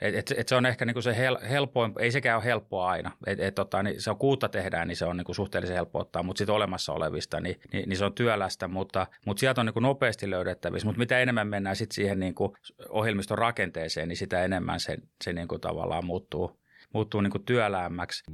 Et, 0.00 0.14
et, 0.14 0.34
et 0.36 0.48
se 0.48 0.54
on 0.54 0.66
ehkä 0.66 0.84
niinku 0.84 1.02
se 1.02 1.16
hel, 1.16 1.38
helpoin, 1.50 1.92
ei 1.98 2.12
sekään 2.12 2.36
ole 2.36 2.44
helppoa 2.44 2.90
aina. 2.90 3.10
Et, 3.26 3.40
et, 3.40 3.54
tota, 3.54 3.82
niin 3.82 4.02
se 4.02 4.10
on 4.10 4.18
kuutta 4.18 4.48
tehdään, 4.48 4.88
niin 4.88 4.96
se 4.96 5.04
on 5.04 5.16
niinku 5.16 5.34
suhteellisen 5.34 5.76
helppo 5.76 5.98
ottaa, 5.98 6.22
mutta 6.22 6.38
sitten 6.38 6.54
olemassa 6.54 6.92
olevista, 6.92 7.40
niin, 7.40 7.60
niin, 7.72 7.88
niin, 7.88 7.96
se 7.96 8.04
on 8.04 8.14
työlästä, 8.14 8.68
mutta, 8.68 9.06
mutta 9.26 9.40
sieltä 9.40 9.60
on 9.60 9.66
niinku 9.66 9.80
nopeasti 9.80 10.30
löydettävissä. 10.30 10.86
Mutta 10.86 10.98
mitä 10.98 11.18
enemmän 11.18 11.48
mennään 11.48 11.76
sitten 11.76 11.94
siihen 11.94 12.20
niinku 12.20 12.56
ohjelmiston 12.88 13.38
rakenteeseen, 13.38 14.08
niin 14.08 14.16
sitä 14.16 14.44
enemmän 14.44 14.80
se, 14.80 14.98
se 15.24 15.32
niinku 15.32 15.58
tavallaan 15.58 16.04
muuttuu, 16.04 16.60
muuttuu 16.92 17.20
niinku 17.20 17.38
työläämmäksi. 17.38 18.24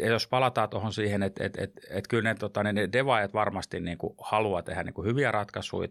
Ja 0.00 0.08
jos 0.08 0.26
palataan 0.26 0.70
tuohon 0.70 0.92
siihen, 0.92 1.22
että 1.22 1.44
et, 1.44 1.58
et, 1.58 1.72
et 1.90 2.08
kyllä 2.08 2.22
ne, 2.22 2.34
tota, 2.34 2.62
ne 2.62 2.88
devaajat 2.92 3.34
varmasti 3.34 3.80
niin 3.80 3.98
kuin 3.98 4.14
haluaa 4.22 4.62
tehdä 4.62 4.82
niin 4.82 4.94
kuin 4.94 5.06
hyviä 5.06 5.32
ratkaisuja, 5.32 5.88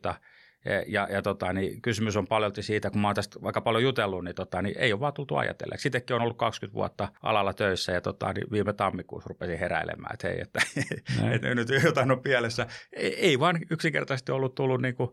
ja, 0.66 0.84
ja, 0.88 1.08
ja 1.12 1.22
tota, 1.22 1.54
niin 1.54 1.82
kysymys 1.82 2.18
on 2.18 2.28
paljon 2.28 2.52
siitä, 2.60 2.90
kun 2.90 3.02
mä 3.02 3.08
oon 3.08 3.16
tästä 3.16 3.42
vaikka 3.42 3.62
paljon 3.62 3.84
jutellut, 3.84 4.24
niin, 4.24 4.36
tota, 4.36 4.62
niin 4.62 4.78
ei 4.78 4.94
ole 4.94 5.00
vaan 5.00 5.14
tultu 5.14 5.36
ajatelleeksi. 5.36 5.84
Sittenkin 5.84 6.16
on 6.16 6.22
ollut 6.22 6.38
20 6.38 6.76
vuotta 6.76 7.08
alalla 7.24 7.54
töissä 7.54 7.92
ja 7.92 8.02
tota, 8.02 8.34
niin 8.34 8.52
viime 8.52 8.74
tammikuussa 8.74 9.28
rupesin 9.28 9.60
heräilemään, 9.60 10.14
että 10.14 10.28
hei, 10.28 10.42
että, 10.42 10.60
että 11.36 11.56
nyt 11.56 11.70
jotain 11.84 12.12
on 12.12 12.22
pielessä. 12.22 12.68
Ei, 12.94 13.20
ei 13.20 13.40
vaan 13.40 13.60
yksinkertaisesti 13.70 14.32
ollut 14.32 14.56
tullut 14.56 14.82
niin 14.82 14.96
kuin, 14.96 15.10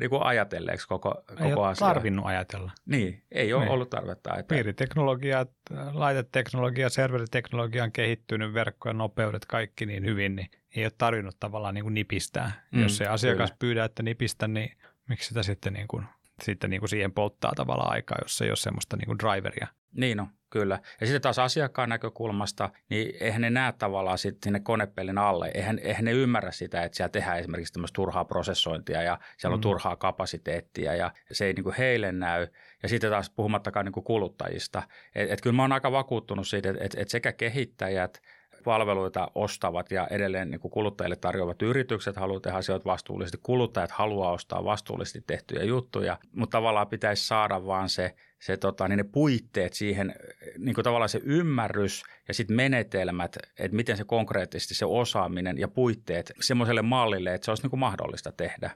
niin 0.00 0.10
kuin 0.10 0.22
ajatelleeksi 0.22 0.88
koko, 0.88 1.24
koko 1.28 1.44
ei 1.44 1.52
asia. 1.52 1.86
tarvinnut 1.86 2.26
ajatella. 2.26 2.72
Niin, 2.86 3.22
ei 3.32 3.52
ole 3.52 3.62
niin. 3.62 3.72
ollut 3.72 3.90
tarvetta. 3.90 4.36
Että... 4.36 4.54
Piiriteknologia, 4.54 5.46
laiteteknologia, 5.92 6.88
serveriteknologia 6.88 7.84
on 7.84 7.92
kehittynyt, 7.92 8.54
verkkojen 8.54 8.98
nopeudet, 8.98 9.46
kaikki 9.46 9.86
niin 9.86 10.04
hyvin, 10.04 10.36
niin 10.36 10.50
ei 10.76 10.84
ole 10.84 10.92
tarvinnut 10.98 11.36
tavallaan 11.40 11.74
niin 11.74 11.84
kuin 11.84 11.94
nipistää. 11.94 12.66
Mm, 12.70 12.82
Jos 12.82 12.96
se 12.96 13.06
asiakas 13.06 13.50
kyllä. 13.50 13.58
pyydää, 13.58 13.84
että 13.84 14.02
nipistä, 14.02 14.48
niin 14.48 14.76
miksi 15.08 15.28
sitä 15.28 15.42
sitten, 15.42 15.72
niin 15.72 15.88
kuin, 15.88 16.04
sitten 16.42 16.70
niin 16.70 16.80
kuin 16.80 16.88
siihen 16.88 17.12
polttaa 17.12 17.52
tavallaan 17.56 17.92
aikaa, 17.92 18.18
jos 18.22 18.40
ei 18.40 18.48
ole 18.50 18.56
semmoista 18.56 18.96
niin 18.96 19.06
kuin 19.06 19.18
driveria. 19.18 19.66
Niin 19.92 20.20
on, 20.20 20.28
kyllä. 20.52 20.78
Ja 21.00 21.06
sitten 21.06 21.22
taas 21.22 21.38
asiakkaan 21.38 21.88
näkökulmasta, 21.88 22.70
niin 22.88 23.14
eihän 23.20 23.40
ne 23.40 23.50
näe 23.50 23.72
tavallaan 23.72 24.18
sitten 24.18 24.40
sinne 24.42 24.60
konepellin 24.60 25.18
alle. 25.18 25.50
Eihän, 25.54 25.78
eihän 25.78 26.04
ne 26.04 26.12
ymmärrä 26.12 26.50
sitä, 26.50 26.82
että 26.82 26.96
siellä 26.96 27.08
tehdään 27.08 27.38
esimerkiksi 27.38 27.72
tämmöistä 27.72 27.94
turhaa 27.94 28.24
prosessointia 28.24 29.02
ja 29.02 29.18
siellä 29.36 29.54
on 29.54 29.60
mm. 29.60 29.62
turhaa 29.62 29.96
kapasiteettia 29.96 30.94
ja 30.94 31.10
se 31.32 31.46
ei 31.46 31.52
niin 31.52 31.64
kuin 31.64 31.76
heille 31.78 32.12
näy. 32.12 32.46
Ja 32.82 32.88
sitten 32.88 33.10
taas 33.10 33.30
puhumattakaan 33.30 33.86
niin 33.86 33.92
kuin 33.92 34.04
kuluttajista. 34.04 34.82
Et, 35.14 35.30
et 35.30 35.40
kyllä 35.40 35.56
mä 35.56 35.62
oon 35.62 35.72
aika 35.72 35.92
vakuuttunut 35.92 36.48
siitä, 36.48 36.70
että 36.70 36.84
et, 36.84 36.94
et 36.96 37.08
sekä 37.08 37.32
kehittäjät– 37.32 38.22
palveluita 38.62 39.28
ostavat 39.34 39.90
ja 39.90 40.06
edelleen 40.10 40.50
niin 40.50 40.60
kuin 40.60 40.72
kuluttajille 40.72 41.16
tarjoavat 41.16 41.62
yritykset 41.62 42.16
haluaa 42.16 42.40
tehdä 42.40 42.56
asioita 42.56 42.84
vastuullisesti, 42.84 43.38
kuluttajat 43.42 43.90
haluaa 43.90 44.32
ostaa 44.32 44.64
vastuullisesti 44.64 45.20
tehtyjä 45.26 45.64
juttuja, 45.64 46.18
mutta 46.32 46.56
tavallaan 46.56 46.88
pitäisi 46.88 47.26
saada 47.26 47.66
vaan 47.66 47.88
se, 47.88 48.14
se 48.38 48.56
tota, 48.56 48.88
niin 48.88 48.96
ne 48.96 49.04
puitteet 49.04 49.72
siihen, 49.72 50.14
niin 50.58 50.74
kuin 50.74 50.84
tavallaan 50.84 51.08
se 51.08 51.20
ymmärrys 51.24 52.02
ja 52.28 52.34
sitten 52.34 52.56
menetelmät, 52.56 53.36
että 53.58 53.76
miten 53.76 53.96
se 53.96 54.04
konkreettisesti 54.04 54.74
se 54.74 54.84
osaaminen 54.84 55.58
ja 55.58 55.68
puitteet 55.68 56.32
semmoiselle 56.40 56.82
mallille, 56.82 57.34
että 57.34 57.44
se 57.44 57.50
olisi 57.50 57.62
niin 57.62 57.70
kuin 57.70 57.80
mahdollista 57.80 58.32
tehdä. 58.32 58.70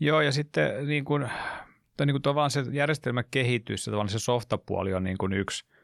Joo, 0.00 0.20
ja 0.20 0.32
sitten 0.32 0.86
niin 0.86 1.04
kuin, 1.04 1.28
niin 2.06 2.20
kuin 2.22 2.50
se 2.50 2.64
järjestelmäkehitys 2.72 3.86
ja 3.86 3.90
tavallaan 3.90 4.08
se 4.08 4.18
softapuoli 4.18 4.94
on 4.94 5.04
niin 5.04 5.18
kuin 5.18 5.32
yksi– 5.32 5.64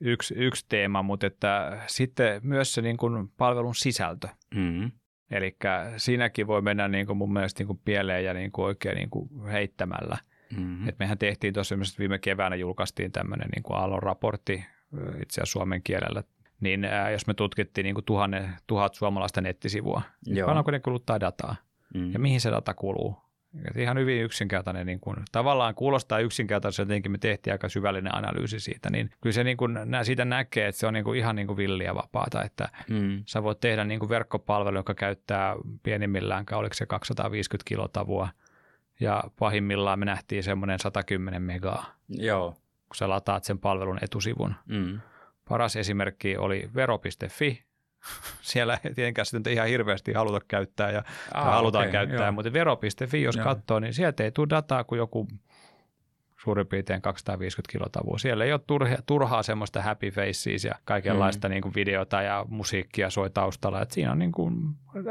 yksi, 0.00 0.34
yksi 0.34 0.66
teema, 0.68 1.02
mutta 1.02 1.26
että 1.26 1.82
sitten 1.86 2.40
myös 2.42 2.74
se 2.74 2.82
niin 2.82 2.96
kuin 2.96 3.28
palvelun 3.28 3.74
sisältö. 3.74 4.28
Mm-hmm. 4.54 4.90
Eli 5.30 5.56
siinäkin 5.96 6.46
voi 6.46 6.62
mennä 6.62 6.88
niin 6.88 7.06
kuin 7.06 7.16
mun 7.16 7.32
mielestä 7.32 7.60
niin 7.60 7.66
kuin 7.66 7.80
pieleen 7.84 8.24
ja 8.24 8.34
niin 8.34 8.52
kuin 8.52 8.66
oikein 8.66 8.96
niin 8.96 9.10
kuin 9.10 9.28
heittämällä. 9.52 10.18
Mm-hmm. 10.56 10.88
Et 10.88 10.98
mehän 10.98 11.18
tehtiin 11.18 11.54
tuossa 11.54 11.76
viime 11.98 12.18
keväänä 12.18 12.56
julkaistiin 12.56 13.12
tämmöinen 13.12 13.48
niin 13.54 13.62
kuin 13.62 13.76
Aallon 13.76 14.02
raportti 14.02 14.64
itse 15.22 15.40
asiassa 15.40 15.52
suomen 15.52 15.82
kielellä, 15.82 16.22
niin 16.60 16.84
ää, 16.84 17.10
jos 17.10 17.26
me 17.26 17.34
tutkittiin 17.34 17.84
niin 17.84 17.94
kuin 17.94 18.04
tuhanne, 18.04 18.50
tuhat 18.66 18.94
suomalaista 18.94 19.40
nettisivua, 19.40 20.02
niin 20.26 20.44
paljonko 20.46 20.70
ne 20.70 20.80
kuluttaa 20.80 21.20
dataa 21.20 21.56
mm. 21.94 22.12
ja 22.12 22.18
mihin 22.18 22.40
se 22.40 22.50
data 22.50 22.74
kuluu. 22.74 23.23
Et 23.68 23.76
ihan 23.76 23.98
hyvin 23.98 24.22
yksinkertainen, 24.22 24.86
niin 24.86 25.00
kun, 25.00 25.16
tavallaan 25.32 25.74
kuulostaa 25.74 26.18
yksinkertaisesti, 26.18 26.82
jotenkin 26.82 27.12
me 27.12 27.18
tehtiin 27.18 27.54
aika 27.54 27.68
syvällinen 27.68 28.14
analyysi 28.14 28.60
siitä, 28.60 28.90
niin 28.90 29.10
kyllä 29.20 29.34
se 29.34 29.44
niin 29.44 29.56
kun, 29.56 29.78
siitä 30.02 30.24
näkee, 30.24 30.68
että 30.68 30.78
se 30.78 30.86
on 30.86 30.94
niin 30.94 31.04
kuin 31.04 31.18
ihan 31.18 31.36
niin 31.36 31.46
kuin 31.46 31.56
villiä 31.56 31.94
vapaata, 31.94 32.42
että 32.42 32.68
mm. 32.90 33.22
sä 33.26 33.42
voit 33.42 33.60
tehdä 33.60 33.84
niin 33.84 34.00
kuin 34.00 34.08
verkkopalvelu, 34.08 34.76
joka 34.76 34.94
käyttää 34.94 35.54
pienimmillään, 35.82 36.44
oliko 36.52 36.74
se 36.74 36.86
250 36.86 37.68
kilotavua, 37.68 38.28
ja 39.00 39.24
pahimmillaan 39.38 39.98
me 39.98 40.04
nähtiin 40.04 40.42
semmoinen 40.42 40.78
110 40.78 41.42
megaa, 41.42 41.84
Joo. 42.08 42.50
kun 42.88 42.96
sä 42.96 43.08
lataat 43.08 43.44
sen 43.44 43.58
palvelun 43.58 43.98
etusivun. 44.02 44.54
Mm. 44.66 45.00
Paras 45.48 45.76
esimerkki 45.76 46.36
oli 46.36 46.70
vero.fi, 46.74 47.63
siellä 48.40 48.78
ei 48.84 48.94
tietenkään 48.94 49.26
sitten 49.26 49.52
ihan 49.52 49.68
hirveästi 49.68 50.12
haluta 50.12 50.40
käyttää 50.48 50.90
ja 50.90 51.02
ah, 51.34 51.44
halutaan 51.44 51.82
okay, 51.82 51.92
käyttää, 51.92 52.26
joo. 52.26 52.32
mutta 52.32 52.52
vero.fi 52.52 53.22
jos 53.22 53.36
joo. 53.36 53.44
katsoo, 53.44 53.80
niin 53.80 53.94
sieltä 53.94 54.24
ei 54.24 54.30
tule 54.30 54.48
dataa 54.50 54.84
kuin 54.84 54.98
joku 54.98 55.28
suurin 56.44 56.66
piirtein 56.66 57.02
250 57.02 57.72
kilotavua. 57.72 58.18
Siellä 58.18 58.44
ei 58.44 58.52
ole 58.52 58.60
turhaa, 58.66 58.96
turhaa 59.06 59.42
semmoista 59.42 59.82
happy 59.82 60.10
faces 60.10 60.64
ja 60.64 60.74
kaikenlaista 60.84 61.48
mm. 61.48 61.52
niin 61.52 61.62
kuin 61.62 61.74
videota 61.74 62.22
ja 62.22 62.44
musiikkia 62.48 63.10
soi 63.10 63.30
taustalla. 63.30 63.82
Et 63.82 63.90
siinä 63.90 64.12
on 64.12 64.18
niin 64.18 64.32
kuin 64.32 64.56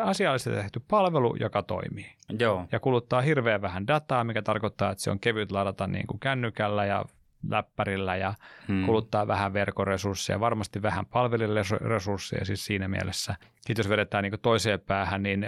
asiallisesti 0.04 0.50
tehty 0.50 0.82
palvelu, 0.88 1.36
joka 1.40 1.64
toimii. 1.64 2.12
Joo. 2.40 2.66
Ja 2.72 2.80
kuluttaa 2.80 3.22
hirveän 3.22 3.62
vähän 3.62 3.88
dataa, 3.88 4.24
mikä 4.24 4.42
tarkoittaa, 4.42 4.92
että 4.92 5.04
se 5.04 5.12
on 5.12 5.20
kevyt 5.20 5.52
ladata 5.52 5.88
niin 5.88 6.08
kuin 6.08 6.20
kännykällä 6.20 6.86
ja 6.86 7.06
läppärillä 7.50 8.16
ja 8.16 8.34
hmm. 8.68 8.86
kuluttaa 8.86 9.28
vähän 9.28 9.54
verkoresursseja, 9.54 10.40
varmasti 10.40 10.82
vähän 10.82 11.06
palvelijaresursseja 11.06 12.46
siis 12.46 12.66
siinä 12.66 12.88
mielessä. 12.88 13.36
Sitten 13.62 13.84
jos 13.84 13.90
vedetään 13.90 14.24
niin 14.24 14.34
toiseen 14.42 14.80
päähän, 14.80 15.24
niin 15.24 15.48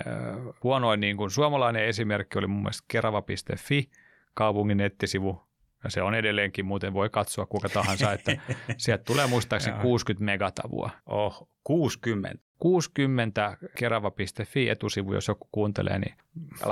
huonoin 0.63 0.99
niin 0.99 1.17
kuin 1.17 1.31
suomalainen 1.31 1.85
esimerkki 1.85 2.39
oli 2.39 2.47
mun 2.47 2.61
mielestä 2.61 2.85
kerava.fi, 2.87 3.89
kaupungin 4.33 4.77
nettisivu, 4.77 5.45
ja 5.83 5.91
se 5.91 6.01
on 6.01 6.15
edelleenkin, 6.15 6.65
muuten 6.65 6.93
voi 6.93 7.09
katsoa 7.09 7.45
kuka 7.45 7.69
tahansa, 7.69 8.13
että 8.13 8.31
sieltä 8.77 9.03
tulee 9.03 9.27
muistaakseni 9.27 9.77
60 9.81 10.25
megatavua. 10.25 10.89
Oh, 11.05 11.49
60. 11.63 12.45
60 12.59 13.57
kerava.fi 13.77 14.69
etusivu, 14.69 15.13
jos 15.13 15.27
joku 15.27 15.47
kuuntelee, 15.51 15.99
niin 15.99 16.15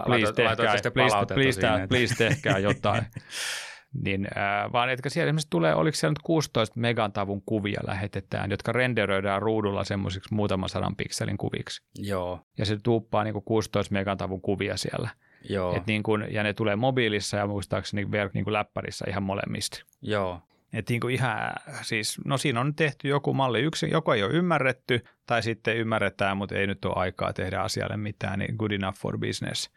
please 0.06 0.34
tehkää, 0.34 0.92
please, 0.94 1.34
please, 1.34 1.88
please 1.88 2.16
tehkää 2.16 2.60
jotain. 2.60 3.04
Niin, 4.04 4.28
ää, 4.36 4.72
vaan 4.72 4.90
että 4.90 5.10
siellä 5.10 5.30
esimerkiksi 5.30 5.48
tulee, 5.50 5.76
oliko 5.76 5.96
siellä 5.96 6.12
nyt 6.12 6.24
16 6.24 6.80
megatavun 6.80 7.42
kuvia 7.46 7.82
lähetetään, 7.88 8.52
jotka 8.52 8.72
renderöidään 8.72 9.42
ruudulla 9.42 9.84
semmoisiksi 9.84 10.34
muutaman 10.34 10.70
sadan 10.70 10.96
pikselin 10.96 11.38
kuviksi. 11.38 11.84
Joo. 11.98 12.40
Ja 12.58 12.66
se 12.66 12.78
tuuppaa 12.84 13.24
niin 13.24 13.34
kuin 13.34 13.46
16 13.46 13.94
megatavun 13.94 14.42
kuvia 14.42 14.78
siellä. 14.78 15.10
Joo. 15.50 15.76
Et 15.78 15.88
niin 15.88 16.04
kuin, 16.04 16.26
ja 16.30 16.44
ne 16.44 16.54
tulee 16.54 16.76
mobiilissa 16.76 17.38
ja 17.38 17.48
muistaakseni 17.48 18.08
niin 18.34 18.44
kuin 18.44 18.54
läpparissa 18.54 19.06
ihan 19.10 19.24
molemmista. 19.24 19.84
Joo. 20.02 20.42
Et 20.74 20.90
niin 20.90 21.02
kuin 21.02 21.14
ihan, 21.14 21.38
siis, 21.82 22.22
no 22.26 22.38
siinä 22.38 22.62
on 22.62 22.76
tehty 22.76 23.08
joku 23.08 23.34
malli, 23.34 23.62
yksi, 23.62 23.90
joko 23.92 24.14
ei 24.14 24.24
ole 24.24 24.34
ymmärretty 24.34 25.04
tai 25.26 25.44
sitten 25.44 25.78
ymmärretään, 25.78 26.38
mutta 26.38 26.56
ei 26.56 26.68
nyt 26.68 26.86
ole 26.86 26.94
aikaa 26.96 27.34
tehdä 27.34 27.60
asialle 27.60 27.98
mitään, 27.98 28.40
niin 28.40 28.56
good 28.56 28.72
enough 28.72 28.98
for 28.98 29.18
business. 29.18 29.70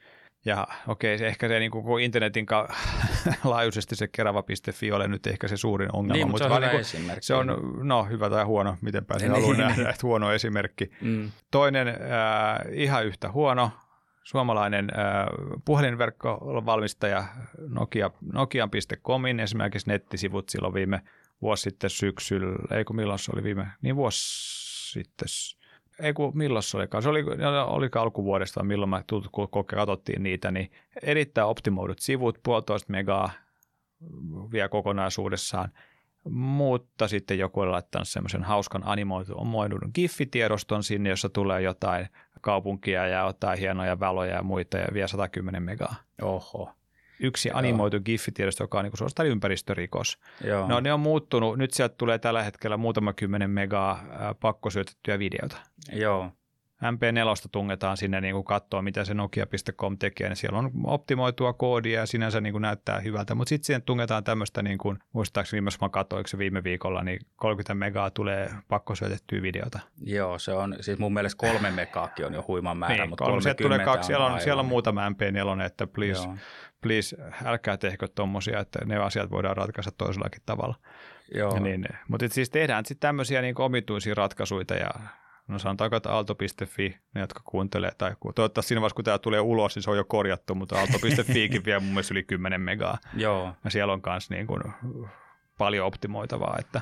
Ja 0.46 0.66
okei, 0.88 1.14
okay, 1.14 1.18
se 1.18 1.26
ehkä 1.26 1.48
se 1.48 1.58
niin 1.58 1.70
kuin 1.70 2.04
internetin 2.04 2.46
ka- 2.46 2.68
laajuisesti 3.44 3.96
se 3.96 4.08
kerava.fi 4.08 4.92
ole 4.92 5.08
nyt 5.08 5.26
ehkä 5.26 5.48
se 5.48 5.56
suurin 5.56 5.88
ongelma. 5.92 6.14
Niin, 6.14 6.30
mutta 6.30 6.48
se 6.48 6.54
on 6.54 6.60
hyvä 6.60 6.70
niin 6.70 6.80
esimerkki. 6.80 7.26
se 7.26 7.34
on, 7.34 7.72
no 7.82 8.04
hyvä 8.04 8.30
tai 8.30 8.44
huono, 8.44 8.76
miten 8.80 9.04
pääsen 9.04 9.32
Niin, 9.32 9.40
haluan 9.40 9.56
niin. 9.56 9.68
nähdä, 9.68 9.90
että 9.90 10.06
huono 10.06 10.32
esimerkki. 10.32 10.90
Mm. 11.00 11.30
Toinen 11.50 11.88
äh, 11.88 11.96
ihan 12.72 13.06
yhtä 13.06 13.30
huono, 13.32 13.70
suomalainen 14.22 14.88
äh, 14.98 15.26
puhelinverkkovalmistaja 15.64 17.24
Nokia, 17.68 18.10
Nokian.comin 18.32 19.40
esimerkiksi 19.40 19.88
nettisivut 19.88 20.48
silloin 20.48 20.74
viime 20.74 21.00
vuosi 21.42 21.62
sitten 21.62 21.90
syksyllä, 21.90 22.76
ei 22.76 22.84
kun 22.84 22.96
milloin 22.96 23.18
se 23.18 23.32
oli 23.34 23.42
viime, 23.42 23.66
niin 23.82 23.96
vuosi 23.96 24.20
sitten, 24.92 25.28
ei 26.00 26.12
kun 26.12 26.38
milloin 26.38 26.62
se 26.62 26.76
olikaan, 26.76 27.02
se 27.02 27.08
oli, 27.08 27.24
oli 27.66 27.88
alkuvuodesta, 27.94 28.64
milloin 28.64 29.04
kun 29.30 29.66
katsottiin 29.66 30.22
niitä, 30.22 30.50
niin 30.50 30.70
erittäin 31.02 31.48
optimoidut 31.48 31.98
sivut, 31.98 32.38
puolitoista 32.42 32.92
megaa 32.92 33.30
vielä 34.52 34.68
kokonaisuudessaan, 34.68 35.68
mutta 36.30 37.08
sitten 37.08 37.38
joku 37.38 37.60
on 37.60 37.72
laittanut 37.72 38.08
semmoisen 38.08 38.42
hauskan 38.42 38.82
animoidun 38.86 39.90
giffitiedoston 39.94 40.82
sinne, 40.82 41.10
jossa 41.10 41.28
tulee 41.28 41.62
jotain 41.62 42.08
kaupunkia 42.40 43.06
ja 43.06 43.26
jotain 43.26 43.58
hienoja 43.58 44.00
valoja 44.00 44.34
ja 44.34 44.42
muita 44.42 44.78
ja 44.78 44.86
vielä 44.92 45.08
110 45.08 45.62
megaa. 45.62 45.94
Oho. 46.22 46.72
Yksi 47.20 47.50
animoitu 47.52 48.00
giffitiedosto, 48.00 48.64
joka 48.64 48.78
on 48.78 48.84
niin 48.84 48.96
suorastaan 48.96 49.28
ympäristörikos. 49.28 50.18
Joo. 50.44 50.68
No 50.68 50.80
ne 50.80 50.92
on 50.92 51.00
muuttunut, 51.00 51.58
nyt 51.58 51.74
sieltä 51.74 51.94
tulee 51.98 52.18
tällä 52.18 52.42
hetkellä 52.42 52.76
muutama 52.76 53.12
kymmenen 53.12 53.50
megaa 53.50 54.04
pakkosyötettyjä 54.40 55.18
videota. 55.18 55.56
Joo. 55.92 56.30
MP4 56.76 57.48
tungetaan 57.52 57.96
sinne 57.96 58.20
niin 58.20 58.34
kuin 58.34 58.44
katsoa, 58.44 58.82
mitä 58.82 59.04
se 59.04 59.14
Nokia.com 59.14 59.98
tekee, 59.98 60.28
niin 60.28 60.36
siellä 60.36 60.58
on 60.58 60.70
optimoitua 60.84 61.52
koodia 61.52 62.00
ja 62.00 62.06
sinänsä 62.06 62.40
niin 62.40 62.52
kuin 62.52 62.62
näyttää 62.62 63.00
hyvältä, 63.00 63.34
mutta 63.34 63.48
sitten 63.48 63.66
siihen 63.66 63.82
tungetaan 63.82 64.24
tämmöistä, 64.24 64.62
niin 64.62 64.78
kuin, 64.78 64.98
muistaakseni 65.12 65.56
viimeksi 65.60 65.78
mä 65.80 65.88
katsoin, 65.88 66.24
se 66.26 66.38
viime 66.38 66.64
viikolla, 66.64 67.02
niin 67.02 67.20
30 67.36 67.74
megaa 67.74 68.10
tulee 68.10 68.50
pakkosyötettyä 68.68 69.42
videota. 69.42 69.78
Joo, 70.02 70.38
se 70.38 70.52
on, 70.52 70.76
siis 70.80 70.98
mun 70.98 71.14
mielestä 71.14 71.38
kolme 71.38 71.70
megaakin 71.70 72.26
on 72.26 72.34
jo 72.34 72.44
huima 72.48 72.74
määrä, 72.74 72.94
niin, 72.96 73.08
mutta 73.08 73.24
kolme, 73.24 73.42
sieltä 73.42 73.62
30 73.62 73.84
tulee 73.84 73.94
kaksi, 73.96 74.06
siellä 74.06 74.24
on, 74.24 74.30
aivan- 74.32 74.44
siellä 74.44 74.60
on 74.60 74.66
muutama 74.66 75.08
MP4, 75.08 75.62
että 75.62 75.86
please, 75.86 76.22
Joo. 76.24 76.36
Please 76.82 77.16
älkää 77.44 77.76
tehkö 77.76 78.08
tuommoisia, 78.14 78.60
että 78.60 78.84
ne 78.84 78.96
asiat 78.96 79.30
voidaan 79.30 79.56
ratkaista 79.56 79.92
toisellakin 79.98 80.42
tavalla. 80.46 80.74
Joo. 81.34 81.54
Ja 81.54 81.60
niin, 81.60 81.88
mutta 82.08 82.26
et 82.26 82.32
siis 82.32 82.50
tehdään 82.50 82.84
sitten 82.84 83.08
tämmöisiä 83.08 83.42
niin 83.42 83.60
omituisia 83.60 84.14
ratkaisuja 84.14 84.76
ja 84.80 84.90
no 85.48 85.58
sanotaanko, 85.58 85.96
että 85.96 86.12
aalto.fi, 86.12 86.98
ne 87.14 87.20
jotka 87.20 87.40
kuuntelee, 87.44 87.90
tai 87.98 88.16
toivottavasti 88.34 88.68
siinä 88.68 88.80
vaiheessa, 88.80 88.94
kun 88.94 89.04
tämä 89.04 89.18
tulee 89.18 89.40
ulos, 89.40 89.74
niin 89.74 89.82
se 89.82 89.90
on 89.90 89.96
jo 89.96 90.04
korjattu, 90.04 90.54
mutta 90.54 90.78
aalto.fiikin 90.78 91.64
vie 91.64 91.78
mun 91.78 91.88
mielestä 91.88 92.14
yli 92.14 92.22
10 92.22 92.60
megaa. 92.60 92.98
Joo. 93.14 93.52
Ja 93.64 93.70
siellä 93.70 93.92
on 93.92 94.02
myös 94.06 94.30
niin 94.30 94.46
kuin 94.46 94.62
paljon 95.58 95.86
optimoitavaa, 95.86 96.56
että 96.58 96.80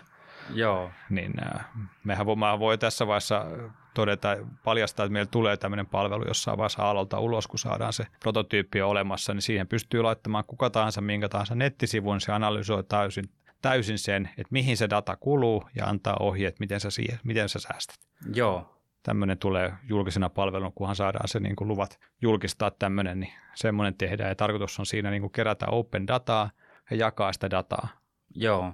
Joo. 0.51 0.91
niin 1.11 1.33
äh, 1.47 1.67
mehän 2.05 2.27
voi, 2.27 2.37
voi 2.59 2.79
tässä 2.79 3.07
vaiheessa 3.07 3.47
todeta, 3.95 4.37
paljastaa, 4.65 5.07
että 5.07 5.13
meillä 5.13 5.31
tulee 5.31 5.57
tämmöinen 5.57 5.87
palvelu 5.87 6.25
jossain 6.27 6.59
vaiheessa 6.59 6.83
aallolta 6.83 7.21
ulos, 7.21 7.47
kun 7.47 7.59
saadaan 7.59 7.93
se 7.93 8.07
prototyyppi 8.21 8.83
olemassa, 8.83 9.35
niin 9.35 9.43
siihen 9.43 9.69
pystyy 9.69 10.03
laittamaan 10.03 10.45
kuka 10.47 10.71
tahansa, 10.71 11.01
minkä 11.01 11.29
tahansa 11.29 11.55
nettisivun, 11.55 12.21
se 12.21 12.33
analysoi 12.33 12.85
täysin, 12.85 13.25
täysin 13.63 13.99
sen, 13.99 14.31
että 14.31 14.49
mihin 14.51 14.77
se 14.77 14.91
data 14.91 15.17
kuluu 15.17 15.69
ja 15.77 15.87
antaa 15.87 16.17
ohjeet, 16.21 16.61
miten 16.61 16.81
sä, 16.81 16.91
siihen, 16.91 17.19
miten 17.25 17.49
sä 17.49 17.59
säästät. 17.59 17.97
Joo. 18.35 18.71
Tämmöinen 19.03 19.39
tulee 19.39 19.73
julkisena 19.89 20.29
palveluna, 20.29 20.73
kunhan 20.75 20.97
saadaan 20.97 21.29
se 21.29 21.41
niin 21.41 21.57
kuin 21.57 21.69
luvat 21.69 22.01
julkistaa 22.23 22.71
tämmöinen, 22.71 23.21
niin 23.21 23.33
semmoinen 23.55 23.95
tehdään. 23.95 24.29
Ja 24.29 24.35
tarkoitus 24.35 24.79
on 24.79 24.87
siinä 24.87 25.11
niin 25.11 25.21
kuin 25.23 25.33
kerätä 25.33 25.67
open 25.67 26.07
dataa 26.07 26.51
ja 26.91 26.97
jakaa 26.97 27.33
sitä 27.33 27.51
dataa 27.51 27.89
Joo. 28.35 28.73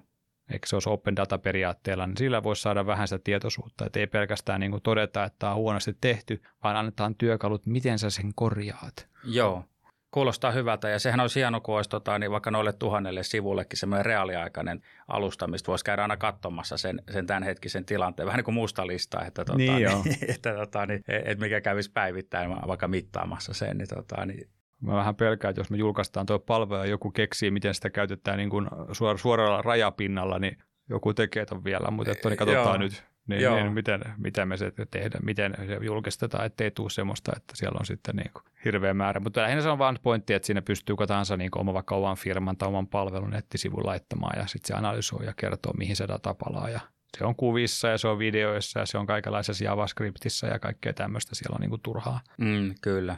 Eikö 0.53 0.67
se 0.67 0.77
olisi 0.77 0.91
open 0.91 1.17
data 1.17 1.39
periaatteella, 1.39 2.07
niin 2.07 2.17
sillä 2.17 2.43
voisi 2.43 2.63
saada 2.63 2.87
vähän 2.87 3.09
sitä 3.09 3.21
tietoisuutta, 3.25 3.87
että 3.87 4.01
ei 4.01 4.07
pelkästään 4.07 4.61
niin 4.61 4.71
kuin 4.71 4.83
todeta, 4.83 5.25
että 5.25 5.39
tämä 5.39 5.53
on 5.53 5.59
huonosti 5.59 5.97
tehty, 6.01 6.43
vaan 6.65 6.77
annetaan 6.77 7.15
työkalut, 7.15 7.67
miten 7.67 7.99
sä 7.99 8.11
sen 8.11 8.33
korjaat. 8.35 9.09
Joo. 9.25 9.65
Kuulostaa 10.11 10.51
hyvältä 10.51 10.89
ja 10.89 10.99
sehän 10.99 11.21
olisi 11.21 11.41
hieno, 11.41 11.61
kun 11.61 11.77
olisi 11.77 11.91
tota, 11.91 12.19
niin 12.19 12.31
vaikka 12.31 12.51
noille 12.51 12.73
tuhannelle 12.73 13.23
sivullekin 13.23 13.79
semmoinen 13.79 14.07
reaaliaikainen 14.07 14.83
alusta, 15.09 15.47
mistä 15.47 15.67
voisi 15.67 15.85
käydä 15.85 16.03
aina 16.03 16.17
katsomassa 16.17 16.77
sen, 16.77 17.03
sen 17.11 17.27
tämänhetkisen 17.27 17.85
tilanteen. 17.85 18.27
Vähän 18.27 18.39
niin 18.39 18.45
kuin 18.45 18.55
musta 18.55 18.87
listaa, 18.87 19.25
että, 19.25 19.45
tota, 19.45 19.59
Niin 19.59 19.79
joo. 19.79 20.05
että, 20.35 20.55
tota, 20.55 20.87
niin, 20.87 21.03
että 21.09 21.45
mikä 21.45 21.61
kävisi 21.61 21.91
päivittäin 21.93 22.51
vaikka 22.51 22.89
mittaamassa 22.89 23.55
sen. 23.55 23.79
Niin, 23.79 23.89
tota, 23.89 24.27
niin, 24.27 24.49
Mä 24.81 24.95
vähän 24.95 25.17
pelkään, 25.17 25.51
että 25.51 25.61
jos 25.61 25.71
me 25.71 25.77
julkaistaan 25.77 26.27
tuo 26.27 26.39
palvelu 26.39 26.83
ja 26.83 26.91
joku 26.91 27.11
keksii, 27.11 27.51
miten 27.51 27.75
sitä 27.75 27.91
käytetään 27.91 28.39
niin 28.39 28.51
kuin 28.51 28.69
suor- 28.93 29.19
suoralla 29.19 29.63
rajapinnalla, 29.63 30.39
niin 30.39 30.59
joku 30.89 31.15
tekee 31.15 31.47
ton 31.47 31.65
vielä, 31.65 31.91
mutta 31.91 32.13
että, 32.13 32.29
niin 32.29 32.37
katsotaan 32.37 32.67
Joo. 32.67 32.79
nyt, 32.79 33.05
niin, 33.29 33.43
Joo. 33.43 33.57
niin 33.57 33.73
miten, 33.73 34.01
miten 34.17 34.49
me 34.49 34.57
se 34.57 34.73
tehdään, 34.91 35.25
miten 35.25 35.55
se 35.67 35.79
julkistetaan, 35.83 36.47
ettei 36.47 36.71
tule 36.71 36.91
semmoista, 36.91 37.33
että 37.37 37.57
siellä 37.57 37.77
on 37.81 37.87
sitten 37.87 38.17
niin 38.17 38.31
kuin 38.33 38.43
hirveä 38.65 38.95
määrä. 38.95 39.21
Mutta 39.21 39.43
lähinnä 39.43 39.63
se 39.63 39.69
on 39.69 39.79
vain 39.79 39.99
pointti, 40.03 40.35
että 40.35 40.47
siinä 40.47 40.63
pystyy 40.63 40.97
kuka 40.97 41.07
tahansa 41.07 41.37
niin 41.37 41.51
oma 41.57 41.75
vaikka 41.75 41.95
oman 41.95 42.17
firman 42.17 42.57
tai 42.57 42.69
oman 42.69 42.87
palvelun 42.87 43.31
nettisivun 43.31 43.87
laittamaan 43.87 44.39
ja 44.39 44.47
sitten 44.47 44.69
se 44.69 44.75
analysoi 44.75 45.27
ja 45.27 45.33
kertoo, 45.37 45.73
mihin 45.73 45.97
se 45.97 46.09
data 46.09 46.35
palaa 46.35 46.71
ja 46.71 46.81
se 47.19 47.25
on 47.25 47.37
kuvissa 47.37 47.89
ja 47.89 47.99
se 47.99 48.09
on 48.09 48.19
videoissa 48.19 48.81
ja 48.81 48.87
se 48.87 48.99
on 48.99 49.07
kaikenlaisessa 49.07 49.65
JavaScriptissa 49.65 50.47
ja 50.47 50.59
kaikkea 50.59 50.93
tämmöistä 50.93 51.35
siellä 51.35 51.55
on 51.55 51.61
niin 51.61 51.71
kuin 51.71 51.83
turhaa. 51.83 52.21
mm, 52.39 52.75
kyllä. 52.83 53.17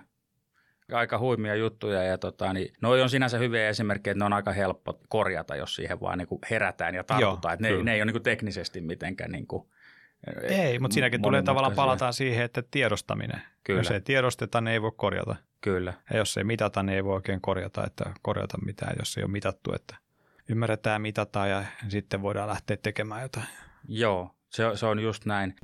Aika 0.93 1.19
huimia 1.19 1.55
juttuja 1.55 2.03
ja 2.03 2.19
tota, 2.19 2.53
niin, 2.53 2.73
noi 2.81 3.03
on 3.03 3.11
sinänsä 3.11 3.39
hyviä 3.39 3.69
esimerkkejä, 3.69 4.13
että 4.13 4.19
ne 4.19 4.25
on 4.25 4.33
aika 4.33 4.53
helppo 4.53 5.01
korjata, 5.09 5.57
jos 5.57 5.75
siihen 5.75 6.01
vaan 6.01 6.19
niin 6.19 6.29
kuin 6.29 6.39
herätään 6.51 6.95
ja 6.95 7.05
tartutaan. 7.05 7.43
Joo, 7.43 7.55
että 7.55 7.63
ne, 7.63 7.69
kyllä. 7.69 7.85
ne 7.85 7.95
ei 7.95 7.99
ole 7.99 8.05
niin 8.05 8.15
kuin 8.15 8.23
teknisesti 8.23 8.81
mitenkään 8.81 9.31
niin 9.31 9.47
kuin, 9.47 9.67
Ei, 10.43 10.79
mutta 10.79 10.95
siinäkin 10.95 11.23
tulee 11.23 11.43
tavallaan 11.43 11.75
palataan 11.75 12.13
siihen, 12.13 12.45
että 12.45 12.63
tiedostaminen. 12.71 13.43
Kyllä. 13.65 13.81
Jos 13.81 13.91
ei 13.91 14.01
tiedosteta, 14.01 14.61
niin 14.61 14.73
ei 14.73 14.83
voi 14.83 14.93
korjata. 14.97 15.37
Kyllä. 15.61 15.95
Ja 16.11 16.17
jos 16.17 16.37
ei 16.37 16.45
mitata, 16.45 16.83
niin 16.83 16.97
ei 16.97 17.05
voi 17.05 17.15
oikein 17.15 17.41
korjata, 17.41 17.87
että 17.87 18.05
korjata 18.23 18.59
mitään, 18.65 18.97
jos 18.99 19.17
ei 19.17 19.25
ole 19.25 19.31
mitattu. 19.33 19.75
Että 19.75 19.97
ymmärretään, 20.49 21.03
mitataan 21.03 21.51
ja 21.51 21.65
sitten 21.89 22.23
voidaan 22.23 22.49
lähteä 22.49 22.77
tekemään 22.77 23.23
jotain. 23.23 23.47
Joo, 23.89 24.35
se, 24.51 24.65
se 24.75 24.87
on 24.87 25.01
just 25.01 25.25
näin. 25.25 25.55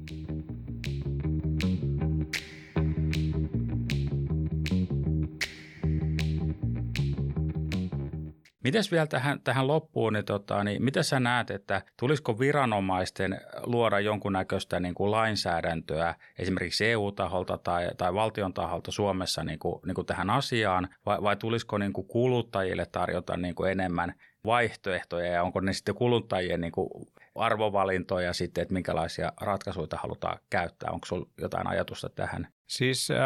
Mites 8.68 8.92
vielä 8.92 9.06
tähän, 9.06 9.40
tähän 9.40 9.66
loppuun, 9.66 10.12
niin, 10.12 10.24
tota, 10.24 10.64
niin 10.64 10.84
miten 10.84 11.04
sä 11.04 11.20
näet, 11.20 11.50
että 11.50 11.82
tulisiko 11.96 12.38
viranomaisten 12.38 13.40
luoda 13.62 14.00
jonkunnäköistä 14.00 14.80
niin 14.80 14.94
kuin 14.94 15.10
lainsäädäntöä 15.10 16.14
esimerkiksi 16.38 16.86
EU-taholta 16.86 17.58
tai, 17.58 17.88
tai 17.98 18.14
valtion 18.14 18.54
taholta 18.54 18.90
Suomessa 18.90 19.44
niin 19.44 19.58
kuin, 19.58 19.80
niin 19.86 19.94
kuin 19.94 20.06
tähän 20.06 20.30
asiaan, 20.30 20.88
vai, 21.06 21.22
vai 21.22 21.36
tulisiko 21.36 21.78
niin 21.78 21.92
kuin 21.92 22.06
kuluttajille 22.06 22.86
tarjota 22.86 23.36
niin 23.36 23.54
kuin 23.54 23.70
enemmän 23.70 24.14
vaihtoehtoja 24.46 25.32
ja 25.32 25.42
onko 25.42 25.60
ne 25.60 25.72
sitten 25.72 25.94
kuluttajien 25.94 26.60
niin 26.60 26.72
kuin 26.72 26.88
arvovalintoja 27.34 28.32
sitten, 28.32 28.62
että 28.62 28.74
minkälaisia 28.74 29.32
ratkaisuja 29.40 29.86
halutaan 29.96 30.38
käyttää? 30.50 30.90
Onko 30.90 31.06
sinulla 31.06 31.28
jotain 31.40 31.66
ajatusta 31.66 32.08
tähän? 32.08 32.48
Siis, 32.68 33.10
äh, 33.10 33.18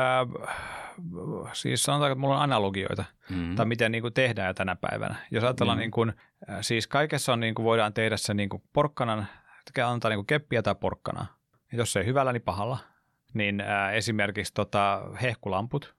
siis 1.52 1.82
sanotaanko, 1.82 2.12
että 2.12 2.20
mulla 2.20 2.36
on 2.36 2.42
analogioita, 2.42 3.04
Mm. 3.30 3.56
tai 3.56 3.66
miten 3.66 3.92
niin 3.92 4.02
kuin 4.02 4.14
tehdään 4.14 4.46
jo 4.48 4.54
tänä 4.54 4.76
päivänä. 4.76 5.14
Jos 5.30 5.44
ajatellaan, 5.44 5.78
Mm. 5.78 5.80
niin 5.80 5.90
kuin, 5.90 6.08
äh, 6.50 6.58
siis 6.60 6.86
kaikessa 6.86 7.32
on, 7.32 7.40
niin 7.40 7.54
kuin 7.54 7.64
voidaan 7.64 7.92
tehdä 7.92 8.16
se 8.16 8.34
niin 8.34 8.48
kuin 8.48 8.62
porkkanan, 8.72 9.26
antaa 9.84 10.08
niin 10.08 10.18
kuin 10.18 10.26
keppiä 10.26 10.62
tai 10.62 10.74
porkkanaa. 10.74 11.26
Jos 11.72 11.96
ei 11.96 12.04
hyvällä, 12.06 12.32
niin 12.32 12.42
pahalla. 12.42 12.78
Niin 13.34 13.60
äh, 13.60 13.94
esimerkiksi 13.94 14.54
tota, 14.54 15.02
hehkulamput 15.22 15.94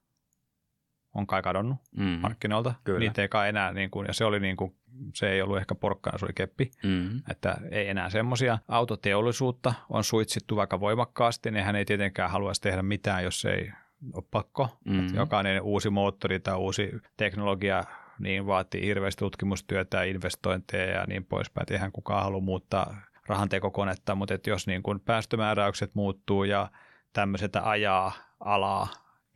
on 1.13 1.27
kai 1.27 1.41
kadonnut 1.41 1.77
Mm. 1.97 2.03
markkinoilta. 2.05 2.73
Kyllä. 2.83 2.99
Niitä 2.99 3.21
ei 3.21 3.27
kai 3.27 3.49
enää, 3.49 3.73
niin 3.73 3.91
kuin, 3.91 4.07
ja 4.07 4.13
se, 4.13 4.25
oli 4.25 4.39
niin 4.39 4.57
kuin, 4.57 4.75
se 5.13 5.29
ei 5.29 5.41
ollut 5.41 5.57
ehkä 5.57 5.75
porkkana, 5.75 6.17
se 6.17 6.25
oli 6.25 6.33
keppi. 6.33 6.71
Mm. 6.83 7.21
Että 7.29 7.57
ei 7.71 7.89
enää 7.89 8.09
semmoisia. 8.09 8.57
Autoteollisuutta 8.67 9.73
on 9.89 10.03
suitsittu 10.03 10.55
vaikka 10.55 10.79
voimakkaasti, 10.79 11.51
niin 11.51 11.65
hän 11.65 11.75
ei 11.75 11.85
tietenkään 11.85 12.31
haluaisi 12.31 12.61
tehdä 12.61 12.81
mitään, 12.81 13.23
jos 13.23 13.45
ei 13.45 13.71
ole 14.13 14.23
pakko. 14.31 14.79
Mm. 14.85 14.99
Että 14.99 15.15
jokainen 15.17 15.61
uusi 15.61 15.89
moottori 15.89 16.39
tai 16.39 16.55
uusi 16.57 16.91
teknologia 17.17 17.83
niin 18.19 18.45
vaatii 18.47 18.85
hirveästi 18.85 19.19
tutkimustyötä 19.19 19.97
ja 19.97 20.03
investointeja 20.03 20.97
ja 20.99 21.05
niin 21.07 21.25
poispäin. 21.25 21.67
Eihän 21.71 21.91
kukaan 21.91 22.23
halua 22.23 22.41
muuttaa 22.41 22.95
rahantekokonetta, 23.27 24.15
mutta 24.15 24.33
että 24.33 24.49
jos 24.49 24.67
niin 24.67 24.83
kuin 24.83 24.99
päästömääräykset 24.99 25.95
muuttuu 25.95 26.43
ja 26.43 26.71
tämmöiset 27.13 27.55
ajaa 27.55 28.11
alaa 28.39 28.87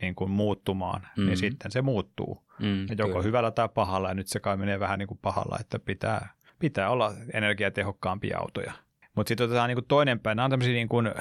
niin 0.01 0.15
kuin 0.15 0.31
muuttumaan, 0.31 1.07
mm. 1.17 1.25
niin 1.25 1.37
sitten 1.37 1.71
se 1.71 1.81
muuttuu. 1.81 2.47
Mm, 2.59 2.85
joko 2.97 3.11
kyllä. 3.11 3.23
hyvällä 3.23 3.51
tai 3.51 3.69
pahalla, 3.73 4.07
ja 4.07 4.13
nyt 4.13 4.27
se 4.27 4.39
kai 4.39 4.57
menee 4.57 4.79
vähän 4.79 4.99
niin 4.99 5.07
kuin 5.07 5.19
pahalla, 5.21 5.57
että 5.59 5.79
pitää, 5.79 6.29
pitää 6.59 6.89
olla 6.89 7.13
energiatehokkaampia 7.33 8.37
autoja. 8.37 8.73
Mutta 9.15 9.27
sitten 9.27 9.45
otetaan 9.45 9.69
niin 9.69 9.85
toinen 9.87 10.19
päin, 10.19 10.35
nämä 10.35 10.43
on 10.45 10.51
tämmöisiä, 10.51 10.73
niin 10.73 10.89
kuin, 10.89 11.11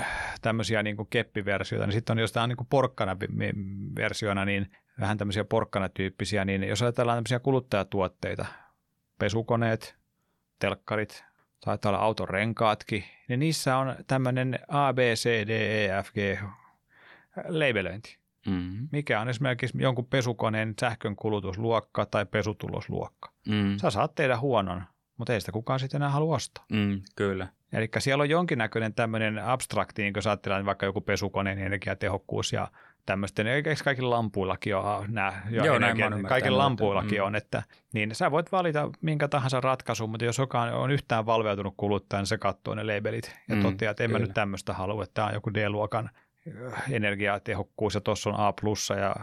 tämmöisiä 0.43 0.83
niin 0.83 0.97
kuin 0.97 1.09
keppiversioita, 1.11 1.87
niin 1.87 1.93
sitten 1.93 2.13
on, 2.13 2.19
jos 2.19 2.33
tämä 2.33 2.45
on 2.45 2.49
niin 2.49 2.67
porkkana-versioina, 2.71 4.45
niin 4.45 4.71
vähän 5.01 5.19
tämmöisiä 5.19 5.45
porkkana-tyyppisiä, 5.45 6.45
niin 6.45 6.63
jos 6.63 6.83
ajatellaan 6.83 7.17
tämmöisiä 7.17 7.39
kuluttajatuotteita, 7.39 8.47
pesukoneet, 9.19 9.97
telkkarit, 10.59 11.25
taitaa 11.65 11.91
olla 11.91 11.99
auton 11.99 12.29
renkaatkin, 12.29 13.05
niin 13.29 13.41
niissä 13.41 13.77
on 13.77 13.97
tämmöinen 14.07 14.59
A, 14.69 14.93
B, 14.93 14.99
C, 14.99 15.47
D, 15.47 15.51
E, 15.51 16.03
F, 16.03 16.13
G 16.13 16.43
leibelöinti. 17.49 18.19
Mm-hmm. 18.47 18.89
Mikä 18.93 19.21
on 19.21 19.29
esimerkiksi 19.29 19.79
jonkun 19.81 20.07
pesukoneen 20.07 20.75
sähkön 20.81 21.17
kulutusluokka 21.17 22.07
tai 22.07 22.27
pesutulosluokka. 22.27 23.33
Mm. 23.49 23.77
Sä 23.77 23.91
saat 23.91 24.15
tehdä 24.15 24.39
huonon, 24.39 24.83
mutta 25.19 25.33
ei 25.33 25.41
sitä 25.41 25.53
kukaan 25.53 25.81
sitten 25.81 25.99
enää 25.99 26.11
halua 26.11 26.35
ostaa. 26.35 26.65
Mm, 26.73 27.01
kyllä. 27.17 27.49
Eli 27.73 27.89
siellä 27.99 28.23
on 28.23 28.31
jonkinnäköinen 28.31 28.95
tämmöinen 28.95 29.39
abstrakti, 29.39 30.03
niin 30.03 30.13
kun 30.13 30.23
sä 30.23 30.39
vaikka 30.65 30.87
joku 30.87 31.01
pesukoneen 31.01 31.59
energiatehokkuus 31.59 32.53
ja 32.53 32.69
tämmöisten, 33.07 33.47
eikö 33.47 33.75
kaikilla 33.85 34.11
lampuillakin 34.11 34.77
ole 34.77 35.07
nämä, 35.09 35.33
jo 35.51 35.65
Joo, 35.65 35.77
energia, 35.77 36.11
kaikilla 36.29 36.59
lampuillakin 36.59 37.19
mm. 37.21 37.27
on, 37.27 37.37
että 37.37 37.63
niin 37.95 38.15
sä 38.15 38.31
voit 38.31 38.53
valita 38.53 38.91
minkä 39.01 39.29
tahansa 39.29 39.61
ratkaisun, 39.61 40.11
mutta 40.11 40.25
jos 40.25 40.39
jokaan 40.39 40.75
on 40.75 40.91
yhtään 40.91 41.27
valveutunut 41.27 41.75
kuluttaja, 41.77 42.21
niin 42.21 42.27
se 42.27 42.39
katsoo 42.39 42.75
ne 42.75 42.85
labelit 42.85 43.37
ja 43.49 43.57
mm, 43.57 43.63
toteaa, 43.63 43.91
että 43.91 44.05
en 44.05 44.11
kyllä. 44.11 44.19
mä 44.19 44.27
nyt 44.27 44.35
tämmöistä 44.35 44.73
halua, 44.73 45.03
että 45.03 45.15
tämä 45.15 45.29
on 45.29 45.35
joku 45.35 45.55
D-luokan 45.55 46.11
energiatehokkuus 46.91 47.95
ja 47.95 48.01
tuossa 48.01 48.31
on 48.31 48.37
A 48.37 48.53
plussa 48.53 48.95
ja 48.95 49.17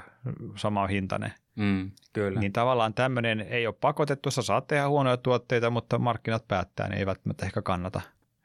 sama 0.55 0.87
hintainen. 0.87 1.33
Mm, 1.55 1.91
kyllä. 2.13 2.39
Niin 2.39 2.53
tavallaan 2.53 2.93
tämmöinen 2.93 3.41
ei 3.41 3.67
ole 3.67 3.75
pakotettu, 3.81 4.31
sä 4.31 4.41
saat 4.41 4.67
tehdä 4.67 4.87
huonoja 4.87 5.17
tuotteita, 5.17 5.69
mutta 5.69 5.99
markkinat 5.99 6.47
päättää, 6.47 6.87
niin 6.87 6.99
ei 6.99 7.05
välttämättä 7.05 7.45
ehkä 7.45 7.61
kannata. 7.61 8.01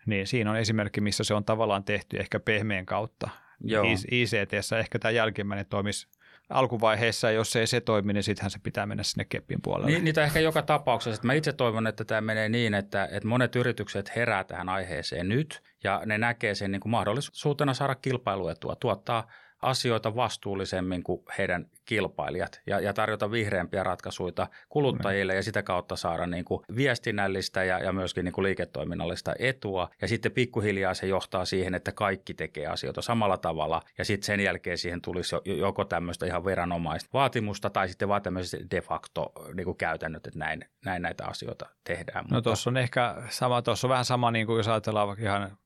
Niin 0.06 0.26
siinä 0.26 0.50
on 0.50 0.56
esimerkki, 0.56 1.00
missä 1.00 1.24
se 1.24 1.34
on 1.34 1.44
tavallaan 1.44 1.84
tehty 1.84 2.16
ehkä 2.16 2.40
pehmeän 2.40 2.86
kautta. 2.86 3.30
Joo. 3.60 3.84
ict 4.10 4.52
ehkä 4.78 4.98
tämä 4.98 5.10
jälkimmäinen 5.10 5.66
toimisi 5.66 6.08
alkuvaiheessa, 6.48 7.30
jos 7.30 7.56
ei 7.56 7.66
se 7.66 7.80
toimi, 7.80 8.12
niin 8.12 8.22
sittenhän 8.22 8.50
se 8.50 8.58
pitää 8.62 8.86
mennä 8.86 9.02
sinne 9.02 9.24
keppin 9.24 9.58
puolelle. 9.62 9.90
Niin, 9.90 10.04
niitä 10.04 10.24
ehkä 10.24 10.40
joka 10.40 10.62
tapauksessa. 10.62 11.22
Mä 11.24 11.32
itse 11.32 11.52
toivon, 11.52 11.86
että 11.86 12.04
tämä 12.04 12.20
menee 12.20 12.48
niin, 12.48 12.74
että, 12.74 13.08
että 13.12 13.28
monet 13.28 13.56
yritykset 13.56 14.16
herää 14.16 14.44
tähän 14.44 14.68
aiheeseen 14.68 15.28
nyt 15.28 15.62
ja 15.84 16.02
ne 16.06 16.18
näkee 16.18 16.54
sen 16.54 16.70
niin 16.70 16.80
kuin 16.80 16.90
mahdollisuutena 16.90 17.74
saada 17.74 17.94
kilpailuetua, 17.94 18.76
tuottaa– 18.76 19.26
asioita 19.62 20.16
vastuullisemmin 20.16 21.02
kuin 21.02 21.22
heidän 21.38 21.66
kilpailijat 21.84 22.60
ja, 22.66 22.80
ja 22.80 22.92
tarjota 22.92 23.30
vihreämpiä 23.30 23.82
ratkaisuja 23.82 24.46
kuluttajille 24.68 25.34
ja 25.34 25.42
sitä 25.42 25.62
kautta 25.62 25.96
saada 25.96 26.26
niin 26.26 26.44
kuin 26.44 26.62
viestinnällistä 26.76 27.64
ja, 27.64 27.78
ja 27.78 27.92
myöskin 27.92 28.24
niin 28.24 28.32
kuin 28.32 28.42
liiketoiminnallista 28.42 29.34
etua. 29.38 29.90
Ja 30.00 30.08
sitten 30.08 30.32
pikkuhiljaa 30.32 30.94
se 30.94 31.06
johtaa 31.06 31.44
siihen, 31.44 31.74
että 31.74 31.92
kaikki 31.92 32.34
tekee 32.34 32.66
asioita 32.66 33.02
samalla 33.02 33.38
tavalla 33.38 33.82
ja 33.98 34.04
sitten 34.04 34.26
sen 34.26 34.40
jälkeen 34.40 34.78
siihen 34.78 35.02
tulisi 35.02 35.36
joko 35.44 35.84
tämmöistä 35.84 36.26
ihan 36.26 36.44
veranomaista 36.44 37.10
vaatimusta 37.12 37.70
tai 37.70 37.88
sitten 37.88 38.08
vaan 38.08 38.22
tämmöiset 38.22 38.70
de 38.70 38.80
facto 38.80 39.32
niin 39.54 39.64
kuin 39.64 39.76
käytännöt, 39.76 40.26
että 40.26 40.38
näin, 40.38 40.64
näin 40.84 41.02
näitä 41.02 41.26
asioita 41.26 41.66
tehdään. 41.84 42.24
No 42.30 42.40
tuossa 42.40 42.70
on 42.70 42.76
ehkä 42.76 43.22
sama, 43.28 43.62
tuossa 43.62 43.86
on 43.86 43.90
vähän 43.90 44.04
sama 44.04 44.30
niin 44.30 44.46
kuin 44.46 44.56
jos 44.56 44.68
ajatellaan 44.68 45.08
vaikka 45.08 45.24
ihan 45.24 45.58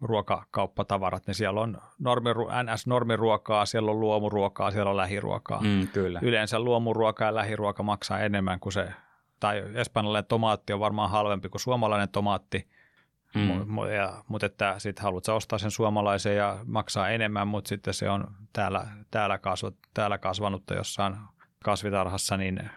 perusruokakauppatavarat, 0.00 1.26
niin 1.26 1.34
siellä 1.34 1.60
on 1.60 1.78
normi, 1.98 2.30
NS-normiruokaa, 2.62 3.66
siellä 3.66 3.90
on 3.90 4.00
luomuruokaa, 4.00 4.70
siellä 4.70 4.90
on 4.90 4.96
lähiruokaa. 4.96 5.60
Mm, 5.62 5.88
kyllä. 5.88 6.20
Yleensä 6.22 6.60
luomuruoka 6.60 7.24
ja 7.24 7.34
lähiruoka 7.34 7.82
maksaa 7.82 8.20
enemmän 8.20 8.60
kuin 8.60 8.72
se, 8.72 8.88
tai 9.40 9.62
espanjalainen 9.74 10.28
tomaatti 10.28 10.72
on 10.72 10.80
varmaan 10.80 11.10
halvempi 11.10 11.48
kuin 11.48 11.60
suomalainen 11.60 12.08
tomaatti, 12.08 12.68
mm. 13.34 13.78
ja, 13.96 14.24
mutta 14.28 14.46
että 14.46 14.74
sitten 14.78 15.02
haluat 15.02 15.28
ostaa 15.28 15.58
sen 15.58 15.70
suomalaisen 15.70 16.36
ja 16.36 16.58
maksaa 16.64 17.08
enemmän, 17.08 17.48
mutta 17.48 17.68
sitten 17.68 17.94
se 17.94 18.10
on 18.10 18.26
täällä, 18.52 18.86
täällä, 19.10 19.38
kasvat, 19.38 19.74
täällä 19.94 20.18
kasvanutta 20.18 20.74
jossain 20.74 21.16
kasvitarhassa, 21.64 22.36
niin 22.36 22.70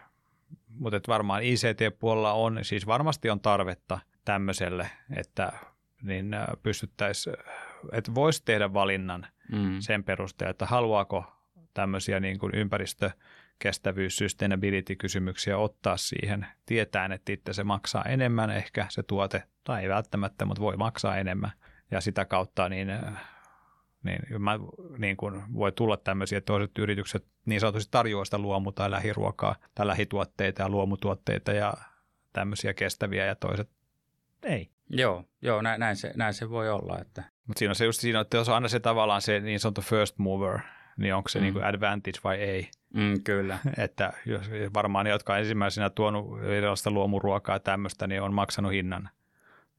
mutta 0.80 0.99
varmaan 1.07 1.43
ICT-puolella 1.43 2.34
on, 2.34 2.59
siis 2.61 2.88
varmasti 2.88 3.30
on 3.30 3.39
tarvetta 3.39 3.99
tämmöiselle, 4.26 4.89
että 5.15 5.53
niin 6.03 6.33
äh, 6.33 6.47
pystyttäisiin, 6.63 7.35
että 7.91 8.15
voisi 8.15 8.45
tehdä 8.45 8.73
valinnan 8.73 9.27
mm. 9.51 9.79
sen 9.79 10.03
perusteella, 10.03 10.51
että 10.51 10.65
haluaako 10.65 11.25
tämmöisiä 11.73 12.19
niin 12.19 12.39
kuin 12.39 12.55
ympäristökestävyys, 12.55 14.17
sustainability-kysymyksiä 14.17 15.57
ottaa 15.57 15.97
siihen, 15.97 16.47
tietään, 16.65 17.11
että 17.11 17.31
itse 17.31 17.53
se 17.53 17.63
maksaa 17.63 18.03
enemmän 18.03 18.49
ehkä 18.49 18.85
se 18.89 19.03
tuote, 19.03 19.43
tai 19.63 19.83
ei 19.83 19.89
välttämättä, 19.89 20.45
mutta 20.45 20.61
voi 20.61 20.77
maksaa 20.77 21.17
enemmän. 21.17 21.51
Ja 21.91 22.01
sitä 22.01 22.25
kautta 22.25 22.69
niin, 22.69 22.89
äh, 22.89 23.29
niin, 24.03 24.41
mä, 24.41 24.59
niin 24.97 25.17
kuin 25.17 25.53
voi 25.53 25.71
tulla 25.71 25.97
tämmöisiä, 25.97 26.37
että 26.37 26.45
toiset 26.45 26.77
yritykset 26.77 27.25
niin 27.45 27.59
sanotusti 27.59 27.91
tarjoaa 27.91 28.25
sitä 28.25 28.37
luomu- 28.37 28.71
tai 28.71 28.91
lähiruokaa 28.91 29.55
tai 29.75 29.87
lähituotteita 29.87 30.61
ja 30.61 30.69
luomutuotteita 30.69 31.51
ja 31.51 31.73
tämmöisiä 32.33 32.73
kestäviä 32.73 33.25
ja 33.25 33.35
toiset 33.35 33.69
ei. 34.43 34.69
Joo, 34.89 35.25
joo 35.41 35.61
näin, 35.61 35.79
näin, 35.79 35.95
se, 35.95 36.13
näin 36.15 36.33
se 36.33 36.49
voi 36.49 36.69
olla. 36.69 36.99
Että. 36.99 37.23
Mutta 37.47 37.59
siinä 37.59 37.71
on 37.71 37.75
se 37.75 37.85
just 37.85 37.99
siinä, 37.99 38.19
että 38.19 38.37
jos 38.37 38.49
on 38.49 38.55
aina 38.55 38.67
se 38.67 38.79
tavallaan 38.79 39.21
se 39.21 39.39
niin 39.39 39.59
sanottu 39.59 39.81
first 39.81 40.17
mover, 40.17 40.59
niin 40.97 41.15
onko 41.15 41.29
se 41.29 41.39
mm. 41.39 41.43
niin 41.43 41.53
kuin 41.53 41.65
advantage 41.65 42.19
vai 42.23 42.37
ei. 42.37 42.69
Mm, 42.93 43.23
kyllä. 43.23 43.59
että 43.85 44.13
jos 44.25 44.49
varmaan 44.73 45.05
ne, 45.05 45.11
jotka 45.11 45.33
on 45.33 45.39
ensimmäisenä 45.39 45.89
tuonut 45.89 46.43
erilaista 46.43 46.91
luomuruokaa 46.91 47.55
ja 47.55 47.59
tämmöistä, 47.59 48.07
niin 48.07 48.21
on 48.21 48.33
maksanut 48.33 48.71
hinnan. 48.71 49.09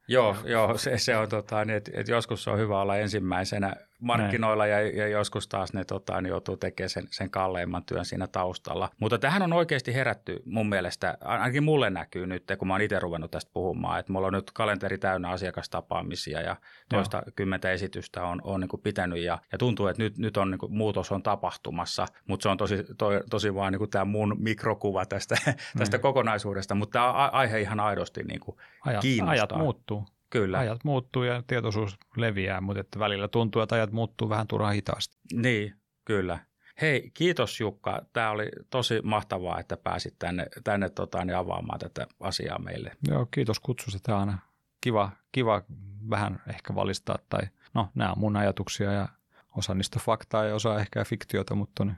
Joo, 0.09 0.37
joo 0.45 0.79
se, 0.79 0.99
se 0.99 1.17
on 1.17 1.29
tota, 1.29 1.65
niin, 1.65 1.77
että, 1.77 1.91
että 1.95 2.13
joskus 2.13 2.49
on 2.49 2.59
hyvä 2.59 2.81
olla 2.81 2.97
ensimmäisenä 2.97 3.77
markkinoilla 4.01 4.67
ja, 4.67 4.81
ja 4.81 5.09
joskus 5.09 5.49
taas 5.49 5.73
ne 5.73 5.85
tota, 5.85 6.21
niin 6.21 6.31
joutuu 6.31 6.57
tekemään 6.57 6.91
sen, 6.91 7.07
sen 7.11 7.31
kalleimman 7.31 7.85
työn 7.85 8.05
siinä 8.05 8.27
taustalla. 8.27 8.91
Mutta 9.01 9.19
tähän 9.19 9.43
on 9.43 9.53
oikeasti 9.53 9.95
herätty 9.95 10.43
mun 10.45 10.69
mielestä, 10.69 11.19
ainakin 11.21 11.63
mulle 11.63 11.91
näkyy 11.91 12.27
nyt, 12.27 12.45
kun 12.59 12.69
mä 12.69 12.75
oon 12.75 12.81
itse 12.81 13.01
ruvennut 13.01 13.31
tästä 13.31 13.51
puhumaan, 13.55 14.01
että 14.01 14.13
mulla 14.13 14.27
on 14.27 14.33
nyt 14.33 14.51
kalenteri 14.51 14.99
täynnä 14.99 15.29
asiakastapaamisia 15.29 16.41
ja 16.41 16.57
toista 16.89 17.17
Joo. 17.17 17.33
kymmentä 17.37 17.71
esitystä 17.71 18.25
on, 18.25 18.41
on 18.45 18.61
niin 18.61 18.69
kuin 18.69 18.83
pitänyt 18.83 19.19
ja, 19.19 19.39
ja 19.53 19.59
tuntuu, 19.59 19.87
että 19.87 20.03
nyt, 20.03 20.19
nyt 20.19 20.37
on 20.37 20.51
niin 20.51 20.59
kuin, 20.59 20.73
muutos 20.73 21.13
on 21.13 21.23
tapahtumassa, 21.23 22.07
mutta 22.29 22.43
se 22.43 22.49
on 22.49 22.57
tosi, 22.57 22.85
to, 22.99 23.09
tosi 23.31 23.55
vaan 23.55 23.73
niin 23.73 23.91
tämä 23.91 24.05
mun 24.05 24.37
mikrokuva 24.39 25.07
tästä, 25.07 25.37
tästä 25.79 25.97
mm. 25.97 26.03
kokonaisuudesta, 26.03 26.75
mutta 26.75 26.93
tämä 26.93 27.13
aihe 27.13 27.61
ihan 27.61 27.81
aidosti 27.81 28.23
niin 28.23 28.41
kuin 28.41 28.57
ajat, 28.87 29.03
kiinnostaa. 29.03 29.33
Ajat 29.33 29.57
muuttuu. 29.57 30.07
Kyllä. 30.31 30.59
Ajat 30.59 30.85
muuttuu 30.85 31.23
ja 31.23 31.43
tietoisuus 31.47 31.99
leviää, 32.17 32.61
mutta 32.61 32.81
että 32.81 32.99
välillä 32.99 33.29
tuntuu, 33.29 33.63
että 33.63 33.75
ajat 33.75 33.93
muuttuu 33.93 34.29
vähän 34.29 34.47
turhaan 34.47 34.75
hitaasti. 34.75 35.17
Niin, 35.33 35.75
kyllä. 36.05 36.39
Hei, 36.81 37.11
kiitos 37.15 37.61
Jukka. 37.61 38.03
Tämä 38.13 38.31
oli 38.31 38.49
tosi 38.71 39.01
mahtavaa, 39.03 39.61
että 39.61 39.77
pääsit 39.77 40.15
tänne, 40.19 40.47
tänne 40.65 40.91
tota, 40.91 41.25
niin 41.25 41.37
avaamaan 41.37 41.79
tätä 41.79 42.07
asiaa 42.21 42.59
meille. 42.59 42.97
Joo, 43.09 43.27
kiitos 43.31 43.61
kutsusta. 43.61 43.99
Tämä 44.03 44.19
on 44.19 44.37
kiva, 44.81 45.11
kiva 45.33 45.63
vähän 46.11 46.43
ehkä 46.49 46.75
valistaa. 46.75 47.19
Tai, 47.29 47.43
no, 47.75 47.89
nämä 47.95 48.13
on 48.13 48.19
mun 48.19 48.37
ajatuksia 48.37 48.93
ja 48.93 49.09
osa 49.57 49.75
niistä 49.75 49.99
faktaa 49.99 50.45
ja 50.45 50.55
osa 50.55 50.81
ehkä 50.81 51.05
fiktiota, 51.05 51.55
mutta 51.55 51.85
niin 51.85 51.97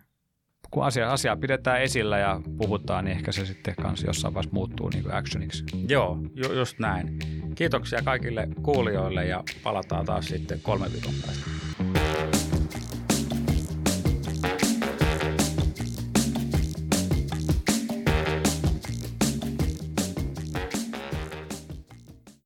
kun 0.72 0.84
asia, 0.84 1.10
asiaa 1.10 1.36
pidetään 1.36 1.82
esillä 1.82 2.18
ja 2.18 2.40
puhutaan, 2.58 3.04
niin 3.04 3.16
ehkä 3.16 3.32
se 3.32 3.46
sitten 3.46 3.74
kanssa 3.82 4.06
jossain 4.06 4.34
vaiheessa 4.34 4.54
muuttuu 4.54 4.88
niin 4.88 5.02
kuin 5.02 5.14
actioniksi. 5.14 5.64
Joo, 5.88 6.18
ju- 6.34 6.52
just 6.52 6.78
näin. 6.78 7.18
Kiitoksia 7.54 8.02
kaikille 8.04 8.48
kuulijoille 8.62 9.26
ja 9.26 9.44
palataan 9.62 10.06
taas 10.06 10.26
sitten 10.26 10.60
kolme 10.62 10.86
viikon 10.92 11.14
päästä. 11.26 12.11